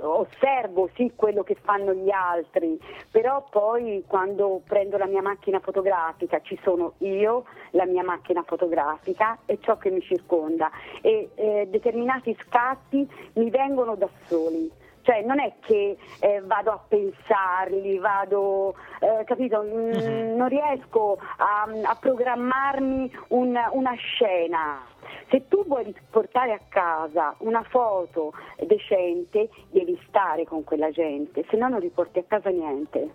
osservo 0.00 0.88
sì 0.94 1.12
quello 1.14 1.42
che 1.42 1.54
fanno 1.60 1.92
gli 1.92 2.10
altri, 2.10 2.80
però 3.10 3.44
poi 3.50 4.04
quando 4.06 4.62
prendo 4.66 4.96
la 4.96 5.06
mia 5.06 5.20
macchina 5.20 5.60
fotografica 5.60 6.40
ci 6.40 6.58
sono 6.62 6.94
io, 6.98 7.44
la 7.72 7.84
mia 7.84 8.02
macchina 8.02 8.42
fotografica 8.42 9.38
e 9.44 9.58
ciò 9.60 9.76
che 9.76 9.90
mi 9.90 10.00
circonda 10.00 10.70
e 11.02 11.28
eh, 11.34 11.66
determinati 11.68 12.34
scatti 12.40 13.06
mi 13.34 13.50
vengono 13.50 13.96
da 13.96 14.08
soli. 14.26 14.70
Cioè 15.04 15.20
non 15.22 15.38
è 15.38 15.52
che 15.60 15.96
eh, 16.20 16.40
vado 16.44 16.70
a 16.72 16.80
pensarli, 16.88 17.98
vado, 17.98 18.74
eh, 19.00 19.22
capito? 19.24 19.62
Mm, 19.62 20.34
Non 20.34 20.48
riesco 20.48 21.18
a, 21.36 21.68
a 21.84 21.94
programmarmi 21.94 23.10
un- 23.28 23.68
una 23.72 23.92
scena. 23.94 24.80
Se 25.28 25.46
tu 25.48 25.64
vuoi 25.66 25.94
portare 26.10 26.52
a 26.52 26.60
casa 26.68 27.34
una 27.38 27.62
foto 27.64 28.32
decente, 28.66 29.50
devi 29.70 29.98
stare 30.08 30.44
con 30.44 30.64
quella 30.64 30.90
gente, 30.90 31.44
se 31.50 31.56
no 31.56 31.68
non 31.68 31.80
riporti 31.80 32.18
a 32.20 32.24
casa 32.26 32.48
niente. 32.50 33.14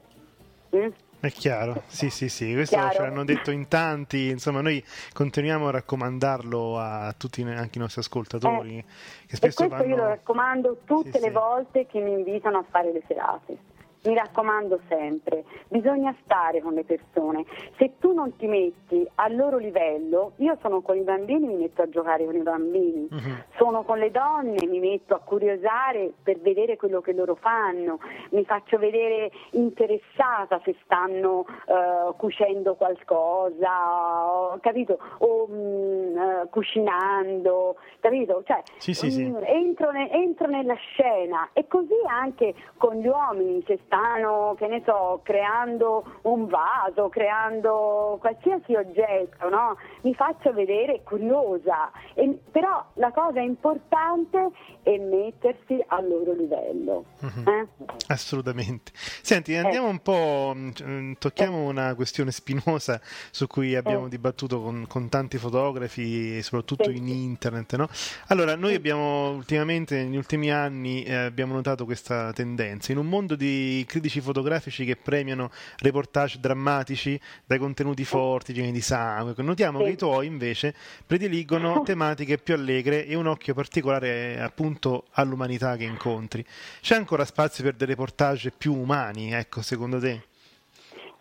Mm? 0.75 0.87
È 1.22 1.30
chiaro, 1.32 1.84
sì, 1.88 2.09
sì, 2.09 2.30
sì, 2.30 2.53
questo 2.53 2.76
Chiaro? 2.78 2.93
ce 2.93 3.01
l'hanno 3.01 3.26
detto 3.26 3.51
in 3.51 3.67
tanti, 3.67 4.30
insomma, 4.30 4.61
noi 4.61 4.82
continuiamo 5.11 5.67
a 5.67 5.72
raccomandarlo 5.72 6.80
a 6.80 7.13
tutti, 7.17 7.41
anche 7.41 7.78
i 7.78 7.82
nostri 7.82 7.99
ascoltatori, 7.99 8.82
che 9.28 9.34
E 9.34 9.36
spesso 9.36 9.67
questo 9.67 9.84
io 9.86 9.95
lo 9.95 10.01
vanno... 10.03 10.15
raccomando 10.15 10.78
tutte 10.86 11.11
Sì, 11.11 11.20
le 11.20 11.28
sì. 11.28 11.34
volte 11.34 11.86
che 11.88 11.99
mi 11.99 12.11
invitano 12.13 12.59
a 12.59 12.65
fare 12.70 12.93
le 12.93 13.01
serate. 13.05 13.57
Mi 14.01 14.13
raccomando 14.15 14.79
sempre, 14.87 15.43
bisogna 15.67 16.15
stare 16.23 16.61
con 16.61 16.73
le 16.73 16.85
persone. 16.85 17.43
Se 17.77 17.95
tu 17.99 18.13
non 18.13 18.33
ti 18.37 18.47
metti 18.47 19.05
al 19.15 19.35
loro 19.35 19.57
livello, 19.57 20.31
io 20.37 20.57
sono 20.61 20.79
con 20.81 20.95
i 20.95 21.01
bambini, 21.01 21.47
mi 21.47 21.55
metto 21.55 21.81
a 21.81 21.89
giocare 21.89 22.23
con 22.23 22.35
i 22.35 22.41
bambini. 22.41 23.07
Mhm. 23.11 23.43
Sono 23.57 23.83
con 23.83 23.97
le 23.97 24.09
donne, 24.09 24.65
mi 24.67 24.79
metto 24.79 25.15
a 25.15 25.19
curiosare 25.19 26.13
per 26.23 26.39
vedere 26.39 26.77
quello 26.77 27.01
che 27.01 27.11
loro 27.11 27.35
fanno, 27.35 27.99
mi 28.31 28.45
faccio 28.45 28.77
vedere 28.77 29.31
interessata 29.51 30.61
se 30.63 30.75
stanno 30.85 31.45
eh, 31.65 32.13
cucendo 32.15 32.75
qualcosa, 32.75 34.57
capito? 34.61 34.97
O 35.19 35.45
mm, 35.49 36.17
eh, 36.17 36.47
cucinando, 36.49 37.75
capito? 37.99 38.43
Cioè, 38.45 38.61
Sì, 38.77 38.93
sì, 38.93 39.11
sì. 39.11 39.33
Entro, 39.43 39.91
ne- 39.91 40.09
entro 40.11 40.47
nella 40.47 40.75
scena 40.75 41.49
e 41.51 41.67
così 41.67 41.95
anche 42.07 42.53
con 42.77 42.95
gli 42.95 43.07
uomini 43.07 43.61
se 43.67 43.77
stanno, 43.89 44.55
che 44.57 44.67
ne 44.67 44.83
so, 44.85 45.19
creando 45.23 46.19
un 46.23 46.45
vaso, 46.47 47.09
creando 47.09 48.17
qualsiasi 48.21 48.75
oggetto, 48.75 49.49
no? 49.49 49.75
Mi 50.03 50.13
faccio 50.13 50.53
vedere 50.53 51.01
curiosa, 51.03 51.91
E- 52.13 52.37
però 52.51 52.85
la 52.95 53.11
cosa 53.11 53.39
importante 53.39 54.49
è 54.83 54.97
mettersi 54.97 55.83
al 55.87 56.07
loro 56.07 56.33
livello. 56.33 57.05
Mhm. 57.19 57.47
eh? 57.47 57.67
Assolutamente. 58.07 58.91
Senti, 58.93 59.55
andiamo 59.55 59.87
un 59.87 59.99
po', 59.99 60.53
mm, 60.55 61.13
tocchiamo 61.17 61.67
una 61.67 61.95
questione 61.95 62.31
spinosa 62.31 62.99
su 63.31 63.47
cui 63.47 63.75
abbiamo 63.75 64.05
Eh. 64.05 64.09
dibattuto 64.09 64.61
con, 64.61 64.85
con 64.87 65.09
tanti 65.09 65.37
fotografi, 65.37 66.41
soprattutto 66.43 66.89
Sì. 66.91 66.97
in 66.97 67.07
internet, 67.07 67.75
no? 67.75 67.87
Allora, 68.27 68.55
noi 68.55 68.75
abbiamo 68.75 69.29
ultimamente, 69.31 70.03
negli 70.03 70.17
ultimi 70.17 70.51
anni, 70.51 71.03
eh, 71.03 71.15
abbiamo 71.15 71.53
notato 71.53 71.85
questa 71.85 72.31
tendenza. 72.33 72.91
In 72.91 72.97
un 72.99 73.07
mondo 73.07 73.35
di 73.35 73.78
critici 73.86 74.21
fotografici 74.21 74.86
che 74.86 74.95
premiano 74.95 75.49
reportage 75.80 76.39
drammatici 76.39 77.19
dai 77.45 77.57
contenuti 77.57 78.03
forti, 78.05 78.53
pieni 78.53 78.71
di 78.71 78.82
sangue, 78.82 79.34
notiamo 79.43 79.80
Sì. 79.80 79.84
che 79.86 79.89
i 79.91 79.95
tuoi 79.97 80.25
invece 80.27 80.73
prediligono 81.05 81.82
tematiche 81.86 82.38
più 82.38 82.53
allegre 82.53 83.05
e 83.05 83.15
un 83.15 83.27
occhio 83.27 83.53
particolare 83.53 84.39
appunto 84.39 85.05
all'umanità 85.11 85.75
che 85.75 85.84
incontri. 85.84 86.45
C'è 86.82 86.95
ancora 86.95 87.25
spazio 87.25 87.63
per 87.63 87.73
dei 87.73 87.88
reportage 87.88 88.51
più 88.51 88.73
umani, 88.73 89.34
ecco, 89.34 89.61
secondo 89.61 89.99
te? 89.99 90.23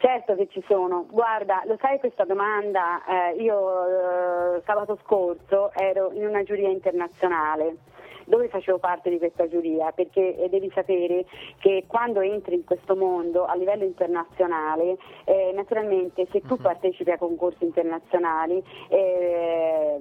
Certo 0.00 0.36
che 0.36 0.46
ci 0.52 0.62
sono, 0.68 1.06
guarda, 1.11 1.62
lo 1.66 1.76
sai 1.80 1.98
questa 1.98 2.24
domanda, 2.24 3.02
Eh, 3.04 3.42
io 3.42 4.56
eh, 4.56 4.62
sabato 4.64 4.96
scorso 5.04 5.72
ero 5.72 6.12
in 6.12 6.24
una 6.24 6.44
giuria 6.44 6.68
internazionale 6.68 7.76
dove 8.28 8.48
facevo 8.48 8.78
parte 8.78 9.10
di 9.10 9.18
questa 9.18 9.48
giuria, 9.48 9.90
perché 9.92 10.36
eh, 10.36 10.48
devi 10.48 10.70
sapere 10.74 11.24
che 11.58 11.84
quando 11.86 12.20
entri 12.20 12.54
in 12.54 12.64
questo 12.64 12.94
mondo 12.94 13.46
a 13.46 13.54
livello 13.54 13.84
internazionale, 13.84 14.96
eh, 15.24 15.52
naturalmente 15.54 16.26
se 16.30 16.40
tu 16.42 16.56
partecipi 16.56 17.10
a 17.10 17.18
concorsi 17.18 17.64
internazionali 17.64 18.62
eh, 18.88 19.96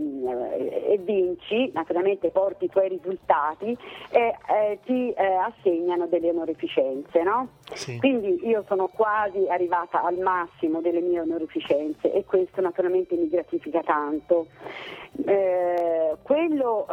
e 0.90 0.98
vinci, 1.00 1.72
naturalmente 1.74 2.30
porti 2.30 2.66
i 2.66 2.70
tuoi 2.70 2.90
risultati, 2.90 3.78
eh, 4.12 4.36
eh, 4.50 4.80
ti 4.86 5.12
eh, 5.12 5.34
assegnano 5.34 6.08
delle 6.08 6.30
onorificenze, 6.30 7.24
no? 7.24 7.48
Sì. 7.74 7.98
Quindi 8.00 8.46
io 8.46 8.64
sono 8.68 8.88
quasi 8.88 9.48
arrivata 9.48 10.04
al 10.04 10.18
massimo 10.18 10.82
delle 10.82 11.02
mie 11.02 11.22
onorificenze 11.22 12.12
e 12.12 12.26
questo 12.26 12.62
naturalmente 12.62 13.16
mi 13.16 13.30
gratifica 13.30 13.82
tanto. 13.82 14.48
Quello, 16.22 16.86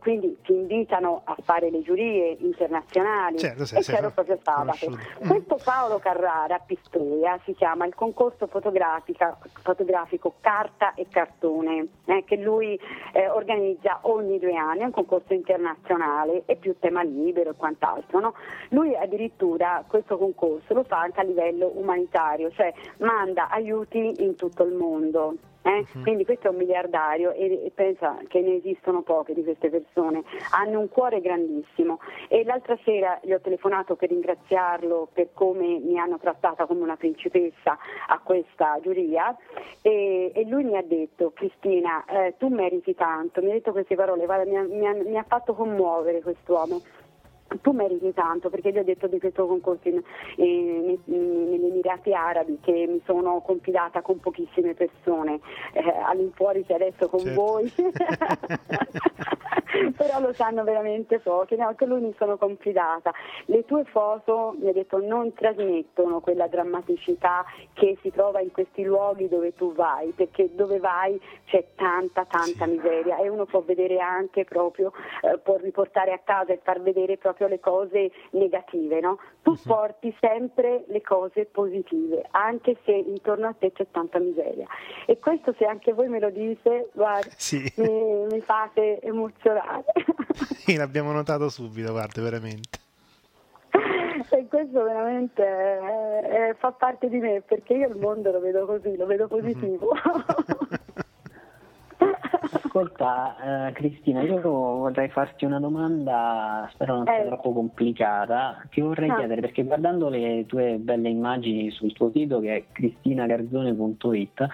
quindi 0.00 0.36
ti 0.42 0.66
invitano 0.70 1.22
a 1.24 1.36
fare 1.42 1.70
le 1.70 1.82
giurie 1.82 2.36
internazionali 2.40 3.38
Certo, 3.38 3.64
sì, 3.64 3.76
e 3.76 3.80
c'ero 3.80 4.10
proprio 4.10 4.38
sabato. 4.42 4.86
Conosciuto. 4.86 5.24
Mm. 5.24 5.28
Questo 5.28 5.58
Paolo 5.62 5.98
Carrara 5.98 6.56
a 6.56 6.62
Pistoia 6.64 7.38
si 7.44 7.54
chiama 7.54 7.86
il 7.86 7.94
concorso 7.94 8.46
fotografico 8.46 10.34
carta 10.40 10.94
e 10.94 11.06
cartone 11.10 11.86
eh, 12.06 12.24
che 12.24 12.36
lui 12.36 12.78
eh, 13.12 13.28
organizza 13.28 13.98
ogni 14.02 14.38
due 14.38 14.56
anni, 14.56 14.80
è 14.80 14.84
un 14.84 14.92
concorso 14.92 15.34
internazionale 15.34 16.42
e 16.46 16.56
più 16.56 16.76
tema 16.78 17.02
libero 17.02 17.50
e 17.50 17.54
quant'altro. 17.56 18.20
no? 18.20 18.34
Lui 18.70 18.96
addirittura 18.96 19.84
questo 19.86 20.16
concorso 20.16 20.74
lo 20.74 20.84
fa 20.84 21.00
anche 21.00 21.20
a 21.20 21.24
livello 21.24 21.70
umanitario, 21.74 22.50
cioè 22.52 22.72
manda 22.98 23.48
aiuti 23.48 24.14
in 24.18 24.36
tutto 24.36 24.64
il 24.64 24.74
mondo. 24.74 25.34
Eh? 25.62 25.84
Quindi 26.02 26.24
questo 26.24 26.46
è 26.46 26.50
un 26.50 26.56
miliardario 26.56 27.32
e, 27.32 27.64
e 27.64 27.72
pensa 27.74 28.18
che 28.28 28.40
ne 28.40 28.56
esistono 28.56 29.02
poche 29.02 29.34
di 29.34 29.42
queste 29.44 29.68
persone, 29.68 30.22
hanno 30.52 30.80
un 30.80 30.88
cuore 30.88 31.20
grandissimo. 31.20 32.00
E 32.28 32.44
l'altra 32.44 32.78
sera 32.84 33.18
gli 33.22 33.32
ho 33.32 33.40
telefonato 33.40 33.96
per 33.96 34.08
ringraziarlo 34.08 35.08
per 35.12 35.28
come 35.34 35.78
mi 35.78 35.98
hanno 35.98 36.18
trattata 36.18 36.66
come 36.66 36.80
una 36.80 36.96
principessa 36.96 37.78
a 38.08 38.18
questa 38.20 38.78
giuria 38.80 39.36
e, 39.82 40.32
e 40.34 40.44
lui 40.46 40.64
mi 40.64 40.76
ha 40.76 40.82
detto 40.82 41.32
Cristina 41.32 42.04
eh, 42.06 42.34
tu 42.38 42.48
meriti 42.48 42.94
tanto, 42.94 43.42
mi 43.42 43.50
ha 43.50 43.54
detto 43.54 43.72
queste 43.72 43.94
parole, 43.94 44.24
guarda, 44.24 44.44
mi, 44.44 44.56
ha, 44.56 44.62
mi 44.62 44.86
ha- 44.86 45.08
mi 45.10 45.18
ha 45.18 45.24
fatto 45.26 45.54
commuovere 45.54 46.22
quest'uomo 46.22 46.80
tu 47.60 47.72
meriti 47.72 48.12
tanto 48.14 48.50
perché 48.50 48.72
gli 48.72 48.78
ho 48.78 48.84
detto 48.84 49.06
di 49.06 49.18
questo 49.18 49.46
concorso 49.46 49.88
in- 49.88 50.02
in- 50.36 50.98
negli 51.06 51.64
Emirati 51.66 52.12
Arabi 52.12 52.58
che 52.60 52.86
mi 52.88 53.00
sono 53.04 53.40
confidata 53.40 54.02
con 54.02 54.20
pochissime 54.20 54.74
persone, 54.74 55.40
eh, 55.72 55.82
all'infuori 56.04 56.64
che 56.64 56.74
adesso 56.74 57.08
con 57.08 57.20
Certo. 57.20 57.40
voi, 57.40 57.72
però 59.96 60.20
lo 60.20 60.32
sanno 60.32 60.64
veramente 60.64 61.18
pochi, 61.20 61.56
no, 61.56 61.74
che 61.74 61.86
lui 61.86 62.00
mi 62.00 62.14
sono 62.18 62.36
confidata. 62.36 63.12
Le 63.46 63.64
tue 63.64 63.84
foto, 63.84 64.54
mi 64.58 64.68
ha 64.68 64.72
detto, 64.72 64.98
non 65.00 65.32
trasmettono 65.32 66.20
quella 66.20 66.46
drammaticità 66.46 67.44
che 67.72 67.96
si 68.02 68.10
trova 68.10 68.40
in 68.40 68.52
questi 68.52 68.84
luoghi 68.84 69.28
dove 69.28 69.54
tu 69.54 69.72
vai, 69.74 70.10
perché 70.10 70.50
dove 70.54 70.78
vai 70.78 71.20
c'è 71.46 71.64
tanta, 71.74 72.24
tanta 72.24 72.64
Sì. 72.64 72.70
miseria 72.72 73.16
e 73.18 73.28
uno 73.28 73.44
può 73.46 73.60
vedere 73.62 73.98
anche 73.98 74.44
proprio, 74.44 74.92
eh, 75.22 75.38
può 75.38 75.56
riportare 75.56 76.12
a 76.12 76.20
casa 76.22 76.52
e 76.52 76.60
far 76.62 76.80
vedere 76.80 77.16
proprio 77.16 77.39
le 77.46 77.60
cose 77.60 78.10
negative, 78.30 79.00
no? 79.00 79.18
Tu 79.42 79.54
porti 79.64 80.14
sempre 80.20 80.84
le 80.88 81.00
cose 81.02 81.46
positive, 81.46 82.26
anche 82.32 82.76
se 82.84 82.92
intorno 82.92 83.48
a 83.48 83.54
te 83.58 83.72
c'è 83.72 83.86
tanta 83.90 84.18
miseria. 84.18 84.66
E 85.06 85.18
questo 85.18 85.54
se 85.58 85.64
anche 85.64 85.92
voi 85.92 86.08
me 86.08 86.20
lo 86.20 86.30
dite, 86.30 86.88
guarda, 86.92 87.28
Sì. 87.36 87.72
mi, 87.76 88.26
mi 88.30 88.40
fate 88.40 89.00
emozionare. 89.00 89.84
Sì, 90.60 90.76
l'abbiamo 90.76 91.10
notato 91.12 91.48
subito, 91.48 91.90
guarda, 91.92 92.22
veramente. 92.22 92.78
e 94.30 94.46
questo 94.48 94.82
veramente 94.84 95.42
eh, 95.42 96.48
eh, 96.50 96.54
fa 96.54 96.70
parte 96.72 97.08
di 97.08 97.18
me 97.18 97.40
perché 97.42 97.74
io 97.74 97.88
il 97.88 97.96
mondo 97.96 98.30
lo 98.30 98.40
vedo 98.40 98.64
così, 98.66 98.96
lo 98.96 99.06
vedo 99.06 99.26
positivo. 99.26 99.90
Ascolta, 102.74 103.66
eh, 103.66 103.72
Cristina, 103.72 104.22
io 104.22 104.40
vorrei 104.42 105.08
farti 105.08 105.44
una 105.44 105.58
domanda, 105.58 106.68
spero 106.72 106.94
non 106.98 107.04
sia 107.06 107.20
Eh. 107.24 107.26
troppo 107.26 107.52
complicata. 107.52 108.62
Ti 108.70 108.80
vorrei 108.80 109.08
No. 109.08 109.16
chiedere, 109.16 109.40
perché 109.40 109.64
guardando 109.64 110.08
le 110.08 110.44
tue 110.46 110.76
belle 110.76 111.08
immagini 111.08 111.72
sul 111.72 111.92
tuo 111.92 112.12
sito 112.12 112.38
che 112.38 112.54
è 112.56 112.64
cristinagarzone.it, 112.70 114.46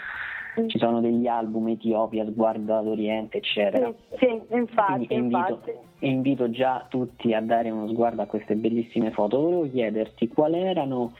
Mm. 0.58 0.68
ci 0.68 0.78
sono 0.78 1.02
degli 1.02 1.26
album 1.26 1.68
Etiopia, 1.68 2.24
Sguardo 2.24 2.74
ad 2.78 2.86
Oriente, 2.86 3.36
eccetera. 3.36 3.92
Sì, 4.12 4.16
sì, 4.48 4.54
infatti, 4.54 5.06
Quindi 5.08 5.14
invito, 5.36 5.60
infatti. 5.66 6.06
invito 6.06 6.48
già 6.50 6.86
tutti 6.88 7.34
a 7.34 7.42
dare 7.42 7.68
uno 7.68 7.86
sguardo 7.88 8.22
a 8.22 8.26
queste 8.26 8.54
bellissime 8.54 9.10
foto. 9.10 9.38
Volevo 9.38 9.70
chiederti 9.70 10.28
quali 10.28 10.58
erano 10.58 11.12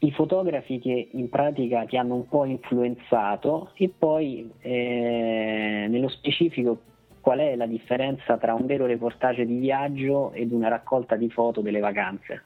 i 0.00 0.12
fotografi 0.12 0.78
che 0.78 1.08
in 1.12 1.28
pratica 1.28 1.84
ti 1.84 1.96
hanno 1.96 2.14
un 2.14 2.28
po' 2.28 2.44
influenzato 2.44 3.72
e 3.74 3.92
poi 3.96 4.48
eh, 4.60 5.86
nello 5.88 6.08
specifico 6.08 6.80
qual 7.20 7.40
è 7.40 7.56
la 7.56 7.66
differenza 7.66 8.36
tra 8.38 8.54
un 8.54 8.66
vero 8.66 8.86
reportage 8.86 9.44
di 9.44 9.58
viaggio 9.58 10.32
ed 10.32 10.52
una 10.52 10.68
raccolta 10.68 11.16
di 11.16 11.28
foto 11.28 11.60
delle 11.60 11.80
vacanze. 11.80 12.42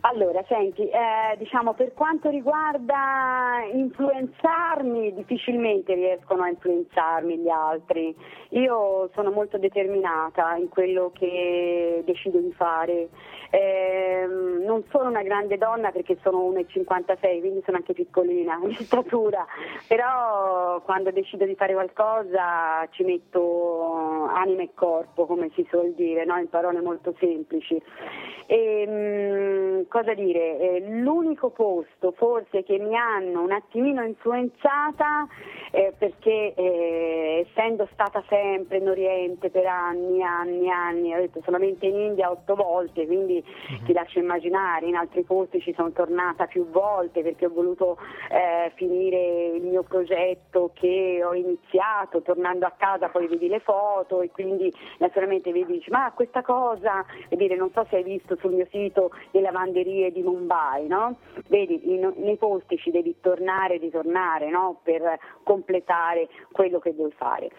Allora, 0.00 0.44
senti, 0.46 0.88
eh, 0.88 1.36
diciamo 1.38 1.74
per 1.74 1.92
quanto 1.94 2.28
riguarda 2.30 3.64
influenzarmi, 3.72 5.14
difficilmente 5.14 5.94
riescono 5.94 6.42
a 6.42 6.48
influenzarmi 6.48 7.38
gli 7.38 7.48
altri. 7.48 8.14
Io 8.50 9.10
sono 9.14 9.30
molto 9.30 9.58
determinata 9.58 10.54
in 10.56 10.68
quello 10.68 11.10
che 11.14 12.02
decido 12.04 12.38
di 12.38 12.52
fare. 12.52 13.08
Ehm, 13.50 14.62
non 14.64 14.84
sono 14.90 15.08
una 15.08 15.22
grande 15.22 15.56
donna 15.56 15.90
perché 15.90 16.18
sono 16.22 16.38
1,56, 16.50 17.40
quindi 17.40 17.62
sono 17.64 17.78
anche 17.78 17.92
piccolina 17.94 18.60
di 18.64 18.74
statura, 18.74 19.46
però 19.88 20.80
quando 20.82 21.10
decido 21.10 21.44
di 21.44 21.54
fare 21.54 21.72
qualcosa 21.72 22.86
ci 22.90 23.04
metto 23.04 24.26
anima 24.34 24.62
e 24.62 24.70
corpo, 24.74 25.26
come 25.26 25.50
si 25.54 25.66
suol 25.68 25.92
dire, 25.94 26.24
no? 26.24 26.38
in 26.38 26.48
parole 26.48 26.80
molto 26.80 27.14
semplici. 27.18 27.80
E, 28.46 28.86
mh, 28.86 29.85
cosa 29.88 30.14
dire? 30.14 30.58
eh, 30.58 30.80
l'unico 30.88 31.50
posto 31.50 32.12
forse 32.12 32.62
che 32.62 32.78
mi 32.78 32.96
hanno 32.96 33.42
un 33.42 33.52
attimino 33.52 34.02
influenzata 34.02 35.26
eh, 35.70 35.92
perché 35.98 36.54
eh, 36.54 37.46
essendo 37.48 37.88
stata 37.92 38.22
sempre 38.28 38.78
in 38.78 38.88
Oriente 38.88 39.50
per 39.50 39.66
anni, 39.66 40.22
anni, 40.22 40.70
anni, 40.70 41.14
ho 41.14 41.18
detto 41.18 41.40
solamente 41.44 41.86
in 41.86 41.96
India 41.96 42.30
otto 42.30 42.54
volte, 42.54 43.06
quindi 43.06 43.44
ti 43.84 43.92
lascio 43.92 44.18
immaginare, 44.18 44.86
in 44.86 44.96
altri 44.96 45.22
posti 45.22 45.60
ci 45.60 45.74
sono 45.74 45.90
tornata 45.92 46.46
più 46.46 46.68
volte 46.70 47.22
perché 47.22 47.46
ho 47.46 47.50
voluto 47.50 47.98
eh, 48.30 48.72
finire 48.74 49.48
il 49.54 49.62
mio 49.62 49.82
progetto 49.82 50.70
che 50.74 51.22
ho 51.24 51.34
iniziato, 51.34 52.22
tornando 52.22 52.66
a 52.66 52.72
casa 52.76 53.08
poi 53.08 53.26
vedi 53.26 53.48
le 53.48 53.60
foto 53.60 54.20
e 54.22 54.30
quindi 54.30 54.72
naturalmente 54.98 55.52
vedi, 55.52 55.72
dici, 55.72 55.90
ma 55.90 56.12
questa 56.14 56.42
cosa, 56.42 57.04
e 57.28 57.36
dire, 57.36 57.56
non 57.56 57.70
so 57.72 57.84
se 57.90 57.96
hai 57.96 58.02
visto 58.02 58.36
sul 58.36 58.52
mio 58.52 58.66
sito 58.70 59.10
le 59.30 59.40
lavanderie 59.76 60.10
di 60.10 60.22
Mumbai, 60.22 60.86
no? 60.86 61.16
Vedi, 61.48 61.92
in- 61.92 62.12
nei 62.16 62.36
posti 62.36 62.78
ci 62.78 62.90
devi 62.90 63.16
tornare 63.20 63.74
e 63.74 63.78
ritornare 63.78 64.48
no? 64.48 64.80
per 64.82 65.18
completare 65.42 66.28
quello 66.52 66.78
che 66.78 66.92
vuoi 66.92 67.12
fare. 67.12 67.50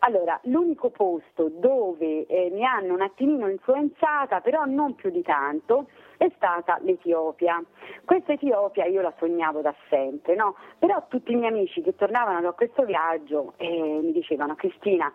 Allora, 0.00 0.38
l'unico 0.44 0.90
posto 0.90 1.50
dove 1.50 2.26
eh, 2.26 2.50
mi 2.52 2.64
hanno 2.64 2.94
un 2.94 3.02
attimino 3.02 3.48
influenzata, 3.48 4.40
però 4.40 4.64
non 4.64 4.94
più 4.94 5.10
di 5.10 5.22
tanto, 5.22 5.88
è 6.16 6.30
stata 6.36 6.78
l'Etiopia. 6.82 7.62
Questa 8.04 8.32
Etiopia 8.32 8.84
io 8.84 9.00
la 9.02 9.12
sognavo 9.18 9.60
da 9.60 9.74
sempre, 9.88 10.34
no? 10.34 10.56
però 10.78 11.04
tutti 11.08 11.32
i 11.32 11.34
miei 11.34 11.50
amici 11.50 11.82
che 11.82 11.94
tornavano 11.94 12.40
da 12.40 12.52
questo 12.52 12.84
viaggio 12.84 13.54
eh, 13.56 14.00
mi 14.02 14.12
dicevano 14.12 14.54
Cristina, 14.54 15.12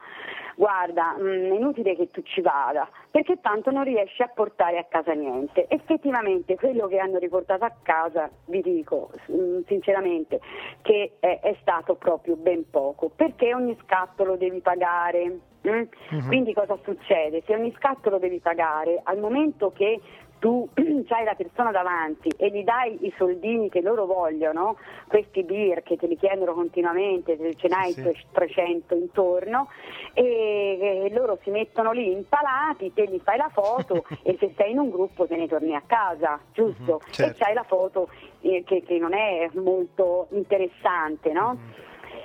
guarda, 0.55 1.15
mh, 1.17 1.25
è 1.25 1.53
inutile 1.53 1.95
che 1.95 2.09
tu 2.09 2.21
ci 2.23 2.41
vada, 2.41 2.87
perché 3.09 3.39
tanto 3.41 3.71
non 3.71 3.83
riesci 3.83 4.21
a 4.21 4.27
portare 4.27 4.77
a 4.77 4.85
casa 4.85 5.13
niente. 5.13 5.67
Effettivamente 5.67 6.55
quello 6.55 6.87
che 6.87 6.99
hanno 6.99 7.17
riportato 7.17 7.65
a 7.65 7.73
casa, 7.81 8.29
vi 8.45 8.61
dico 8.61 9.11
mh, 9.27 9.61
sinceramente, 9.67 10.39
che 10.81 11.13
è, 11.19 11.39
è 11.41 11.55
stato 11.61 11.95
proprio 11.95 12.35
ben 12.35 12.69
poco, 12.69 13.09
perché 13.09 13.53
ogni 13.53 13.77
scatto 13.83 14.23
lo 14.23 14.35
devi 14.35 14.59
pagare. 14.61 15.39
mm? 15.67 15.81
Quindi 16.27 16.53
cosa 16.53 16.77
succede? 16.83 17.43
Se 17.45 17.53
ogni 17.53 17.73
scatto 17.77 18.09
lo 18.09 18.17
devi 18.17 18.39
pagare, 18.39 18.99
al 19.03 19.19
momento 19.19 19.71
che 19.71 19.99
tu 20.41 20.67
hai 20.73 21.23
la 21.23 21.35
persona 21.35 21.69
davanti 21.71 22.29
e 22.35 22.49
gli 22.49 22.63
dai 22.63 23.05
i 23.05 23.13
soldini 23.15 23.69
che 23.69 23.79
loro 23.79 24.07
vogliono, 24.07 24.75
questi 25.07 25.43
beer 25.43 25.83
che 25.83 25.97
te 25.97 26.07
li 26.07 26.17
chiedono 26.17 26.53
continuamente, 26.53 27.37
te- 27.37 27.55
ce 27.55 27.67
n'hai 27.67 27.93
Sì. 27.93 28.17
300 28.31 28.95
intorno, 28.95 29.67
e, 30.13 31.09
loro 31.11 31.37
si 31.43 31.51
mettono 31.51 31.91
lì 31.91 32.11
impalati, 32.11 32.91
te 32.91 33.05
gli 33.05 33.19
fai 33.23 33.37
la 33.37 33.49
foto 33.53 34.03
e 34.23 34.35
se 34.39 34.53
sei 34.57 34.71
in 34.71 34.79
un 34.79 34.89
gruppo 34.89 35.27
te 35.27 35.35
ne 35.35 35.47
torni 35.47 35.75
a 35.75 35.83
casa, 35.85 36.39
giusto? 36.51 37.01
Mhm, 37.05 37.11
certo. 37.11 37.35
E 37.37 37.37
c'hai 37.37 37.53
la 37.53 37.63
foto 37.63 38.09
eh, 38.41 38.63
che, 38.65 38.81
che 38.81 38.97
non 38.97 39.13
è 39.13 39.47
molto 39.53 40.25
interessante, 40.31 41.31
no? 41.31 41.59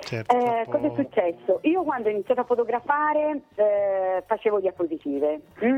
Certo, 0.07 0.33
Eh, 0.33 0.65
cosa 0.69 0.87
è 0.87 0.91
successo? 0.95 1.59
Io 1.63 1.83
quando 1.83 2.07
ho 2.07 2.11
iniziato 2.11 2.39
a 2.39 2.43
fotografare 2.45 3.41
eh, 3.55 4.23
facevo 4.25 4.61
diapositive, 4.61 5.41
mm? 5.65 5.77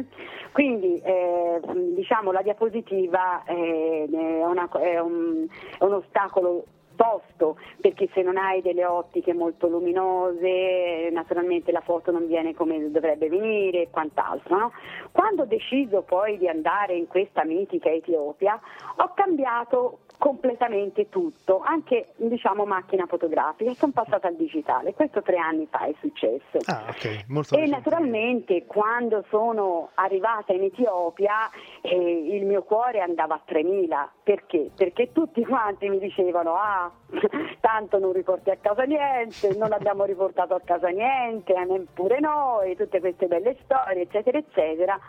quindi 0.52 1.02
eh, 1.04 1.60
diciamo 1.96 2.32
la 2.32 2.44
diapositiva 2.44 3.44
eh, 3.46 4.08
è, 4.12 4.46
una- 4.46 4.70
è 4.80 5.00
un, 5.00 5.48
è 5.80 5.84
un 5.84 5.94
ostacolo 5.94 6.64
tosto 7.00 7.58
perché 7.80 8.10
se 8.14 8.22
non 8.22 8.36
hai 8.36 8.62
delle 8.62 8.84
ottiche 8.84 9.34
molto 9.34 9.68
luminose 9.68 11.08
naturalmente 11.14 11.72
la 11.72 11.80
foto 11.80 12.12
non 12.12 12.28
viene 12.28 12.54
come 12.54 12.92
dovrebbe 12.92 13.30
venire 13.30 13.84
e 13.84 13.90
quant'altro. 13.90 14.58
no? 14.58 14.72
Quando 15.14 15.44
ho 15.44 15.46
deciso 15.46 16.02
poi 16.02 16.38
di 16.38 16.50
andare 16.50 16.96
in 16.96 17.08
questa 17.08 17.46
mitica 17.46 17.90
Etiopia 17.90 18.60
ho 18.98 19.14
cambiato 19.16 20.00
completamente 20.20 21.08
tutto, 21.08 21.62
anche 21.64 22.10
diciamo 22.18 22.66
macchina 22.66 23.06
fotografica, 23.06 23.74
sono 23.74 23.94
passata 23.94 24.28
al 24.28 24.36
digitale, 24.36 24.94
questo 24.94 25.22
tre 25.22 25.38
anni 25.38 25.66
fa 25.72 25.86
è 25.86 25.94
successo. 26.02 26.60
Ah, 26.66 26.88
ok, 26.90 27.24
molto 27.30 27.56
E 27.56 27.66
naturalmente 27.68 28.66
quando 28.66 29.24
sono 29.30 29.92
arrivata 29.94 30.52
in 30.52 30.64
Etiopia 30.64 31.50
eh, 31.82 31.96
il 32.36 32.46
mio 32.46 32.64
cuore 32.64 33.00
andava 33.00 33.36
a 33.36 33.42
3000, 33.44 34.12
perché? 34.22 34.70
Perché 34.76 35.14
tutti 35.14 35.44
quanti 35.46 35.88
mi 35.88 36.00
dicevano 36.00 36.54
ah 36.56 36.89
tanto 37.60 38.00
non 38.00 38.14
riporti 38.14 38.50
a 38.50 38.58
casa 38.60 38.84
niente, 38.84 39.56
non 39.56 39.74
abbiamo 39.74 40.06
riportato 40.06 40.54
a 40.54 40.62
casa 40.64 40.90
niente, 40.90 41.54
neppure 41.66 42.20
noi, 42.20 42.76
tutte 42.76 43.00
queste 43.00 43.28
belle 43.28 43.58
storie 43.64 44.04
eccetera 44.04 44.38
eccetera. 44.38 45.00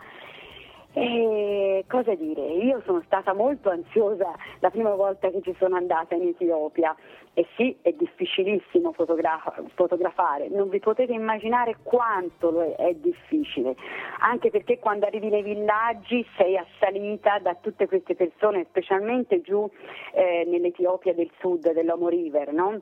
E 0.93 1.85
cosa 1.87 2.13
dire? 2.15 2.45
Io 2.47 2.81
sono 2.85 3.01
stata 3.05 3.33
molto 3.33 3.69
ansiosa 3.69 4.35
la 4.59 4.69
prima 4.69 4.93
volta 4.93 5.29
che 5.29 5.41
ci 5.41 5.55
sono 5.57 5.77
andata 5.77 6.15
in 6.15 6.27
Etiopia 6.27 6.93
e 7.33 7.47
sì, 7.55 7.77
è 7.81 7.93
difficilissimo 7.93 8.91
fotogra- 8.91 9.41
fotografare, 9.73 10.49
non 10.49 10.67
vi 10.67 10.79
potete 10.79 11.13
immaginare 11.13 11.77
quanto 11.81 12.75
è, 12.75 12.93
difficile, 12.95 13.75
anche 14.19 14.49
perché 14.49 14.79
quando 14.79 15.05
arrivi 15.05 15.29
nei 15.29 15.43
villaggi 15.43 16.25
sei 16.35 16.57
assalita 16.57 17.39
da 17.39 17.55
tutte 17.55 17.87
queste 17.87 18.15
persone, 18.15 18.65
specialmente 18.67 19.39
giù 19.39 19.69
eh, 20.11 20.43
nell'Etiopia 20.45 21.13
del 21.13 21.31
sud, 21.39 21.71
dell'Omo 21.71 22.09
River, 22.09 22.51
no? 22.51 22.81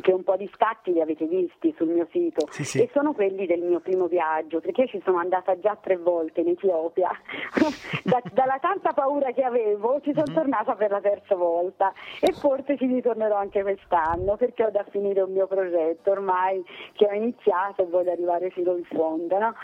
Che 0.00 0.12
un 0.12 0.22
po' 0.22 0.36
di 0.36 0.48
scatti 0.52 0.92
li 0.92 1.00
avete 1.00 1.24
visti 1.26 1.74
sul 1.76 1.88
mio 1.88 2.06
sito 2.10 2.46
Sì, 2.50 2.64
sì. 2.64 2.82
e 2.82 2.90
sono 2.92 3.12
quelli 3.12 3.46
del 3.46 3.60
mio 3.62 3.80
primo 3.80 4.06
viaggio 4.06 4.60
perché 4.60 4.86
ci 4.86 5.00
sono 5.04 5.18
andata 5.18 5.58
già 5.58 5.76
tre 5.80 5.96
volte 5.96 6.40
in 6.40 6.48
Etiopia 6.48 7.10
Da- 8.04 8.22
dalla 8.32 8.58
tanta 8.60 8.92
paura 8.92 9.32
che 9.32 9.42
avevo 9.42 10.00
ci 10.02 10.12
sono 10.12 10.32
tornata 10.32 10.74
per 10.74 10.90
la 10.90 11.00
terza 11.00 11.34
volta 11.34 11.92
e 12.20 12.32
forse 12.32 12.76
ci 12.76 12.86
ritornerò 12.86 13.36
anche 13.36 13.62
quest'anno 13.62 14.36
perché 14.36 14.64
ho 14.64 14.70
da 14.70 14.84
finire 14.90 15.20
un 15.22 15.32
mio 15.32 15.46
progetto 15.46 16.10
ormai 16.10 16.64
che 16.92 17.06
ho 17.06 17.12
iniziato 17.12 17.82
e 17.82 17.86
voglio 17.86 18.12
arrivare 18.12 18.50
fino 18.50 18.76
in 18.76 18.84
fondo 18.84 19.38
no? 19.38 19.54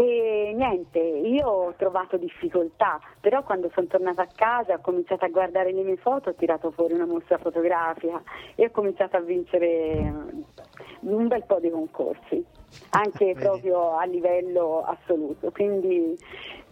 E 0.00 0.54
niente, 0.56 0.98
io 0.98 1.46
ho 1.46 1.74
trovato 1.76 2.16
difficoltà, 2.16 2.98
però 3.20 3.42
quando 3.42 3.70
sono 3.74 3.86
tornata 3.86 4.22
a 4.22 4.28
casa 4.34 4.72
ho 4.72 4.80
cominciato 4.80 5.26
a 5.26 5.28
guardare 5.28 5.72
le 5.72 5.82
mie 5.82 5.98
foto, 5.98 6.30
ho 6.30 6.34
tirato 6.34 6.70
fuori 6.70 6.94
una 6.94 7.04
mostra 7.04 7.36
fotografica 7.36 8.22
e 8.54 8.64
ho 8.64 8.70
cominciato 8.70 9.18
a 9.18 9.20
vincere 9.20 10.10
un 11.00 11.28
bel 11.28 11.44
po' 11.44 11.60
di 11.60 11.68
concorsi, 11.68 12.42
anche 12.90 13.34
proprio 13.38 13.98
a 13.98 14.04
livello 14.04 14.86
assoluto. 14.86 15.50
Quindi 15.50 16.16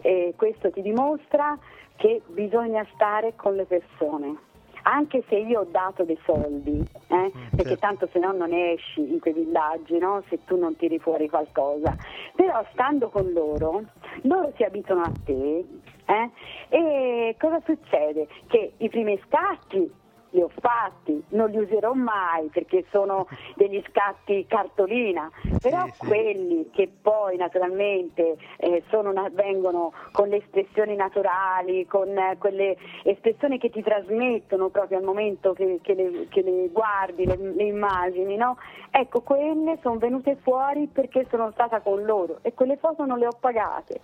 eh, 0.00 0.32
questo 0.34 0.70
ti 0.70 0.80
dimostra 0.80 1.54
che 1.96 2.22
bisogna 2.28 2.86
stare 2.94 3.34
con 3.36 3.56
le 3.56 3.66
persone. 3.66 4.47
Anche 4.90 5.22
se 5.28 5.36
io 5.36 5.60
ho 5.60 5.66
dato 5.70 6.04
dei 6.04 6.18
soldi, 6.24 6.80
eh, 7.08 7.30
perché 7.50 7.76
certo. 7.76 7.78
tanto 7.78 8.08
se 8.10 8.18
no 8.18 8.32
non 8.32 8.54
esci 8.54 9.00
in 9.00 9.20
quei 9.20 9.34
villaggi, 9.34 9.98
no? 9.98 10.22
se 10.30 10.38
tu 10.46 10.56
non 10.56 10.76
tiri 10.76 10.98
fuori 10.98 11.28
qualcosa. 11.28 11.94
Però 12.34 12.64
stando 12.72 13.10
con 13.10 13.30
loro, 13.32 13.82
loro 14.22 14.50
si 14.56 14.62
abituano 14.62 15.02
a 15.02 15.12
te, 15.24 15.64
Eh? 16.06 16.30
E 16.70 17.36
cosa 17.38 17.60
succede? 17.66 18.28
Che 18.46 18.72
i 18.78 18.88
primi 18.88 19.20
scatti 19.26 19.92
li 20.30 20.42
ho 20.42 20.50
fatti, 20.60 21.22
non 21.30 21.50
li 21.50 21.58
userò 21.58 21.92
mai 21.94 22.48
perché 22.48 22.84
sono 22.90 23.26
degli 23.56 23.82
scatti 23.88 24.44
cartolina, 24.46 25.30
però 25.60 25.84
Sì, 25.86 25.92
sì. 26.00 26.06
quelli 26.06 26.70
che 26.70 26.90
poi 27.00 27.36
naturalmente 27.36 28.36
eh, 28.58 28.82
sono 28.90 29.10
una- 29.10 29.30
vengono 29.32 29.92
con 30.12 30.28
le 30.28 30.36
espressioni 30.36 30.94
naturali, 30.96 31.86
con 31.86 32.08
eh, 32.16 32.36
quelle 32.38 32.76
espressioni 33.04 33.58
che 33.58 33.70
ti 33.70 33.82
trasmettono 33.82 34.68
proprio 34.68 34.98
al 34.98 35.04
momento 35.04 35.52
che, 35.52 35.78
che 35.82 35.94
le, 35.94 36.26
che 36.28 36.42
le 36.42 36.68
guardi, 36.68 37.24
le, 37.26 37.36
le 37.36 37.64
immagini, 37.64 38.36
no? 38.36 38.58
Ecco, 38.90 39.20
quelle 39.22 39.78
sono 39.82 39.96
venute 39.98 40.36
fuori 40.42 40.86
perché 40.88 41.26
sono 41.30 41.50
stata 41.52 41.80
con 41.80 42.04
loro 42.04 42.38
e 42.42 42.52
quelle 42.54 42.76
foto 42.76 43.04
non 43.04 43.18
le 43.18 43.26
ho 43.26 43.36
pagate. 43.38 44.00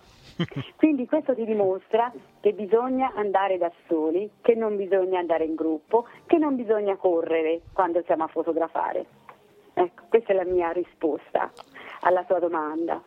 Quindi 0.75 1.05
questo 1.05 1.33
ti 1.33 1.45
dimostra 1.45 2.11
che 2.41 2.53
bisogna 2.53 3.13
andare 3.15 3.57
da 3.57 3.71
soli, 3.87 4.29
che 4.41 4.53
non 4.53 4.75
bisogna 4.75 5.19
andare 5.19 5.45
in 5.45 5.55
gruppo, 5.55 6.07
che 6.25 6.37
non 6.37 6.55
bisogna 6.55 6.95
correre 6.97 7.61
quando 7.71 8.03
siamo 8.05 8.25
a 8.25 8.27
fotografare. 8.27 9.05
Ecco, 9.73 10.03
questa 10.09 10.33
è 10.33 10.35
la 10.35 10.45
mia 10.45 10.71
risposta 10.71 11.51
alla 12.01 12.23
tua 12.23 12.39
domanda. 12.39 13.01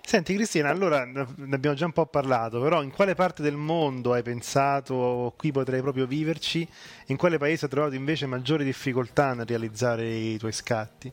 Senti 0.00 0.34
Cristina, 0.34 0.68
allora 0.70 1.04
ne 1.04 1.26
abbiamo 1.50 1.74
già 1.74 1.84
un 1.84 1.92
po' 1.92 2.06
parlato, 2.06 2.60
però 2.60 2.80
in 2.80 2.92
quale 2.92 3.16
parte 3.16 3.42
del 3.42 3.56
mondo 3.56 4.12
hai 4.12 4.22
pensato 4.22 5.34
qui 5.36 5.50
potrei 5.50 5.80
proprio 5.80 6.06
viverci? 6.06 6.66
In 7.06 7.16
quale 7.16 7.38
paese 7.38 7.64
hai 7.64 7.70
trovato 7.72 7.96
invece 7.96 8.26
maggiori 8.26 8.62
difficoltà 8.62 9.34
nel 9.34 9.46
realizzare 9.46 10.06
i 10.06 10.38
tuoi 10.38 10.52
scatti? 10.52 11.12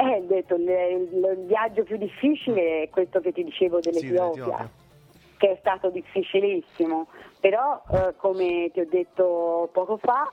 Eh, 0.00 0.22
detto, 0.26 0.54
il, 0.54 0.68
il- 0.68 1.44
viaggio 1.46 1.82
più 1.82 1.96
difficile 1.96 2.82
è 2.82 2.88
questo 2.88 3.18
che 3.20 3.32
ti 3.32 3.42
dicevo 3.42 3.82
Sì, 3.82 3.90
dell'Etiopia, 3.90 4.20
dell'Etiopia. 4.44 4.70
che 5.38 5.50
è 5.50 5.56
stato 5.58 5.90
difficilissimo, 5.90 7.08
però 7.40 7.82
eh, 7.90 8.14
come 8.16 8.70
ti 8.72 8.78
ho 8.78 8.86
detto 8.88 9.68
poco 9.72 9.96
fa, 9.96 10.30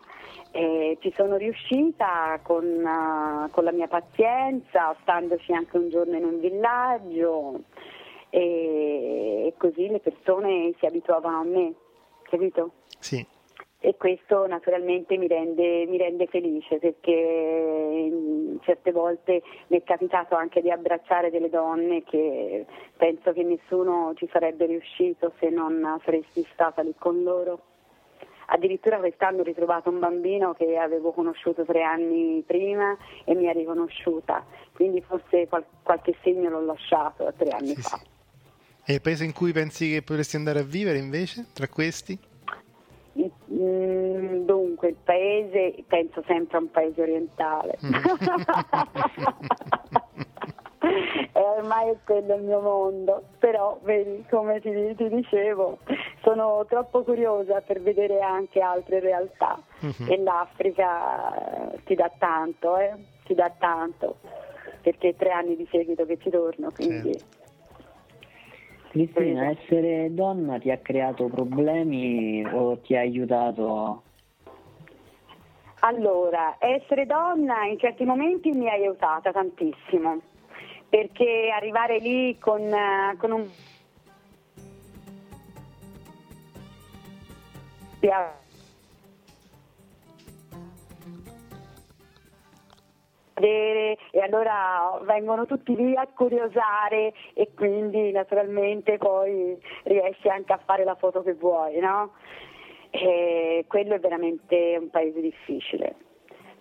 eh, 0.51 0.97
ci 1.01 1.11
sono 1.15 1.35
riuscita 1.37 2.39
con, 2.43 2.63
eh, 2.63 3.49
con 3.49 3.63
la 3.63 3.71
mia 3.71 3.87
pazienza, 3.87 4.95
standoci 5.01 5.51
anche 5.51 5.77
un 5.77 5.89
giorno 5.89 6.15
in 6.15 6.25
un 6.25 6.39
villaggio 6.39 7.61
e, 8.29 9.47
e 9.47 9.53
così 9.57 9.87
le 9.87 9.99
persone 9.99 10.73
si 10.77 10.85
abituavano 10.85 11.39
a 11.39 11.43
me, 11.43 11.73
capito? 12.21 12.69
Sì, 12.99 13.25
e 13.79 13.95
questo 13.97 14.47
naturalmente 14.47 15.17
mi 15.17 15.27
rende, 15.27 15.85
mi 15.85 15.97
rende 15.97 16.27
felice 16.27 16.79
perché 16.79 18.09
mm, 18.11 18.57
certe 18.63 18.91
volte 18.91 19.43
mi 19.67 19.77
è 19.77 19.83
capitato 19.83 20.35
anche 20.35 20.61
di 20.61 20.71
abbracciare 20.71 21.29
delle 21.29 21.49
donne 21.49 22.03
che 22.03 22.65
penso 22.97 23.31
che 23.33 23.43
nessuno 23.43 24.13
ci 24.15 24.27
sarebbe 24.31 24.65
riuscito 24.65 25.33
se 25.39 25.49
non 25.49 25.99
saresti 26.03 26.45
stata 26.53 26.81
lì 26.81 26.95
con 26.97 27.21
loro. 27.23 27.61
Addirittura 28.47 28.97
quest'anno 28.97 29.41
ho 29.41 29.43
ritrovato 29.43 29.89
un 29.89 29.99
bambino 29.99 30.53
che 30.53 30.77
avevo 30.77 31.11
conosciuto 31.11 31.65
tre 31.65 31.83
anni 31.83 32.43
prima 32.45 32.95
e 33.23 33.33
mi 33.33 33.49
ha 33.49 33.51
riconosciuta, 33.51 34.45
quindi 34.73 35.01
forse 35.01 35.47
qual- 35.47 35.65
qualche 35.81 36.15
segno 36.21 36.49
l'ho 36.49 36.63
lasciato 36.63 37.31
tre 37.35 37.49
anni 37.49 37.73
sì, 37.75 37.81
fa. 37.81 37.97
sì. 37.97 38.13
E 38.87 38.93
il 38.93 39.01
paese 39.01 39.25
in 39.25 39.33
cui 39.33 39.51
pensi 39.51 39.89
che 39.89 40.03
potresti 40.03 40.35
andare 40.35 40.59
a 40.59 40.63
vivere 40.63 40.99
invece, 40.99 41.47
tra 41.53 41.67
questi? 41.67 42.17
Mm, 43.55 44.45
Dunque, 44.45 44.89
il 44.89 44.97
paese, 45.03 45.75
penso 45.87 46.21
sempre 46.27 46.57
a 46.57 46.61
un 46.61 46.71
paese 46.71 47.01
orientale. 47.01 47.77
e 51.33 51.39
ormai 51.39 51.89
è 51.89 51.95
quello 52.03 52.35
il 52.35 52.43
mio 52.43 52.59
mondo, 52.59 53.23
però 53.39 53.79
vedi, 53.83 54.25
come 54.29 54.59
ti, 54.61 54.93
ti 54.95 55.07
dicevo, 55.09 55.79
sono 56.21 56.65
troppo 56.67 57.03
curiosa 57.03 57.61
per 57.61 57.81
vedere 57.81 58.19
anche 58.21 58.59
altre 58.61 58.99
realtà 58.99 59.59
Mhm. 59.79 60.11
e 60.11 60.17
l'Africa 60.17 61.71
eh, 61.73 61.83
ti 61.85 61.95
dà 61.95 62.11
tanto, 62.17 62.77
eh, 62.77 62.93
ti 63.25 63.33
dà 63.35 63.51
tanto, 63.57 64.17
perché 64.81 65.09
è 65.09 65.15
tre 65.15 65.31
anni 65.31 65.55
di 65.55 65.67
seguito 65.71 66.05
che 66.05 66.17
ci 66.17 66.29
torno, 66.29 66.71
quindi... 66.73 67.13
Certo. 67.17 67.43
Cristina, 68.95 69.49
essere 69.49 70.13
donna 70.13 70.57
ti 70.57 70.71
ha 70.71 70.77
creato 70.77 71.25
problemi 71.25 72.45
o 72.49 72.77
ti 72.77 72.95
ha 72.95 73.01
aiutato? 73.01 74.03
Allora, 75.79 76.55
essere 76.59 77.05
donna 77.05 77.65
in 77.65 77.77
certi 77.77 78.05
momenti 78.05 78.51
mi 78.51 78.69
ha 78.69 78.71
aiutata 78.71 79.33
tantissimo, 79.33 80.21
perché 80.87 81.51
arrivare 81.53 81.97
lì 81.97 82.39
con, 82.39 82.61
eh, 82.61 83.17
con 83.17 83.31
un... 83.31 83.49
vedere 93.35 93.97
e 94.11 94.19
allora 94.21 94.97
vengono 95.03 95.45
tutti 95.45 95.75
lì 95.75 95.95
a 95.95 96.07
curiosare 96.07 97.13
e 97.33 97.49
quindi 97.53 98.11
naturalmente 98.11 98.97
poi 98.97 99.57
riesci 99.83 100.29
anche 100.29 100.53
a 100.53 100.59
fare 100.63 100.83
la 100.83 100.95
foto 100.95 101.21
che 101.21 101.33
vuoi, 101.33 101.77
no? 101.79 102.13
E 102.91 103.65
quello 103.67 103.95
è 103.95 103.99
veramente 103.99 104.77
un 104.79 104.89
paese 104.89 105.19
difficile. 105.19 105.95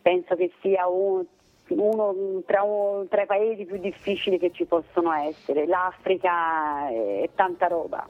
Penso 0.02 0.34
che 0.34 0.50
sia 0.60 0.86
un- 0.88 1.24
uno 1.68 2.42
tra, 2.44 2.62
un- 2.62 3.06
tra 3.08 3.22
i 3.22 3.26
paesi 3.26 3.64
più 3.64 3.78
difficili 3.78 4.38
che 4.38 4.50
ci 4.50 4.64
possono 4.64 5.12
essere. 5.12 5.66
L'Africa 5.66 6.88
è 6.88 7.30
tanta 7.34 7.68
roba, 7.68 8.06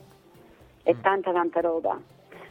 è 0.82 0.94
tanta 1.02 1.32
tanta 1.32 1.60
roba. 1.60 2.00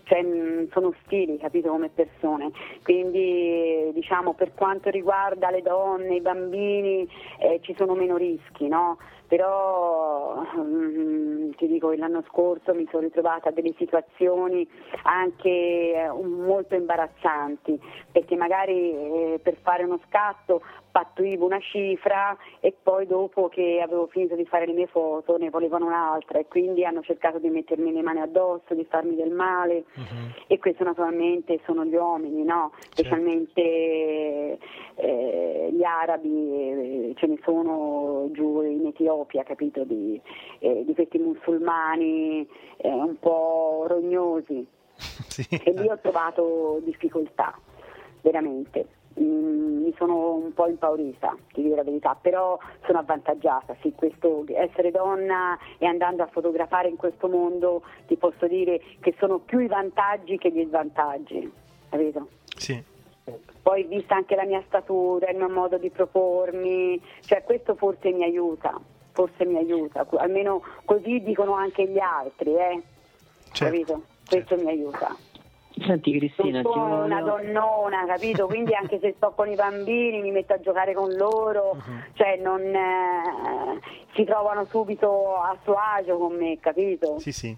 Cioè, 0.03 0.21
mh, 0.21 0.69
sono 0.71 0.87
ostili, 0.87 1.37
capito, 1.37 1.69
come 1.69 1.89
persone. 1.89 2.51
Quindi, 2.83 3.91
diciamo, 3.93 4.33
per 4.33 4.53
quanto 4.53 4.89
riguarda 4.89 5.49
le 5.49 5.61
donne, 5.61 6.15
i 6.15 6.21
bambini, 6.21 7.07
eh, 7.39 7.59
ci 7.61 7.73
sono 7.77 7.93
meno 7.95 8.17
rischi, 8.17 8.67
no? 8.67 8.97
Però 9.27 10.43
mm, 10.57 11.51
ti 11.57 11.67
dico 11.67 11.89
che 11.89 11.97
l'anno 11.97 12.23
scorso 12.27 12.73
mi 12.75 12.87
sono 12.91 13.03
ritrovata 13.03 13.49
a 13.49 13.51
delle 13.51 13.73
situazioni 13.77 14.67
anche 15.03 15.49
eh, 15.49 16.11
molto 16.11 16.75
imbarazzanti, 16.75 17.79
perché 18.11 18.35
magari 18.35 18.91
eh, 18.91 19.39
per 19.41 19.55
fare 19.63 19.85
uno 19.85 19.99
scatto 20.07 20.61
pattuivo 20.93 21.43
una 21.43 21.59
cifra 21.59 22.37
e 22.59 22.71
poi 22.71 23.07
dopo 23.07 23.49
che 23.49 23.81
avevo 23.83 24.05
finito 24.05 24.35
di 24.35 24.45
fare 24.45 24.67
le 24.67 24.73
mie 24.73 24.85
foto 24.85 25.37
ne 25.39 25.49
volevano 25.49 25.87
un'altra 25.87 26.37
e 26.37 26.45
quindi 26.45 26.85
hanno 26.85 27.01
cercato 27.01 27.39
di 27.39 27.49
mettermi 27.49 27.91
le 27.91 28.03
mani 28.03 28.21
addosso, 28.21 28.75
di 28.75 28.85
farmi 28.85 29.15
del 29.15 29.31
male 29.31 29.85
e 30.45 30.59
questo 30.59 30.83
naturalmente 30.83 31.59
sono 31.65 31.83
gli 31.83 31.95
uomini, 31.95 32.43
no? 32.43 32.73
specialmente 32.91 34.59
eh, 34.95 35.69
gli 35.71 35.83
arabi, 35.83 36.29
eh, 36.29 37.13
ce 37.15 37.25
ne 37.25 37.39
sono 37.43 38.29
giù 38.31 38.61
in 38.61 38.85
Etiopia, 38.85 39.41
capito, 39.41 39.83
di, 39.83 40.21
eh, 40.59 40.83
di 40.85 40.93
questi 40.93 41.17
musulmani 41.17 42.47
eh, 42.77 42.89
un 42.89 43.17
po' 43.17 43.85
rognosi 43.87 44.65
Sì. 45.27 45.47
e 45.49 45.71
lì 45.71 45.89
ho 45.89 45.97
trovato 45.97 46.79
difficoltà, 46.83 47.57
veramente. 48.21 49.01
Mm, 49.20 49.84
mi 49.84 49.93
sono 49.95 50.34
un 50.34 50.53
po' 50.53 50.68
impaurita, 50.68 51.36
ti 51.51 51.61
dico 51.61 51.76
la 51.76 51.84
verità, 51.84 52.18
però 52.20 52.57
sono 52.86 52.99
avvantaggiata, 52.99 53.76
sì, 53.82 53.93
questo, 53.93 54.43
essere 54.47 54.89
donna 54.89 55.57
e 55.78 55.86
andando 55.86 56.24
a 56.24 56.28
fotografare 56.28 56.88
in 56.88 56.95
questo 56.95 57.28
mondo 57.28 57.84
ti 58.07 58.16
posso 58.16 58.47
dire 58.47 58.82
che 59.01 59.14
sono 59.20 59.38
più 59.38 59.59
i 59.59 59.68
vantaggi 59.68 60.38
che 60.38 60.51
gli 60.51 60.66
svantaggi, 60.66 61.51
capito? 61.89 62.28
Sì. 62.57 62.82
Poi 63.61 63.84
vista 63.84 64.16
anche 64.16 64.36
la 64.36 64.45
mia 64.45 64.64
statura, 64.68 65.30
il 65.30 65.38
mio 65.38 65.49
modo 65.49 65.78
di 65.78 65.89
propormi, 65.91 66.99
cioè 67.22 67.43
questo 67.43 67.76
forse 67.76 68.11
mi 68.11 68.24
aiuta, 68.24 68.80
forse 69.11 69.45
mi 69.45 69.57
aiuta, 69.57 70.07
almeno 70.18 70.61
così 70.86 71.22
dicono 71.22 71.53
anche 71.53 71.88
gli 71.88 71.99
altri, 71.99 72.55
eh? 72.55 72.82
Certo, 73.51 73.64
capito? 73.64 74.01
Questo 74.28 74.55
mi 74.55 74.68
aiuta. 74.68 75.16
Senti 75.80 76.17
Cristina, 76.17 76.61
non 76.61 76.71
sono 76.71 77.03
una 77.03 77.21
voglio... 77.21 77.43
donnona, 77.43 78.05
capito? 78.05 78.45
Quindi 78.45 78.76
anche 78.76 78.99
se 78.99 79.13
sto 79.17 79.32
con 79.36 79.49
i 79.49 79.55
bambini 79.55 80.21
mi 80.21 80.32
metto 80.32 80.53
a 80.53 80.59
giocare 80.59 80.93
con 80.93 81.11
loro, 81.13 81.78
cioè 82.13 82.38
non 82.38 82.61
eh, 82.61 83.80
si 84.13 84.24
trovano 84.24 84.65
subito 84.65 85.36
a 85.36 85.57
suo 85.63 85.74
agio 85.74 86.17
con 86.17 86.36
me, 86.36 86.59
capito? 86.59 87.17
Sì, 87.19 87.32
sì. 87.32 87.57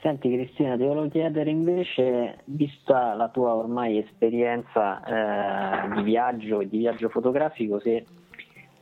Senti 0.00 0.32
Cristina, 0.32 0.76
ti 0.76 0.84
volevo 0.84 1.08
chiedere 1.08 1.50
invece, 1.50 2.38
vista 2.46 3.14
la 3.14 3.28
tua 3.28 3.54
ormai 3.54 3.98
esperienza 3.98 5.02
eh, 5.04 5.94
di 5.94 6.02
viaggio 6.02 6.60
e 6.60 6.68
di 6.68 6.78
viaggio 6.78 7.08
fotografico, 7.08 7.78
se 7.78 8.04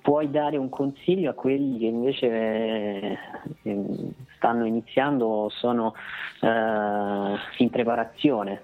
puoi 0.01 0.31
dare 0.31 0.57
un 0.57 0.69
consiglio 0.69 1.31
a 1.31 1.35
quelli 1.35 1.79
che 1.79 1.87
invece 1.87 3.19
eh, 3.63 3.89
stanno 4.37 4.65
iniziando 4.65 5.27
o 5.27 5.49
sono 5.49 5.95
eh, 6.41 6.47
in 7.59 7.71
preparazione. 7.71 8.63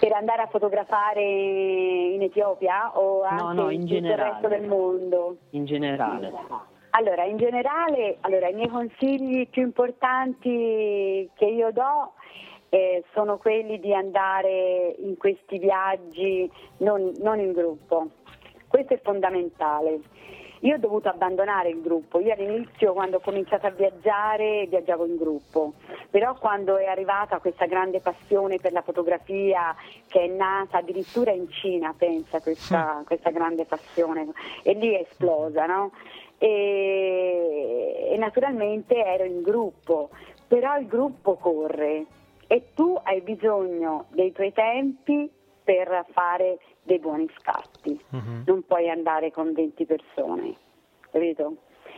Per 0.00 0.12
andare 0.12 0.42
a 0.42 0.46
fotografare 0.46 1.22
in 1.22 2.22
Etiopia 2.22 2.98
o 2.98 3.22
anche 3.22 3.42
no, 3.54 3.68
in 3.68 3.80
tutto 3.80 3.94
il 3.94 4.00
generale. 4.00 4.30
resto 4.30 4.48
del 4.48 4.66
mondo? 4.66 5.36
In 5.50 5.64
generale. 5.66 6.32
Allora, 6.90 7.24
in 7.24 7.36
generale, 7.36 8.16
allora, 8.20 8.48
i 8.48 8.54
miei 8.54 8.68
consigli 8.68 9.46
più 9.48 9.62
importanti 9.62 11.30
che 11.34 11.44
io 11.44 11.70
do 11.70 12.12
eh, 12.70 13.04
sono 13.12 13.36
quelli 13.36 13.78
di 13.78 13.94
andare 13.94 14.94
in 14.98 15.16
questi 15.16 15.58
viaggi 15.58 16.50
non, 16.78 17.12
non 17.18 17.38
in 17.38 17.52
gruppo. 17.52 18.08
Questo 18.70 18.94
è 18.94 19.00
fondamentale. 19.02 19.98
Io 20.60 20.76
ho 20.76 20.78
dovuto 20.78 21.08
abbandonare 21.08 21.70
il 21.70 21.80
gruppo, 21.80 22.20
io 22.20 22.32
all'inizio 22.32 22.92
quando 22.92 23.16
ho 23.16 23.20
cominciato 23.20 23.66
a 23.66 23.70
viaggiare 23.70 24.66
viaggiavo 24.68 25.06
in 25.06 25.16
gruppo, 25.16 25.72
però 26.08 26.36
quando 26.38 26.76
è 26.76 26.84
arrivata 26.84 27.40
questa 27.40 27.66
grande 27.66 27.98
passione 28.00 28.58
per 28.58 28.70
la 28.70 28.82
fotografia 28.82 29.74
che 30.06 30.20
è 30.20 30.26
nata 30.28 30.78
addirittura 30.78 31.32
in 31.32 31.50
Cina, 31.50 31.92
pensa 31.98 32.40
questa, 32.40 33.02
questa 33.04 33.30
grande 33.30 33.64
passione, 33.64 34.28
e 34.62 34.74
lì 34.74 34.94
è 34.94 35.00
esplosa, 35.00 35.66
no? 35.66 35.90
E, 36.38 38.10
e 38.12 38.16
naturalmente 38.18 39.02
ero 39.02 39.24
in 39.24 39.42
gruppo, 39.42 40.10
però 40.46 40.78
il 40.78 40.86
gruppo 40.86 41.34
corre. 41.34 42.04
E 42.46 42.68
tu 42.74 42.96
hai 43.02 43.20
bisogno 43.20 44.06
dei 44.10 44.30
tuoi 44.30 44.52
tempi 44.52 45.28
per 45.64 46.04
fare 46.12 46.58
dei 46.82 46.98
buoni 46.98 47.28
scatti, 47.38 47.98
Mhm. 48.10 48.42
non 48.46 48.62
puoi 48.66 48.88
andare 48.88 49.30
con 49.30 49.52
20 49.52 49.84
persone, 49.86 50.54
capito? 51.10 51.56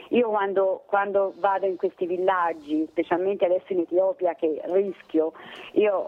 Io 0.09 0.29
quando, 0.29 0.83
quando 0.87 1.33
vado 1.39 1.67
in 1.67 1.77
questi 1.77 2.07
villaggi, 2.07 2.87
specialmente 2.91 3.45
adesso 3.47 3.73
in 3.73 3.81
Etiopia 3.81 4.35
che 4.35 4.61
rischio, 4.65 5.33
io 5.73 6.07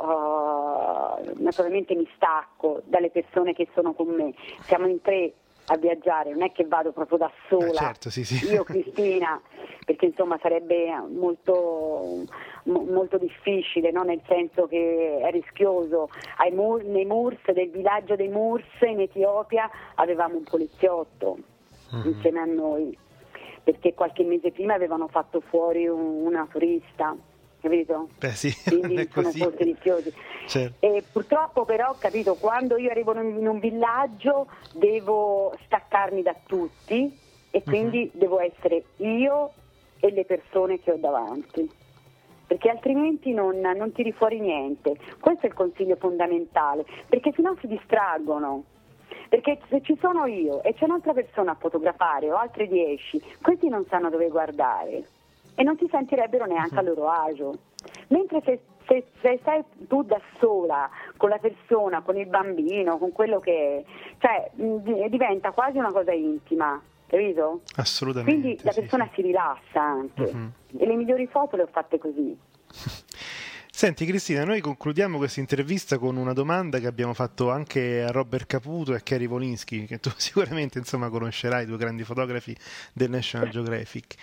eh, 1.19 1.33
naturalmente 1.37 1.95
mi 1.95 2.07
stacco 2.15 2.83
dalle 2.85 3.11
persone 3.11 3.53
che 3.55 3.67
sono 3.73 3.95
con 3.95 4.09
me, 4.09 4.35
siamo 4.63 4.87
in 4.89 5.01
tre 5.01 5.33
a 5.67 5.77
viaggiare, 5.77 6.31
non 6.31 6.43
è 6.43 6.53
che 6.53 6.65
vado 6.67 6.93
proprio 6.93 7.17
da 7.19 7.31
sola, 7.49 7.69
Eh, 7.71 7.73
certo, 7.75 8.11
sì, 8.11 8.25
sì. 8.25 8.47
io 8.53 8.65
Cristina, 8.65 9.41
perché 9.85 10.07
insomma 10.07 10.39
sarebbe 10.43 10.89
molto, 11.09 12.25
mo- 12.65 12.85
molto 12.85 13.17
difficile, 13.19 13.91
no? 13.91 14.03
nel 14.03 14.21
senso 14.27 14.67
che 14.67 15.19
è 15.21 15.31
rischioso. 15.31 16.11
Ai 16.39 16.51
Mur- 16.53 16.85
nei 16.85 17.05
Murs, 17.07 17.51
del 17.53 17.71
villaggio 17.71 18.15
dei 18.17 18.29
Murs 18.29 18.67
in 18.83 19.01
Etiopia 19.01 19.71
avevamo 19.95 20.37
un 20.37 20.45
poliziotto 20.45 21.39
Mhm. 21.93 22.03
insieme 22.09 22.41
a 22.41 22.45
noi, 22.45 22.99
perché 23.63 23.95
qualche 23.95 24.23
mese 24.25 24.51
prima 24.53 24.75
avevano 24.75 25.09
fatto 25.09 25.41
fuori 25.41 25.87
un- 25.87 26.27
una 26.27 26.47
turista, 26.51 27.17
capito? 27.65 28.09
Beh 28.19 28.31
sì, 28.31 28.55
Quindi 28.69 29.09
sono 29.11 29.27
così. 29.27 29.39
molto 29.39 29.65
rischiosi. 29.65 30.13
Certo. 30.47 30.87
E 30.87 31.03
purtroppo 31.11 31.65
però 31.65 31.97
capito, 31.99 32.35
quando 32.35 32.77
io 32.77 32.91
arrivo 32.91 33.19
in 33.19 33.49
un 33.49 33.59
villaggio 33.59 34.47
devo 34.75 35.57
staccarmi 35.65 36.23
da 36.23 36.35
tutti 36.47 37.19
e 37.51 37.63
quindi 37.63 38.11
devo 38.13 38.41
essere 38.41 38.85
io 38.97 39.53
e 40.01 40.11
le 40.11 40.25
persone 40.25 40.81
che 40.81 40.91
ho 40.91 40.97
davanti, 40.97 41.71
perché 42.47 42.69
altrimenti 42.69 43.33
non, 43.33 43.59
non 43.59 43.93
tiri 43.93 44.13
fuori 44.13 44.41
niente. 44.41 44.97
Questo 45.19 45.47
è 45.47 45.49
il 45.49 45.55
consiglio 45.55 45.97
fondamentale, 45.97 46.85
perché 47.09 47.33
sennò 47.35 47.55
si 47.61 47.67
distraggono. 47.67 48.65
Perché 49.29 49.59
se 49.69 49.81
ci 49.83 49.97
sono 50.01 50.27
io 50.27 50.63
e 50.63 50.75
c'è 50.75 50.85
un'altra 50.85 51.13
persona 51.13 51.53
a 51.53 51.57
fotografare 51.59 52.31
o 52.31 52.37
altre 52.37 52.69
dieci, 52.69 53.21
questi 53.41 53.69
non 53.69 53.85
sanno 53.89 54.11
dove 54.11 54.29
guardare 54.29 55.05
e 55.55 55.63
non 55.63 55.77
si 55.79 55.87
sentirebbero 55.91 56.47
neanche 56.47 56.77
a 56.79 56.83
loro 56.83 57.09
agio. 57.09 57.53
Mentre 58.09 58.41
se, 58.45 58.61
se- 58.87 59.07
se 59.21 59.41
sei 59.45 59.63
tu 59.89 60.03
da 60.03 60.21
sola, 60.39 60.89
con 61.17 61.29
la 61.29 61.39
persona, 61.39 62.03
con 62.03 62.17
il 62.17 62.27
bambino, 62.27 62.99
con 62.99 63.13
quello 63.13 63.39
che 63.41 63.79
è, 63.79 63.85
cioè 64.19 64.51
mh, 64.55 64.77
di- 64.79 65.09
diventa 65.11 65.51
quasi 65.53 65.79
una 65.79 65.93
cosa 65.93 66.13
intima, 66.13 66.81
capito? 67.07 67.61
Assolutamente. 67.77 68.41
Quindi 68.41 68.61
la 68.65 68.73
sì, 68.73 68.81
persona 68.81 69.09
si 69.15 69.23
rilassa 69.23 69.81
anche. 69.81 70.31
Mhm. 70.33 70.53
E 70.79 70.87
le 70.87 70.95
migliori 70.97 71.27
foto 71.27 71.57
le 71.57 71.63
ho 71.63 71.69
fatte 71.71 71.99
così. 71.99 72.37
Senti 73.77 74.07
Cristina, 74.07 74.45
noi 74.45 74.61
concludiamo 74.61 75.19
questa 75.19 75.41
intervista 75.41 75.99
con 75.99 76.17
una 76.17 76.33
domanda 76.33 76.79
che 76.79 76.87
abbiamo 76.87 77.13
fatto 77.13 77.51
anche 77.51 78.05
a 78.05 78.13
Robert 78.13 78.47
Caputo 78.47 78.93
e 78.93 78.99
a 78.99 79.01
Kerry 79.01 79.27
Volinsky, 79.27 79.85
che 79.85 79.99
tu 79.99 80.13
sicuramente 80.17 80.79
insomma 80.79 81.09
conoscerai, 81.09 81.67
due 81.67 81.77
grandi 81.77 82.05
fotografi 82.05 82.57
del 82.93 83.11
National 83.11 83.49
Geographic. 83.49 84.15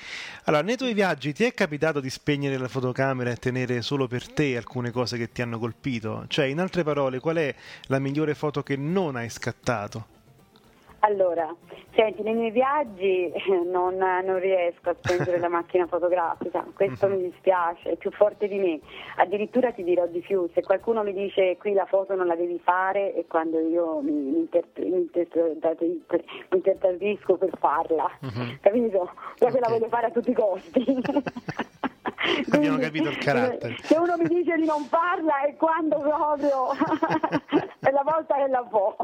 Allora, 0.45 0.63
nei 0.63 0.77
tuoi 0.77 0.93
viaggi 0.93 1.33
ti 1.33 1.43
è 1.43 1.53
capitato 1.53 1.99
di 1.99 2.09
spegnere 2.09 2.55
la 2.57 2.69
fotocamera 2.69 3.29
e 3.29 3.35
tenere 3.35 3.81
solo 3.81 4.07
per 4.07 4.31
te 4.31 4.55
alcune 4.55 4.89
cose 4.89 5.17
che 5.17 5.33
ti 5.33 5.41
hanno 5.41 5.59
colpito? 5.59 6.23
Cioè, 6.29 6.45
in 6.45 6.61
altre 6.61 6.83
parole, 6.83 7.19
qual 7.19 7.35
è 7.35 7.53
la 7.87 7.99
migliore 7.99 8.35
foto 8.35 8.63
che 8.63 8.77
non 8.77 9.17
hai 9.17 9.29
scattato? 9.29 10.19
Allora, 11.03 11.53
senti, 11.95 12.21
nei 12.21 12.35
miei 12.35 12.51
viaggi 12.51 13.31
eh, 13.31 13.41
non, 13.65 13.95
non 13.95 14.37
riesco 14.39 14.91
a 14.91 14.95
spengere 15.01 15.39
la 15.39 15.49
macchina 15.49 15.87
fotografica, 15.87 16.63
questo 16.75 17.07
mi 17.07 17.17
dispiace, 17.29 17.91
è 17.91 17.95
più 17.97 18.11
forte 18.11 18.47
di 18.47 18.59
me. 18.59 18.79
Addirittura 19.17 19.71
ti 19.71 19.83
dirò 19.83 20.05
di 20.05 20.19
più, 20.19 20.47
se 20.53 20.61
qualcuno 20.61 21.01
mi 21.01 21.13
dice 21.13 21.57
qui 21.57 21.73
la 21.73 21.85
foto 21.85 22.13
non 22.15 22.27
la 22.27 22.35
devi 22.35 22.59
fare 22.63 23.13
è 23.13 23.25
quando 23.27 23.59
io 23.59 23.99
mi, 24.01 24.11
mi 24.11 24.37
inter- 24.39 24.65
mi 24.77 25.09
inter- 25.11 25.35
mi 26.49 26.57
intertradisco 26.57 27.35
per 27.35 27.49
farla, 27.57 28.09
capito? 28.61 29.11
Proprio 29.39 29.59
la 29.59 29.67
Ok. 29.67 29.73
voglio 29.73 29.87
fare 29.89 30.05
a 30.05 30.11
tutti 30.11 30.29
i 30.29 30.33
costi. 30.33 30.85
Abbiamo 32.51 32.77
capito 32.77 33.09
il 33.09 33.17
carattere. 33.17 33.75
Se 33.81 33.97
uno 33.97 34.15
mi 34.17 34.25
dice 34.27 34.55
di 34.55 34.65
non 34.65 34.83
farla 34.85 35.41
è 35.41 35.55
quando 35.55 35.97
proprio 35.99 36.71
è 37.79 37.91
la 37.91 38.03
volta 38.03 38.35
che 38.35 38.47
la 38.47 38.63
può. 38.63 38.95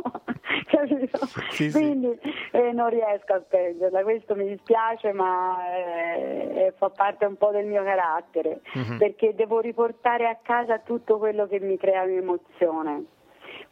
Sì, 1.51 1.69
sì. 1.69 1.77
Quindi 1.77 2.19
eh, 2.51 2.71
non 2.71 2.89
riesco 2.89 3.33
a 3.33 3.41
spengerla, 3.45 4.01
questo 4.03 4.35
mi 4.35 4.47
dispiace 4.47 5.11
ma 5.11 5.57
eh, 5.75 6.73
fa 6.77 6.89
parte 6.89 7.25
un 7.25 7.35
po' 7.35 7.51
del 7.51 7.65
mio 7.65 7.83
carattere, 7.83 8.61
Mhm. 8.73 8.97
perché 8.97 9.33
devo 9.35 9.59
riportare 9.59 10.27
a 10.27 10.37
casa 10.41 10.79
tutto 10.79 11.17
quello 11.17 11.47
che 11.47 11.59
mi 11.59 11.77
crea 11.77 12.03
un'emozione. 12.03 13.03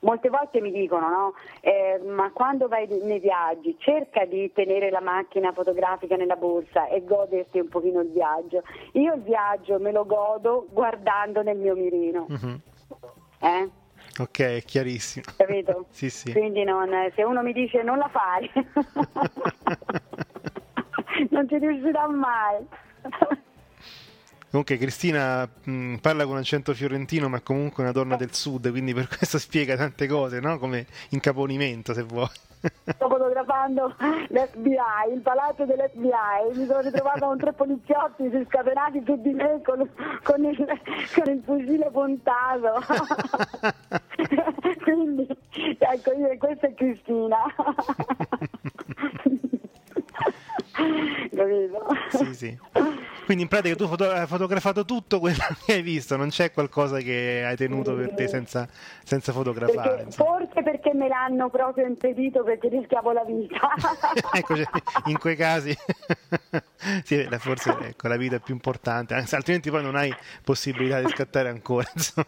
Molte 0.06 0.30
volte 0.30 0.62
mi 0.62 0.72
dicono, 0.72 1.10
no? 1.10 1.34
Eh, 1.62 2.00
ma 2.06 2.30
quando 2.32 2.68
vai 2.68 2.86
nei 3.02 3.18
viaggi 3.20 3.76
cerca 3.80 4.24
di 4.26 4.52
tenere 4.54 4.92
la 4.92 5.02
macchina 5.02 5.52
fotografica 5.52 6.16
nella 6.16 6.36
borsa 6.36 6.86
e 6.88 7.04
goderti 7.04 7.58
un 7.58 7.70
pochino 7.70 8.02
il 8.02 8.12
viaggio. 8.12 8.62
Io 8.94 9.14
il 9.16 9.22
viaggio 9.24 9.80
me 9.80 9.92
lo 9.92 10.06
godo 10.06 10.68
guardando 10.70 11.42
nel 11.42 11.58
mio 11.58 11.74
mirino, 11.76 12.28
Mhm. 12.30 12.62
eh? 13.40 13.70
Ok, 14.20 14.40
è 14.42 14.62
chiarissimo. 14.64 15.26
capito? 15.36 15.86
Sì, 15.96 16.12
sì. 16.12 16.32
Quindi 16.34 16.64
non- 16.64 17.12
se 17.16 17.24
uno 17.24 17.42
mi 17.42 17.52
dice 17.52 17.82
non 17.82 17.98
la 17.98 18.08
fare, 18.10 18.52
non 21.32 21.50
ci 21.50 21.58
riuscirà 21.58 22.08
mai. 22.08 22.64
Comunque 24.56 24.78
Cristina 24.78 25.46
mh, 25.66 25.96
parla 25.96 26.26
con 26.26 26.38
accento 26.38 26.74
fiorentino, 26.74 27.28
ma 27.28 27.42
comunque 27.42 27.84
è 27.84 27.88
una 27.88 27.92
donna 27.92 28.16
del 28.16 28.34
sud, 28.34 28.72
quindi 28.72 28.94
per 28.94 29.10
questo 29.12 29.38
spiega 29.38 29.76
tante 29.76 30.08
cose, 30.08 30.40
no? 30.40 30.58
Come 30.60 30.86
incaponimento, 31.10 31.94
se 31.94 32.04
vuoi. 32.04 32.30
Sto 32.86 32.96
fotografando 33.12 33.94
l'FBI, 34.30 35.12
il 35.14 35.20
palazzo 35.20 35.66
dell'FBI, 35.66 36.58
mi 36.58 36.66
sono 36.68 36.80
ritrovata 36.80 37.26
con 37.26 37.38
tre 37.38 37.52
poliziotti 37.52 38.30
si 38.32 38.46
scatenati 38.48 39.04
su 39.06 39.22
di 39.22 39.34
me 39.34 39.60
con, 39.62 39.90
con 40.24 40.46
il, 40.46 40.66
con 41.14 41.34
il 41.34 41.42
fucile 41.44 41.90
puntato. 41.92 42.80
Quindi, 44.84 45.28
ecco, 45.80 46.14
io, 46.14 46.38
questa 46.38 46.68
è 46.68 46.74
Cristina. 46.76 47.40
Capito? 51.36 51.86
Sì, 52.12 52.34
sì. 52.34 52.58
Quindi 53.26 53.44
in 53.44 53.50
pratica 53.50 53.76
tu 53.76 53.88
foto- 53.88 54.10
hai 54.10 54.28
fotografato 54.28 54.86
tutto 54.86 55.20
quello 55.20 55.44
che 55.66 55.74
hai 55.74 55.82
visto, 55.82 56.16
non 56.16 56.30
c'è 56.30 56.52
qualcosa 56.52 57.00
che 57.00 57.44
hai 57.46 57.56
tenuto 57.56 57.96
per 57.96 58.14
te 58.14 58.28
senza, 58.28 58.68
senza 59.04 59.32
fotografare. 59.32 60.04
Perché, 60.04 60.12
forse 60.12 60.64
perché 60.64 60.94
me 60.94 61.08
l'hanno 61.08 61.50
proprio 61.50 61.86
impedito 61.86 62.44
perché 62.44 62.70
rischiavo 62.70 63.12
la 63.12 63.24
vita. 63.24 63.58
ecco, 64.32 64.56
cioè, 64.56 64.68
in 65.06 65.18
quei 65.18 65.36
casi 65.36 65.76
sì, 67.04 67.28
forse 67.40 67.76
ecco, 67.82 68.08
la 68.08 68.18
vita 68.18 68.36
è 68.36 68.40
più 68.40 68.54
importante, 68.54 69.16
altrimenti 69.16 69.70
poi 69.70 69.82
non 69.82 69.96
hai 69.96 70.14
possibilità 70.44 71.02
di 71.02 71.10
scattare 71.10 71.50
ancora. 71.50 71.88
Insomma. 71.94 72.28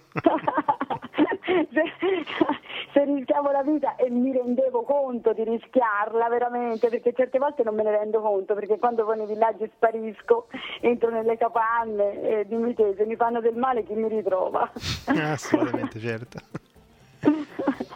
Rischiavo 3.16 3.51
la 3.51 3.64
vita 3.64 3.95
e 3.95 4.10
mi 4.10 4.32
rendevo 4.32 4.84
conto 4.84 5.34
di 5.34 5.43
rischiarla 5.43 6.28
veramente, 6.30 6.89
perché 6.89 7.14
certe 7.14 7.39
volte 7.39 7.64
non 7.64 7.76
me 7.76 7.84
ne 7.84 7.91
rendo 7.91 8.22
conto, 8.22 8.53
perché 8.53 8.78
quando 8.78 9.05
poi 9.05 9.18
nei 9.18 9.28
villaggi 9.28 9.70
sparisco, 9.76 10.47
entro 10.82 11.10
nelle 11.10 11.38
capanne 11.38 12.22
e 12.22 12.47
dimmi 12.47 12.74
te, 12.74 12.93
se 12.97 13.05
mi 13.05 13.16
fanno 13.16 13.41
del 13.41 13.55
male 13.55 13.84
chi 13.84 13.93
mi 13.93 14.08
ritrova? 14.08 14.72
Assolutamente, 15.08 15.99
certo. 15.99 16.39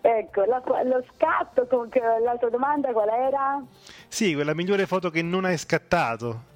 ecco, 0.00 0.44
la- 0.44 0.62
lo 0.84 1.04
scatto, 1.14 1.66
con 1.66 1.88
l'altra 2.22 2.48
domanda 2.48 2.92
qual 2.92 3.08
era? 3.08 3.62
Sì, 4.08 4.34
quella 4.34 4.54
migliore 4.54 4.86
foto 4.86 5.10
che 5.10 5.22
non 5.22 5.44
hai 5.44 5.56
scattato. 5.56 6.50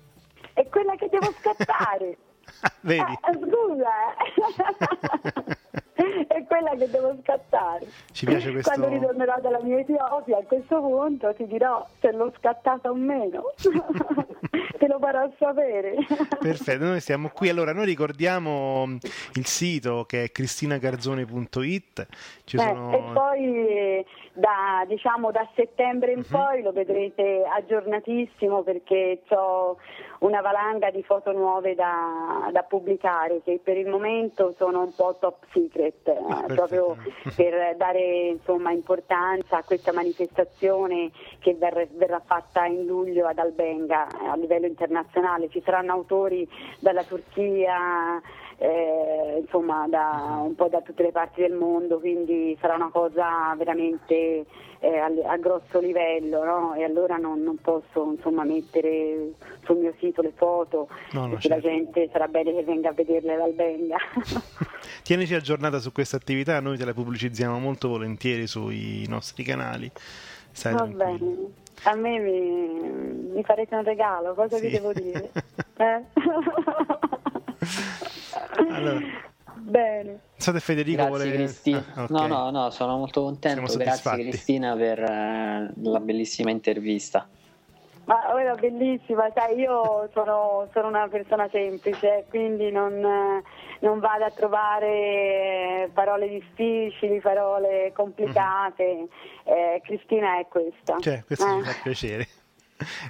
È 0.53 0.67
quella 0.69 0.95
che 0.97 1.09
devo 1.11 1.33
scattare. 1.39 2.17
Vedi? 2.81 3.13
Eh, 3.13 3.39
scusa, 3.43 3.89
eh. 5.49 5.57
è 6.29 6.45
quella 6.47 6.71
che 6.77 6.89
devo 6.91 7.17
scattare. 7.23 7.87
Ci 8.13 8.27
piace 8.27 8.51
questo... 8.53 8.71
Quando 8.71 8.89
ritornerò 8.95 9.35
dalla 9.41 9.61
mia 9.63 9.79
Etiopia, 9.79 10.39
a 10.39 10.43
questo 10.43 10.81
punto 10.81 11.33
ti 11.35 11.47
dirò 11.47 11.87
se 12.01 12.13
l'ho 12.13 12.33
scattata 12.39 12.91
o 12.91 12.95
meno. 12.95 13.53
Te 14.79 14.87
lo 14.89 14.99
farò 14.99 15.31
sapere. 15.39 15.95
Perfetto, 16.39 16.85
noi 16.85 17.01
siamo 17.01 17.31
qui. 17.31 17.49
Allora, 17.49 17.73
noi 17.73 17.87
ricordiamo 17.87 18.85
il 19.35 19.47
sito 19.47 20.05
che 20.07 20.25
è 20.25 20.31
cristinagarzone.it. 20.33 22.07
Ci 22.45 22.57
Eh, 22.57 22.61
sono... 22.61 22.93
E 22.93 23.03
poi 23.13 24.05
da, 24.35 24.85
diciamo, 24.87 25.31
da 25.31 25.49
settembre 25.55 26.13
in 26.13 26.19
Mhm. 26.19 26.25
poi 26.31 26.63
lo 26.63 26.73
vedrete 26.73 27.43
aggiornatissimo 27.47 28.63
perché 28.63 29.23
ho 29.31 29.77
una 30.21 30.41
valanga 30.41 30.91
di 30.91 31.03
foto 31.03 31.33
nuove 31.33 31.75
da, 31.75 32.49
da 32.53 32.63
pubblicare 32.63 33.41
che 33.45 33.61
per 33.63 33.77
il 33.77 33.87
momento 33.89 34.55
sono 34.59 34.83
un 34.83 34.95
po' 34.95 35.17
top 35.19 35.45
secret, 35.53 35.86
eh, 35.87 36.17
Ah, 36.29 36.43
perfetto. 36.43 36.55
proprio 36.55 36.97
per 37.35 37.77
dare 37.77 38.29
insomma, 38.29 38.71
importanza 38.71 39.59
a 39.59 39.63
questa 39.63 39.93
manifestazione 39.93 41.11
che 41.39 41.55
verrà, 41.55 41.85
verrà 41.93 42.21
fatta 42.25 42.65
in 42.67 42.85
luglio 42.87 43.27
ad 43.27 43.39
Albenga 43.39 44.07
eh, 44.09 44.27
a 44.29 44.37
livello 44.37 44.67
internazionale. 44.67 45.49
Ci 45.49 45.63
saranno 45.65 45.93
autori 45.93 46.49
dalla 46.79 47.05
Turchia, 47.05 48.21
eh, 48.59 49.39
insomma 49.43 49.87
da, 49.89 50.41
un 50.43 50.55
po' 50.55 50.69
da 50.69 50.81
tutte 50.81 51.03
le 51.03 51.13
parti 51.13 51.41
del 51.43 51.53
mondo, 51.53 51.99
quindi 51.99 52.57
sarà 52.61 52.75
una 52.75 52.91
cosa 52.91 53.55
veramente 53.57 54.45
eh, 54.79 54.99
a, 54.99 55.11
a 55.27 55.37
grosso 55.37 55.79
livello 55.81 56.45
no? 56.45 56.75
e 56.75 56.85
allora 56.85 57.17
non, 57.17 57.43
non 57.43 57.57
posso 57.57 58.13
insomma, 58.13 58.45
mettere 58.45 59.33
sul 59.65 59.79
mio 59.79 59.95
sito 59.99 60.23
le 60.23 60.33
foto 60.37 60.89
No, 61.13 61.29
perché 61.29 61.49
la 61.49 61.61
certo. 61.61 61.69
gente 61.69 62.09
sarà 62.13 62.29
bene 62.29 62.55
che 62.55 62.63
venga 62.63 62.91
a 62.91 62.93
vederle 62.93 63.35
ad 63.35 63.41
Albenga. 63.41 63.97
Tienici 65.03 65.35
aggiornata 65.35 65.79
su 65.79 65.93
questa 65.93 66.17
attività, 66.17 66.61
noi 66.61 66.77
te 66.77 66.85
la 66.85 66.95
pubblicizziamo 66.95 67.59
molto 67.59 67.89
volentieri 67.89 68.47
sui 68.47 69.05
nostri 69.09 69.43
canali. 69.45 69.91
Stai 70.51 70.73
Va 70.73 70.83
tranquillo. 70.85 71.19
bene, 71.19 71.53
a 71.83 71.95
me 71.95 72.19
mi, 72.19 73.31
mi 73.35 73.45
farete 73.45 73.75
un 73.75 73.85
regalo, 73.85 74.35
cosa 74.35 74.59
vi 74.59 74.67
Sì. 74.69 74.73
devo 74.73 74.93
dire? 74.93 75.31
Eh? 75.79 76.03
Allora. 78.71 79.01
Bene. 79.59 80.21
Se 80.37 80.53
Federico 80.61 80.97
Grazie 80.97 81.09
vuole... 81.09 81.33
Cristina. 81.33 81.85
Ah, 81.95 82.03
ok. 82.05 82.11
No, 82.11 82.27
no, 82.27 82.51
no, 82.51 82.71
sono 82.71 82.99
molto 82.99 83.23
contento. 83.23 83.67
Siamo 83.67 83.85
Grazie. 83.85 84.29
Cristina 84.29 84.77
per 84.77 84.99
eh, 85.01 85.73
la 85.83 86.01
bellissima 86.01 86.51
intervista. 86.51 87.29
Ma 88.05 88.41
era 88.41 88.55
bellissima, 88.55 89.29
sai, 89.35 89.57
io 89.59 90.09
sono, 90.13 90.69
sono 90.73 90.87
una 90.87 91.09
persona 91.09 91.49
semplice, 91.51 92.27
quindi 92.29 92.71
non, 92.71 92.93
eh, 93.05 93.43
non 93.81 93.99
vado 93.99 94.25
a 94.25 94.31
trovare 94.31 95.91
parole 95.93 96.29
difficili, 96.29 97.19
parole 97.21 97.91
complicate. 97.93 99.09
Eh, 99.43 99.81
Cristina 99.83 100.39
è 100.39 100.47
questa. 100.47 100.99
Cioè, 101.01 101.25
questo 101.27 101.47
Eh. 101.47 101.63
ci 101.65 101.69
fa 101.69 101.81
piacere. 101.83 102.29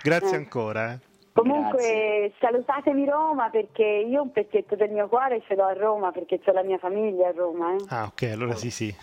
Grazie 0.03 0.37
Eh. 0.37 0.37
ancora. 0.37 0.99
Comunque 1.37 2.33
salutatemi 2.41 3.05
Roma 3.05 3.51
perché 3.51 3.85
io 3.85 4.23
un 4.23 4.33
pezzetto 4.33 4.75
del 4.75 4.91
mio 4.91 5.07
cuore 5.07 5.43
ce 5.47 5.55
l'ho 5.55 5.65
a 5.67 5.75
Roma 5.75 6.11
perché 6.11 6.41
ho 6.43 6.53
la 6.53 6.63
mia 6.63 6.79
famiglia 6.79 7.29
a 7.29 7.33
Roma. 7.33 7.75
eh. 7.75 7.85
Ah, 7.91 8.05
ok, 8.05 8.23
allora 8.33 8.55
sì, 8.55 8.71
sì. 8.71 8.95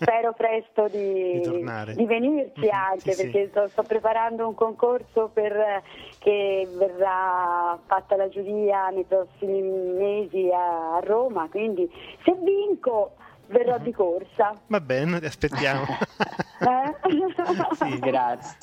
Spero 0.00 0.32
presto 0.32 0.88
di, 0.88 1.38
Di 1.40 1.94
di 1.94 2.04
venirci 2.06 2.66
Mhm, 2.66 2.72
anche 2.72 3.14
sì, 3.14 3.20
sì. 3.22 3.22
perché 3.30 3.48
sto, 3.50 3.68
sto 3.72 3.84
preparando 3.84 4.48
un 4.48 4.54
concorso 4.54 5.30
per, 5.32 5.82
che 6.18 6.68
verrà 6.72 7.78
fatta 7.86 8.16
la 8.16 8.28
giuria 8.28 8.88
nei 8.88 9.04
prossimi 9.04 9.60
mesi 9.62 10.50
a, 10.52 10.96
a 10.96 11.00
Roma, 11.00 11.48
quindi 11.48 11.88
se 12.24 12.34
vinco 12.42 13.14
verrò 13.46 13.76
Mhm. 13.76 13.82
di 13.84 13.92
corsa. 13.92 14.60
Va 14.66 14.80
bene, 14.80 15.20
ti 15.20 15.26
aspettiamo. 15.26 15.84
Eh? 16.58 16.96
Sì. 17.76 17.98
Grazie. 18.00 18.58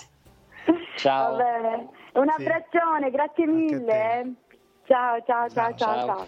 Ciao. 0.98 1.38
Un 2.16 2.28
Sì. 2.38 2.42
abbraccione, 2.44 3.12
grazie 3.12 3.46
mille. 3.46 4.20
eh. 4.22 4.34
Ciao, 4.86 5.22
ciao, 5.26 5.50
ciao, 5.50 5.76
ciao, 5.76 5.96
Ciao. 5.96 6.06
ciao. 6.06 6.28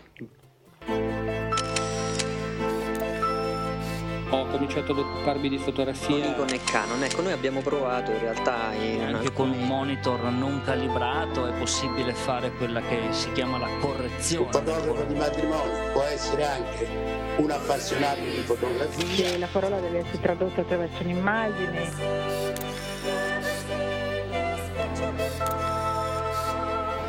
Ho 4.29 4.45
cominciato 4.47 4.91
ad 4.91 4.97
occuparmi 4.97 5.47
di 5.47 5.57
fotografia. 5.57 6.33
Con 6.33 6.49
e 6.49 6.59
Canon, 6.59 7.01
ecco, 7.01 7.21
noi 7.21 7.31
abbiamo 7.31 7.61
provato 7.61 8.11
in 8.11 8.19
realtà 8.19 8.73
in 8.73 9.01
Anche 9.15 9.31
con 9.31 9.49
un 9.51 9.59
monitor 9.65 10.21
non 10.23 10.61
calibrato 10.65 11.47
è 11.47 11.57
possibile 11.57 12.11
fare 12.13 12.51
quella 12.51 12.81
che 12.81 13.07
si 13.11 13.31
chiama 13.31 13.57
la 13.57 13.67
Un 13.67 13.79
correzione. 13.79 14.51
fotografo 14.51 15.03
di 15.03 15.13
matrimonio 15.15 15.91
può 15.93 16.01
essere 16.03 16.43
anche 16.43 16.88
un 17.38 17.49
appassionato 17.51 18.19
di 18.19 18.41
fotografia. 18.43 19.38
la 19.38 19.47
parola 19.49 19.79
deve 19.79 19.99
essere 19.99 20.19
tradotta 20.21 20.59
attraverso 20.61 21.03
un'immagine. 21.03 22.47